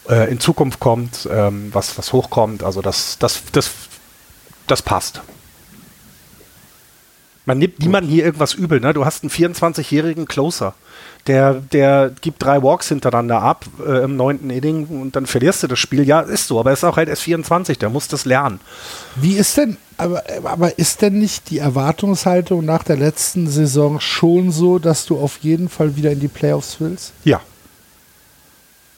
[0.10, 2.64] äh, in Zukunft kommt, ähm, was, was hochkommt.
[2.64, 3.72] Also das, das, das,
[4.68, 5.22] das passt.
[7.46, 8.94] Man nimmt niemandem hier irgendwas übel, ne?
[8.94, 10.74] Du hast einen 24-jährigen Closer.
[11.28, 15.68] Der, der gibt drei Walks hintereinander ab äh, im neunten Inning und dann verlierst du
[15.68, 16.04] das Spiel.
[16.08, 18.62] Ja, ist so, aber er ist auch halt erst 24, der muss das lernen.
[19.18, 24.52] Wie ist denn, aber, aber ist denn nicht die Erwartungshaltung nach der letzten Saison schon
[24.52, 27.12] so, dass du auf jeden Fall wieder in die Playoffs willst?
[27.26, 27.42] Ja.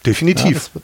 [0.05, 0.69] Definitiv.
[0.73, 0.81] Ja,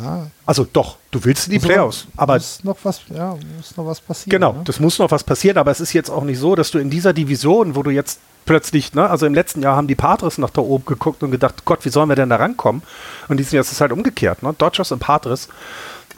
[0.00, 0.26] ja.
[0.44, 4.00] Also doch, du willst in die Playoffs, aber muss noch was, ja, muss noch was
[4.00, 4.30] passieren.
[4.30, 4.62] Genau, ne?
[4.64, 6.90] das muss noch was passieren, aber es ist jetzt auch nicht so, dass du in
[6.90, 10.50] dieser Division, wo du jetzt plötzlich, ne, also im letzten Jahr haben die Padres nach
[10.50, 12.82] da oben geguckt und gedacht, Gott, wie sollen wir denn da rankommen?
[13.28, 14.54] Und dieses Jahr ist es halt umgekehrt, ne?
[14.56, 15.48] Dodgers und Padres,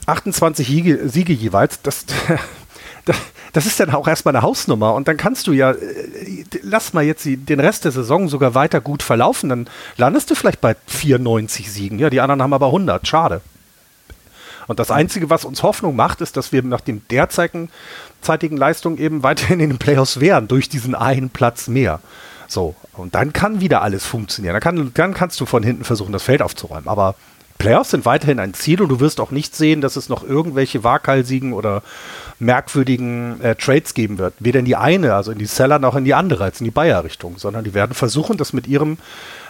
[0.06, 2.05] 28 Siege, Siege jeweils, das,
[3.05, 3.16] das
[3.66, 7.25] ist dann auch erstmal eine Hausnummer und dann kannst du ja, äh, lass mal jetzt
[7.27, 11.99] den Rest der Saison sogar weiter gut verlaufen, dann landest du vielleicht bei 94 Siegen.
[11.99, 13.07] Ja, die anderen haben aber 100.
[13.07, 13.41] Schade.
[14.66, 17.70] Und das Einzige, was uns Hoffnung macht, ist, dass wir nach den derzeitigen
[18.20, 22.01] zeitigen Leistung eben weiterhin in den Playoffs wären, durch diesen einen Platz mehr.
[22.47, 24.55] So, und dann kann wieder alles funktionieren.
[24.55, 26.89] Dann, kann, dann kannst du von hinten versuchen, das Feld aufzuräumen.
[26.89, 27.15] Aber
[27.59, 30.85] Playoffs sind weiterhin ein Ziel und du wirst auch nicht sehen, dass es noch irgendwelche
[30.85, 31.82] waghalsigen oder
[32.39, 34.35] merkwürdigen äh, Trades geben wird.
[34.39, 36.70] Weder in die eine, also in die Seller, noch in die andere, als in die
[36.70, 38.98] Bayer-Richtung, sondern die werden versuchen, das mit ihrem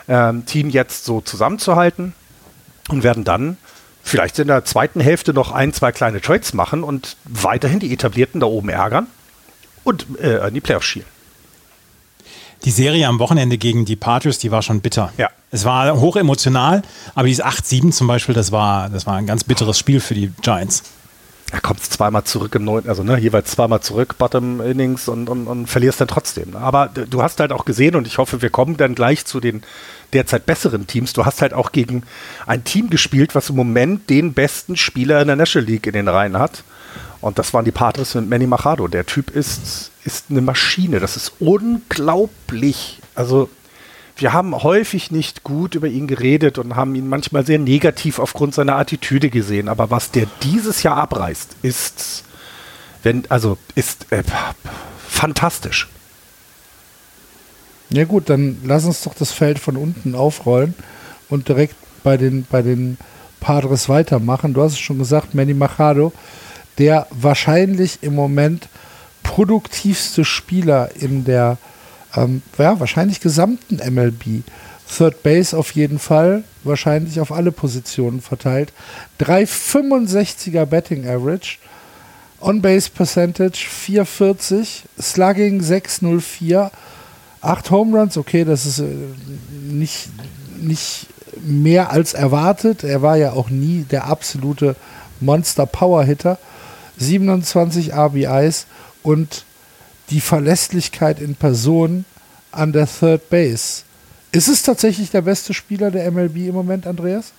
[0.09, 2.15] ähm, Team jetzt so zusammenzuhalten
[2.89, 3.59] und werden dann
[4.03, 8.41] vielleicht in der zweiten Hälfte noch ein, zwei kleine Trades machen und weiterhin die Etablierten
[8.41, 9.07] da oben ärgern
[9.85, 11.18] und äh, in die Playoffs schielen.
[12.65, 15.13] Die Serie am Wochenende gegen die Patriots, die war schon bitter.
[15.17, 15.31] Ja.
[15.51, 16.83] Es war hoch emotional,
[17.15, 20.31] aber dieses 8-7 zum Beispiel, das war, das war ein ganz bitteres Spiel für die
[20.43, 20.83] Giants.
[21.51, 25.47] Er kommt zweimal zurück im neunten, also ne, jeweils zweimal zurück, Bottom Innings und, und,
[25.47, 26.51] und verlierst dann trotzdem.
[26.51, 26.59] Ne?
[26.59, 29.63] Aber du hast halt auch gesehen und ich hoffe, wir kommen dann gleich zu den
[30.13, 31.15] derzeit besseren Teams.
[31.15, 32.03] Du hast halt auch gegen
[32.47, 36.09] ein Team gespielt, was im Moment den besten Spieler in der National League in den
[36.09, 36.65] Reihen hat.
[37.21, 38.87] Und das waren die Padres mit Manny Machado.
[38.89, 41.01] Der Typ ist, ist eine Maschine.
[41.01, 43.01] Das ist unglaublich.
[43.15, 43.49] Also,
[44.17, 48.55] wir haben häufig nicht gut über ihn geredet und haben ihn manchmal sehr negativ aufgrund
[48.55, 49.69] seiner Attitüde gesehen.
[49.69, 52.25] Aber was der dieses Jahr abreißt, ist,
[53.03, 54.23] wenn, also, ist äh,
[55.09, 55.89] fantastisch.
[57.91, 60.75] Ja gut, dann lass uns doch das Feld von unten aufrollen
[61.31, 61.75] und direkt
[62.05, 62.99] bei den, bei den
[63.41, 64.55] Padres weitermachen.
[64.55, 66.13] Du hast es schon gesagt, Manny Machado,
[66.79, 68.69] der wahrscheinlich im Moment
[69.23, 71.59] produktivste Spieler in der
[72.17, 74.43] ähm, ja, wahrscheinlich gesamten MLB.
[74.97, 78.73] Third Base auf jeden Fall, wahrscheinlich auf alle Positionen verteilt.
[79.21, 81.59] 3,65er Betting Average,
[82.41, 86.71] On-Base Percentage 440, Slugging 604
[87.41, 88.87] Acht Home Runs, okay, das ist äh,
[89.63, 90.09] nicht,
[90.61, 91.07] nicht
[91.41, 92.83] mehr als erwartet.
[92.83, 94.75] Er war ja auch nie der absolute
[95.21, 96.39] Monster-Power-Hitter.
[96.99, 98.67] 27 RBIs
[99.03, 99.45] und
[100.11, 102.05] die Verlässlichkeit in Person
[102.53, 103.83] an der Third Base.
[104.33, 107.33] Ist es tatsächlich der beste Spieler der MLB im Moment, Andreas?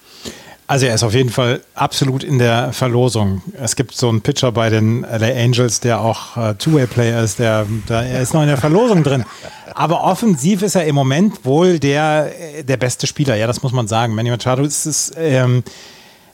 [0.69, 3.41] Also er ist auf jeden Fall absolut in der Verlosung.
[3.59, 7.65] Es gibt so einen Pitcher bei den LA Angels, der auch äh, Two-Way-Player ist, der,
[7.87, 9.25] der er ist noch in der Verlosung drin.
[9.73, 12.31] Aber offensiv ist er im Moment wohl der,
[12.61, 13.35] der beste Spieler.
[13.35, 14.13] Ja, das muss man sagen.
[14.13, 15.11] Manny Machado ist es.
[15.17, 15.63] Ähm,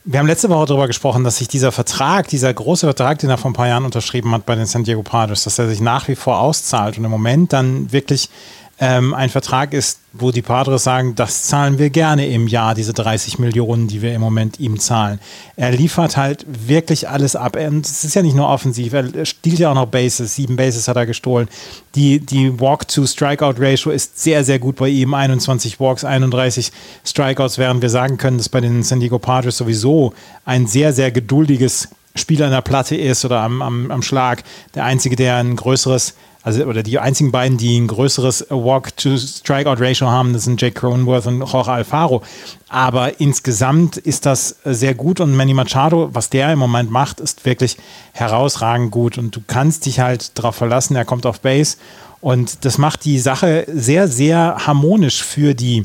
[0.07, 3.39] wir haben letzte Woche darüber gesprochen, dass sich dieser Vertrag, dieser große Vertrag, den er
[3.39, 6.07] vor ein paar Jahren unterschrieben hat bei den San Diego Padres, dass er sich nach
[6.07, 8.29] wie vor auszahlt und im Moment dann wirklich
[8.77, 12.91] ähm, ein Vertrag ist, wo die Padres sagen, das zahlen wir gerne im Jahr, diese
[12.91, 15.19] 30 Millionen, die wir im Moment ihm zahlen.
[15.55, 17.55] Er liefert halt wirklich alles ab.
[17.55, 20.35] Und es ist ja nicht nur offensiv, er stiehlt ja auch noch Bases.
[20.35, 21.47] Sieben Bases hat er gestohlen.
[21.95, 25.13] Die, die Walk-to-Strikeout-Ratio ist sehr, sehr gut bei ihm.
[25.13, 26.71] 21 Walks, 31
[27.05, 31.11] Strikeouts, während wir sagen können, dass bei den San Diego Padres sowieso ein sehr, sehr
[31.11, 34.43] geduldiges Spieler an der Platte ist oder am, am, am Schlag.
[34.73, 36.15] Der Einzige, der ein größeres
[36.45, 41.41] also oder die einzigen beiden, die ein größeres Walk-to-Strikeout-Ratio haben, das sind Jake Cronenworth und
[41.41, 42.21] Jorge Alfaro.
[42.69, 47.45] Aber insgesamt ist das sehr gut und Manny Machado, was der im Moment macht, ist
[47.45, 47.77] wirklich
[48.13, 51.77] herausragend gut und du kannst dich halt darauf verlassen, er kommt auf Base
[52.21, 55.83] und das macht die Sache sehr, sehr harmonisch für die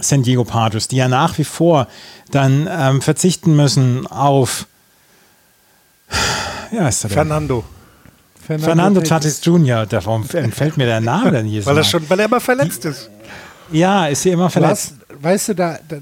[0.00, 1.86] San Diego Padres, die ja nach wie vor
[2.30, 4.66] dann ähm, verzichten müssen auf
[6.72, 7.62] ja, ist Fernando.
[8.58, 12.18] Fernando, Fernando Tatis Jr., davon entfällt mir der Name dann jedes weil er schon, Weil
[12.20, 13.10] er immer verletzt ist.
[13.70, 14.94] Ja, ist hier immer verletzt.
[15.08, 15.96] Was, weißt du, da, da,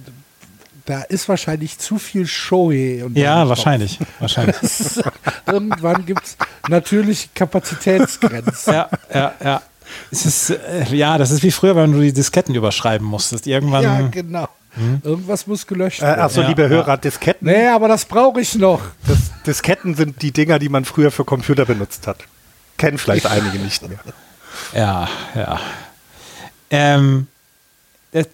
[0.86, 2.70] da, ist wahrscheinlich zu viel Show.
[2.70, 3.98] Ja, wahrscheinlich.
[4.18, 4.56] wahrscheinlich.
[5.46, 6.36] irgendwann gibt es
[6.68, 8.72] natürlich Kapazitätsgrenzen.
[8.72, 9.62] Ja, ja, ja.
[10.10, 13.46] Es ist, äh, ja, das ist wie früher, wenn du die Disketten überschreiben musstest.
[13.46, 13.82] Irgendwann.
[13.82, 14.48] Ja, genau.
[14.74, 15.00] Hm?
[15.02, 16.20] Irgendwas muss gelöscht werden.
[16.20, 16.96] Äh, Achso, ja, liebe Hörer, ja.
[16.96, 17.46] Disketten.
[17.46, 18.80] Nee, aber das brauche ich noch.
[19.06, 22.18] Das, Disketten sind die Dinger, die man früher für Computer benutzt hat.
[22.78, 23.98] Kennen vielleicht einige nicht mehr.
[24.74, 25.60] Ja, ja.
[26.70, 27.26] Ähm,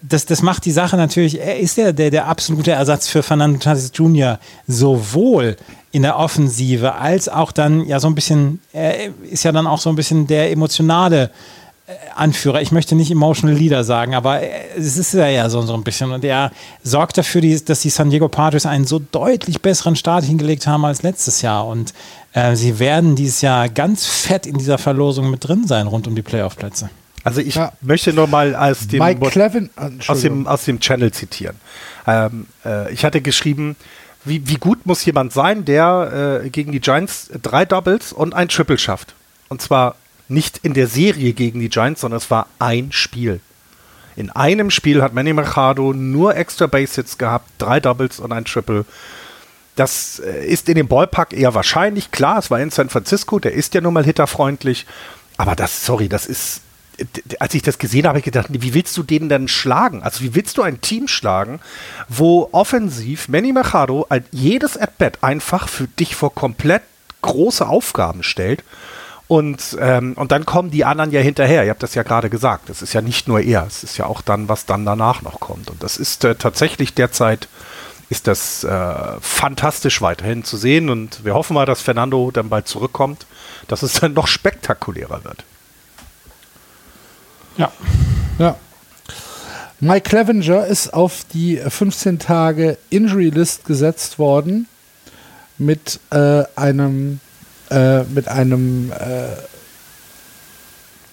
[0.01, 3.59] das, das macht die Sache natürlich, er ist ja der, der absolute Ersatz für Fernando
[3.59, 4.39] Tatis Jr.
[4.67, 5.57] sowohl
[5.91, 9.79] in der Offensive als auch dann ja so ein bisschen, er ist ja dann auch
[9.79, 11.29] so ein bisschen der emotionale
[11.87, 12.61] äh, Anführer.
[12.61, 14.41] Ich möchte nicht Emotional Leader sagen, aber
[14.77, 16.11] es ist ja, ja so, so ein bisschen.
[16.11, 16.51] Und er
[16.83, 21.03] sorgt dafür, dass die San Diego Padres einen so deutlich besseren Start hingelegt haben als
[21.03, 21.67] letztes Jahr.
[21.67, 21.93] Und
[22.35, 26.15] äh, sie werden dieses Jahr ganz fett in dieser Verlosung mit drin sein, rund um
[26.15, 26.89] die Playoff-Plätze.
[27.23, 27.71] Also ich ja.
[27.81, 29.69] möchte nur mal aus dem, Clevin,
[30.07, 31.55] aus dem, aus dem Channel zitieren.
[32.05, 33.77] Ähm, äh, ich hatte geschrieben,
[34.25, 38.49] wie, wie gut muss jemand sein, der äh, gegen die Giants drei Doubles und ein
[38.49, 39.15] Triple schafft.
[39.47, 39.95] Und zwar
[40.27, 43.39] nicht in der Serie gegen die Giants, sondern es war ein Spiel.
[44.17, 48.45] In einem Spiel hat Manny Machado nur extra Base Hits gehabt, drei Doubles und ein
[48.45, 48.85] Triple.
[49.75, 52.11] Das äh, ist in dem Ballpark eher wahrscheinlich.
[52.11, 54.85] Klar, es war in San Francisco, der ist ja nun mal hitterfreundlich.
[55.37, 56.61] Aber das, sorry, das ist
[57.39, 60.01] als ich das gesehen habe, habe ich gedacht, wie willst du den denn schlagen?
[60.01, 61.59] Also wie willst du ein Team schlagen,
[62.07, 66.83] wo offensiv Manny Machado jedes At-Bat einfach für dich vor komplett
[67.21, 68.63] große Aufgaben stellt
[69.27, 71.63] und, ähm, und dann kommen die anderen ja hinterher.
[71.63, 72.69] Ihr habt das ja gerade gesagt.
[72.69, 75.39] Es ist ja nicht nur er, es ist ja auch dann, was dann danach noch
[75.39, 75.69] kommt.
[75.69, 77.47] Und das ist äh, tatsächlich derzeit
[78.09, 80.89] ist das äh, fantastisch weiterhin zu sehen.
[80.89, 83.25] Und wir hoffen mal, dass Fernando dann bald zurückkommt,
[83.67, 85.43] dass es dann noch spektakulärer wird.
[87.57, 87.71] Ja.
[88.37, 88.57] Ja.
[89.79, 94.67] Mike Clevenger ist auf die 15 Tage Injury List gesetzt worden
[95.57, 97.19] mit äh, einem
[97.69, 99.27] äh, mit einem äh,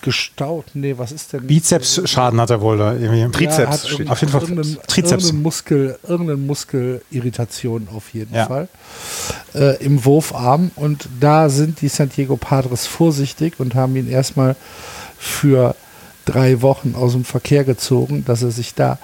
[0.03, 0.67] gestaut.
[0.75, 1.47] Nee, was ist denn?
[1.47, 3.31] Bizeps-Schaden hat er wohl da irgendwie.
[3.31, 3.97] Trizeps.
[3.99, 4.43] Ja, auf jeden Fall.
[4.43, 5.25] Irgendein, Trizeps.
[5.25, 8.47] Irgendeine, Muskel, irgendeine Muskelirritation auf jeden ja.
[8.47, 8.69] Fall.
[9.55, 10.71] Äh, Im Wurfarm.
[10.77, 14.57] Und da sind die San Diego Padres vorsichtig und haben ihn erstmal
[15.19, 15.75] für
[16.25, 18.99] drei Wochen aus dem Verkehr gezogen, dass er sich da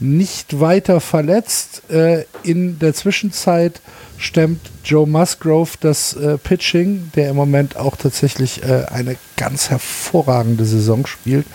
[0.00, 1.82] nicht weiter verletzt.
[1.90, 3.80] Äh, in der Zwischenzeit
[4.18, 10.64] stemmt Joe Musgrove das äh, Pitching, der im Moment auch tatsächlich äh, eine ganz hervorragende
[10.64, 11.46] Saison spielt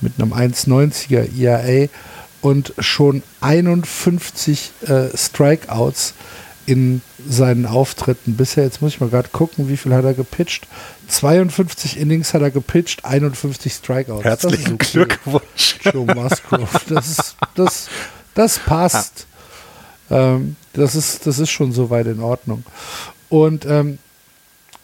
[0.00, 1.88] mit einem 1,90er ERA
[2.40, 6.14] und schon 51 äh, Strikeouts
[6.66, 8.64] in seinen Auftritten bisher.
[8.64, 10.66] Jetzt muss ich mal gerade gucken, wie viel hat er gepitcht.
[11.08, 14.24] 52 Innings hat er gepitcht, 51 Strikeouts.
[14.24, 14.86] Herzlichen okay.
[14.92, 15.78] Glückwunsch.
[15.92, 16.80] Joe Musgrove.
[16.88, 17.88] Das, ist, das,
[18.34, 19.26] das passt.
[20.08, 20.34] Ja.
[20.34, 22.64] Ähm, das, ist, das ist schon soweit in Ordnung.
[23.28, 23.98] Und ähm,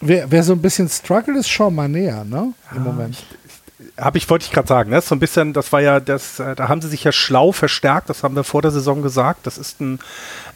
[0.00, 2.54] wer, wer so ein bisschen struggle ist, Sean Manea, ne?
[2.72, 3.16] Im ah, Moment
[3.96, 5.00] habe ich, wollte ich gerade sagen, ne?
[5.00, 8.10] so ein bisschen, das war ja, das, äh, da haben sie sich ja schlau verstärkt,
[8.10, 9.46] das haben wir vor der Saison gesagt.
[9.46, 10.00] Das ist ein,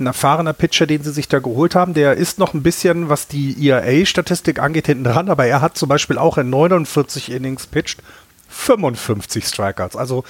[0.01, 1.95] ein erfahrener Pitcher, den sie sich da geholt haben.
[1.95, 5.89] Der ist noch ein bisschen, was die ERA-Statistik angeht, hinten dran, aber er hat zum
[5.89, 8.03] Beispiel auch in 49 Innings pitched
[8.49, 9.97] 55 Strikeouts.
[9.97, 10.25] Also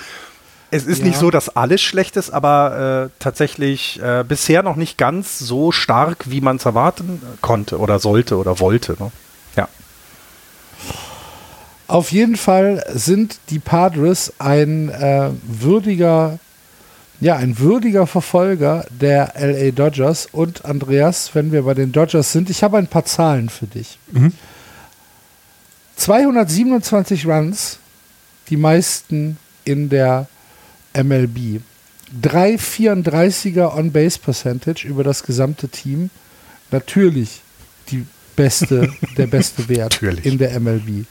[0.70, 1.06] es ist ja.
[1.06, 5.70] nicht so, dass alles schlecht ist, aber äh, tatsächlich äh, bisher noch nicht ganz so
[5.70, 8.97] stark, wie man es erwarten konnte oder sollte oder wollte.
[8.98, 9.12] Ne?
[9.56, 9.69] Ja.
[11.86, 16.38] Auf jeden Fall sind die Padres ein äh, würdiger,
[17.20, 20.28] ja, ein würdiger Verfolger der LA Dodgers.
[20.32, 23.98] Und Andreas, wenn wir bei den Dodgers sind, ich habe ein paar Zahlen für dich.
[24.10, 24.32] Mhm.
[25.96, 27.78] 227 Runs,
[28.48, 30.26] die meisten in der
[30.94, 31.60] MLB.
[32.20, 36.10] 3,34er On-Base-Percentage über das gesamte Team.
[36.70, 37.40] Natürlich
[37.90, 38.06] die
[38.36, 41.06] beste, der beste Wert in der MLB.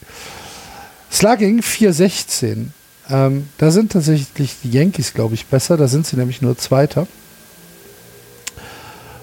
[1.11, 2.73] Slugging 416.
[3.09, 5.75] Ähm, da sind tatsächlich die Yankees, glaube ich, besser.
[5.75, 7.07] Da sind sie nämlich nur Zweiter.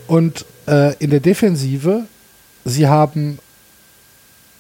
[0.06, 2.04] Und äh, in der Defensive,
[2.64, 3.38] sie haben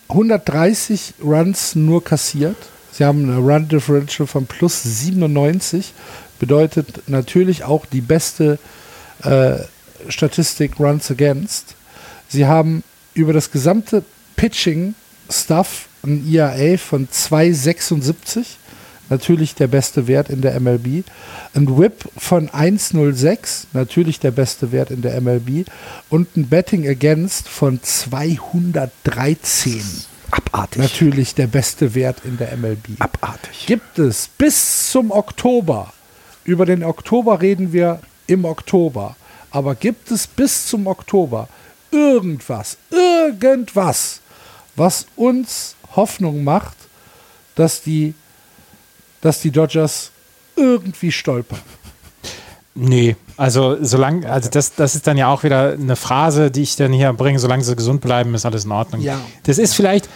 [0.08, 2.56] 130 Runs nur kassiert.
[2.92, 5.92] Sie haben eine Run Differential von plus 97.
[6.38, 8.58] Bedeutet natürlich auch die beste
[9.22, 9.56] äh,
[10.08, 11.74] Statistik Runs Against.
[12.28, 12.82] Sie haben
[13.14, 14.02] über das gesamte
[14.36, 18.44] Pitching-Stuff ein ERA von 2,76.
[19.10, 21.04] Natürlich der beste Wert in der MLB.
[21.54, 23.64] Ein Whip von 1,06.
[23.72, 25.66] Natürlich der beste Wert in der MLB.
[26.10, 29.82] Und ein Betting Against von 213.
[30.30, 30.82] Abartig.
[30.82, 32.88] Natürlich der beste Wert in der MLB.
[32.98, 33.66] Abartig.
[33.66, 35.92] Gibt es bis zum Oktober,
[36.44, 39.16] über den Oktober reden wir im Oktober,
[39.50, 41.48] aber gibt es bis zum Oktober
[41.90, 44.20] irgendwas, irgendwas,
[44.76, 46.76] was uns Hoffnung macht,
[47.54, 48.14] dass die,
[49.20, 50.10] dass die Dodgers
[50.56, 51.60] irgendwie stolpern?
[52.80, 56.76] Nee, also solange, also das, das ist dann ja auch wieder eine Phrase, die ich
[56.76, 59.00] dann hier bringe, solange sie gesund bleiben, ist alles in Ordnung.
[59.00, 59.20] Ja.
[59.42, 60.08] Das ist vielleicht,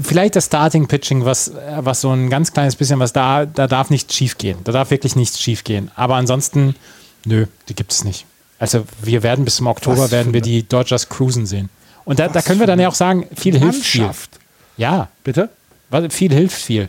[0.00, 4.14] vielleicht das Starting-Pitching, was, was so ein ganz kleines bisschen, was da, da darf nichts
[4.14, 4.58] schief gehen.
[4.62, 5.90] Da darf wirklich nichts schief gehen.
[5.96, 6.76] Aber ansonsten,
[7.24, 8.26] nö, die gibt es nicht.
[8.60, 11.68] Also wir werden bis zum Oktober Was werden wir die Dodgers cruisen sehen.
[12.04, 14.08] Und da, da können wir dann ja auch sagen, viel hilft viel.
[14.76, 15.50] Ja, Bitte?
[15.90, 16.88] weil viel hilft viel.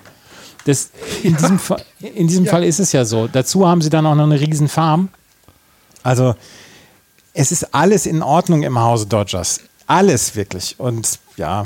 [0.65, 0.89] Das,
[1.21, 3.27] in diesem, Fall, in diesem Fall ist es ja so.
[3.27, 5.09] Dazu haben sie dann auch noch eine riesen Farm.
[6.01, 6.35] Also
[7.33, 9.61] es ist alles in Ordnung im Hause Dodgers.
[9.85, 10.75] Alles wirklich.
[10.79, 11.65] Und ja,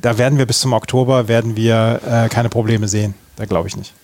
[0.00, 3.14] da werden wir bis zum Oktober werden wir äh, keine Probleme sehen.
[3.36, 3.94] Da glaube ich nicht.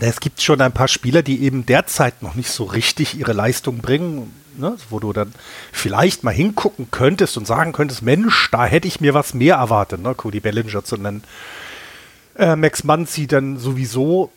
[0.00, 3.78] Es gibt schon ein paar Spieler, die eben derzeit noch nicht so richtig ihre Leistung
[3.78, 4.76] bringen, ne?
[4.90, 5.32] wo du dann
[5.72, 10.00] vielleicht mal hingucken könntest und sagen könntest, Mensch, da hätte ich mir was mehr erwartet,
[10.00, 10.14] ne?
[10.14, 11.22] Cody Bellinger zu nennen.
[12.36, 14.30] Äh, Max Muncy dann sowieso.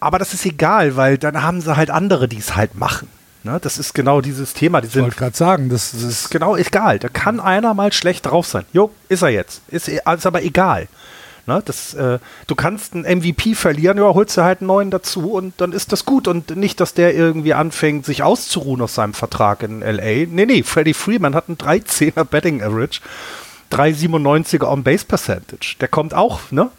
[0.00, 3.08] Aber das ist egal, weil dann haben sie halt andere, die es halt machen.
[3.44, 3.58] Ne?
[3.60, 4.80] Das ist genau dieses Thema.
[4.80, 6.98] Die Ich wollte gerade sagen, das, das das ist genau egal.
[6.98, 8.64] Da kann einer mal schlecht drauf sein.
[8.72, 9.62] Jo, ist er jetzt.
[9.68, 10.88] Ist, ist aber egal.
[11.46, 15.32] Ne, das, äh, du kannst einen MVP verlieren, ja, holst du halt einen neuen dazu
[15.32, 16.26] und dann ist das gut.
[16.26, 20.26] Und nicht, dass der irgendwie anfängt, sich auszuruhen aus seinem Vertrag in L.A.
[20.26, 23.00] Nee, nee, Freddie Freeman hat einen 13er Betting Average,
[23.70, 25.76] 3,97er On-Base Percentage.
[25.80, 26.70] Der kommt auch, ne?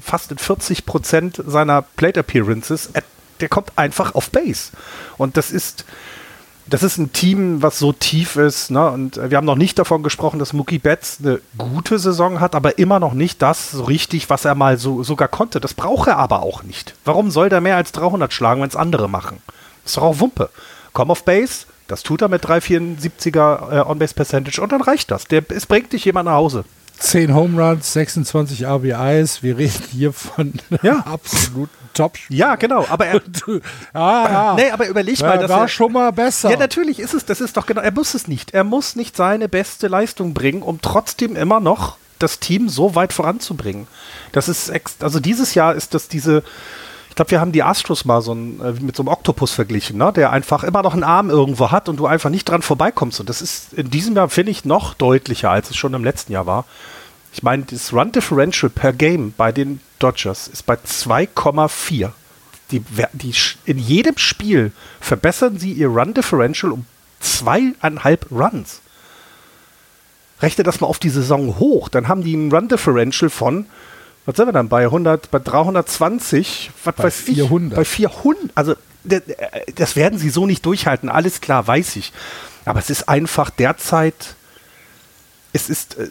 [0.00, 2.90] Fast in 40 Prozent seiner Plate Appearances.
[3.40, 4.70] Der kommt einfach auf Base.
[5.16, 5.84] Und das ist,
[6.70, 8.70] das ist ein Team, was so tief ist.
[8.70, 8.90] Ne?
[8.90, 12.54] Und äh, wir haben noch nicht davon gesprochen, dass Mookie Betts eine gute Saison hat,
[12.54, 15.60] aber immer noch nicht das so richtig, was er mal so sogar konnte.
[15.60, 16.94] Das braucht er aber auch nicht.
[17.04, 19.38] Warum soll der mehr als 300 schlagen, wenn es andere machen?
[19.84, 20.50] ist doch auch Wumpe.
[20.92, 25.26] Komm auf Base, das tut er mit 3,74er äh, On-Base Percentage und dann reicht das.
[25.26, 26.64] Der, es bringt dich jemand nach Hause.
[26.98, 29.42] 10 Home Runs, 26 RBIs.
[29.42, 30.98] Wir reden hier von Ja.
[31.06, 32.86] absoluten top Ja, genau.
[32.88, 33.20] Aber er,
[33.92, 36.50] Ah, nee, aber überleg mal, dass war er, schon mal besser.
[36.50, 37.24] Ja, natürlich ist es.
[37.24, 37.80] Das ist doch genau.
[37.80, 38.52] Er muss es nicht.
[38.52, 43.12] Er muss nicht seine beste Leistung bringen, um trotzdem immer noch das Team so weit
[43.12, 43.86] voranzubringen.
[44.32, 46.42] Das ist also dieses Jahr ist das diese.
[47.08, 49.98] Ich glaube, wir haben die Astros mal so ein, äh, mit so einem Oktopus verglichen,
[49.98, 50.12] ne?
[50.12, 53.18] der einfach immer noch einen Arm irgendwo hat und du einfach nicht dran vorbeikommst.
[53.18, 56.32] Und das ist in diesem Jahr, finde ich, noch deutlicher, als es schon im letzten
[56.32, 56.64] Jahr war.
[57.32, 62.10] Ich meine, das Run Differential per Game bei den Dodgers ist bei 2,4.
[62.70, 62.82] Die,
[63.14, 63.34] die,
[63.64, 66.84] in jedem Spiel verbessern sie ihr Run Differential um
[67.20, 68.80] zweieinhalb Runs.
[70.40, 73.66] Rechne das mal auf die Saison hoch, dann haben die ein Run Differential von,
[74.26, 77.72] was sind wir dann, bei 100, bei 320, was Bei weiß 400.
[77.72, 78.74] ich, bei 400, also
[79.74, 82.12] das werden sie so nicht durchhalten, alles klar, weiß ich.
[82.64, 84.36] Aber es ist einfach derzeit,
[85.52, 86.06] es ist äh,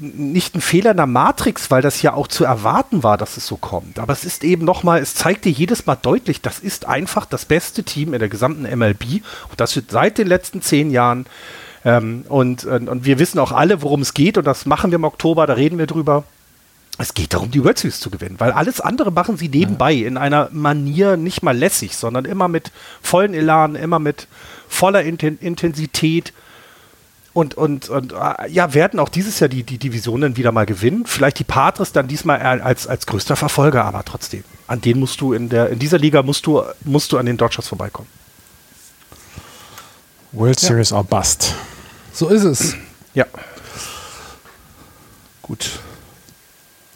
[0.00, 3.46] nicht ein Fehler in der Matrix, weil das ja auch zu erwarten war, dass es
[3.46, 3.98] so kommt.
[3.98, 7.44] Aber es ist eben nochmal, es zeigt dir jedes Mal deutlich, das ist einfach das
[7.44, 9.22] beste Team in der gesamten MLB.
[9.50, 11.26] Und das seit den letzten zehn Jahren.
[11.84, 14.36] Ähm, und, und, und wir wissen auch alle, worum es geht.
[14.36, 16.24] Und das machen wir im Oktober, da reden wir drüber.
[16.98, 20.18] Es geht darum, die World Series zu gewinnen, weil alles andere machen sie nebenbei in
[20.18, 24.28] einer Manier nicht mal lässig, sondern immer mit vollen Elan, immer mit
[24.68, 26.34] voller Inten Intensität
[27.34, 30.66] und, und, und äh, ja, werden auch dieses Jahr die, die Division dann wieder mal
[30.66, 31.06] gewinnen.
[31.06, 34.44] Vielleicht die Patres dann diesmal als, als größter Verfolger, aber trotzdem.
[34.66, 37.38] An denen musst du in der, in dieser Liga musst du, musst du an den
[37.38, 38.08] Dodgers vorbeikommen.
[40.32, 41.54] World Series or Bust.
[42.12, 42.74] So ist es.
[43.14, 43.26] Ja.
[45.40, 45.80] Gut.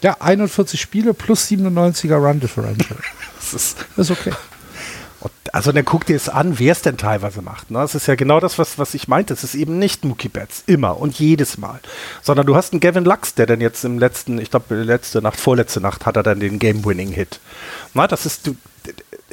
[0.01, 2.97] Ja, 41 Spiele plus 97er Run Differential.
[3.39, 4.33] Das ist, Ist okay.
[5.53, 7.71] Also dann guck dir es an, wer es denn teilweise macht.
[7.71, 7.79] Ne?
[7.79, 9.33] Das ist ja genau das, was, was ich meinte.
[9.33, 11.79] Es ist eben nicht Mookie Betts, immer und jedes Mal.
[12.21, 15.39] Sondern du hast einen Gavin Lux, der dann jetzt im letzten, ich glaube, letzte Nacht,
[15.39, 17.39] vorletzte Nacht hat er dann den Game-Winning-Hit.
[17.93, 18.55] Na, das ist, du,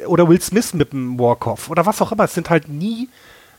[0.05, 2.23] oder Will Smith mit dem Walk-Off oder was auch immer.
[2.23, 3.09] Es sind halt nie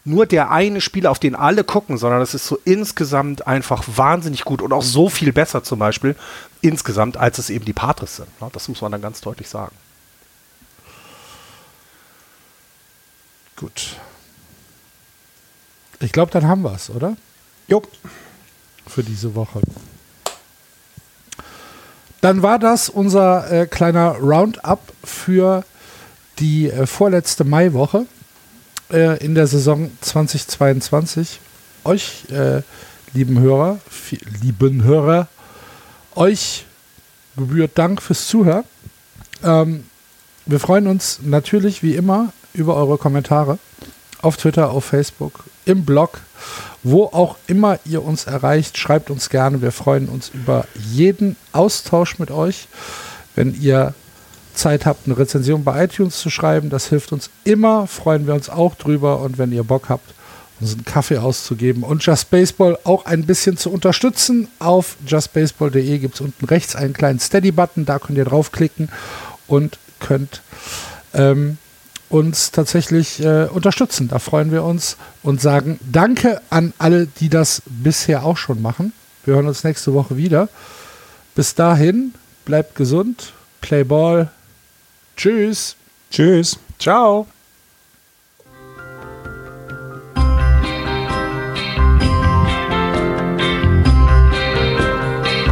[0.06, 4.44] nur der eine Spieler, auf den alle gucken, sondern das ist so insgesamt einfach wahnsinnig
[4.44, 6.14] gut und auch so viel besser zum Beispiel
[6.60, 8.40] insgesamt, als es eben die Patres sind.
[8.40, 8.48] Ne?
[8.52, 9.74] Das muss man dann ganz deutlich sagen.
[13.56, 13.96] Gut.
[16.00, 17.16] Ich glaube, dann haben wir es, oder?
[17.68, 17.82] Jo.
[18.86, 19.60] Für diese Woche.
[22.20, 25.64] Dann war das unser äh, kleiner Roundup für
[26.38, 28.06] die äh, vorletzte Maiwoche
[28.92, 31.40] äh, in der Saison 2022.
[31.84, 32.62] Euch, äh,
[33.14, 33.78] lieben Hörer,
[34.42, 35.28] lieben Hörer,
[36.14, 36.66] euch
[37.36, 38.64] gebührt Dank fürs Zuhören.
[39.42, 39.84] Ähm,
[40.46, 43.58] wir freuen uns natürlich wie immer über eure Kommentare
[44.22, 46.20] auf Twitter, auf Facebook, im Blog,
[46.82, 48.78] wo auch immer ihr uns erreicht.
[48.78, 49.62] Schreibt uns gerne.
[49.62, 52.68] Wir freuen uns über jeden Austausch mit euch.
[53.34, 53.94] Wenn ihr
[54.54, 57.86] Zeit habt, eine Rezension bei iTunes zu schreiben, das hilft uns immer.
[57.86, 59.20] Freuen wir uns auch drüber.
[59.20, 60.14] Und wenn ihr Bock habt,
[60.60, 64.48] uns einen Kaffee auszugeben und Just Baseball auch ein bisschen zu unterstützen.
[64.58, 68.88] Auf justbaseball.de gibt es unten rechts einen kleinen Steady-Button, da könnt ihr draufklicken
[69.46, 70.42] und könnt
[71.12, 71.58] ähm,
[72.08, 74.08] uns tatsächlich äh, unterstützen.
[74.08, 78.92] Da freuen wir uns und sagen Danke an alle, die das bisher auch schon machen.
[79.24, 80.48] Wir hören uns nächste Woche wieder.
[81.34, 82.14] Bis dahin,
[82.44, 84.30] bleibt gesund, play ball.
[85.16, 85.76] Tschüss.
[86.10, 86.58] Tschüss.
[86.78, 87.26] Ciao.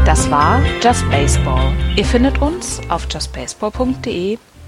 [0.04, 1.72] Das war Just Baseball.
[1.96, 4.38] Ihr findet uns auf justbaseball.de,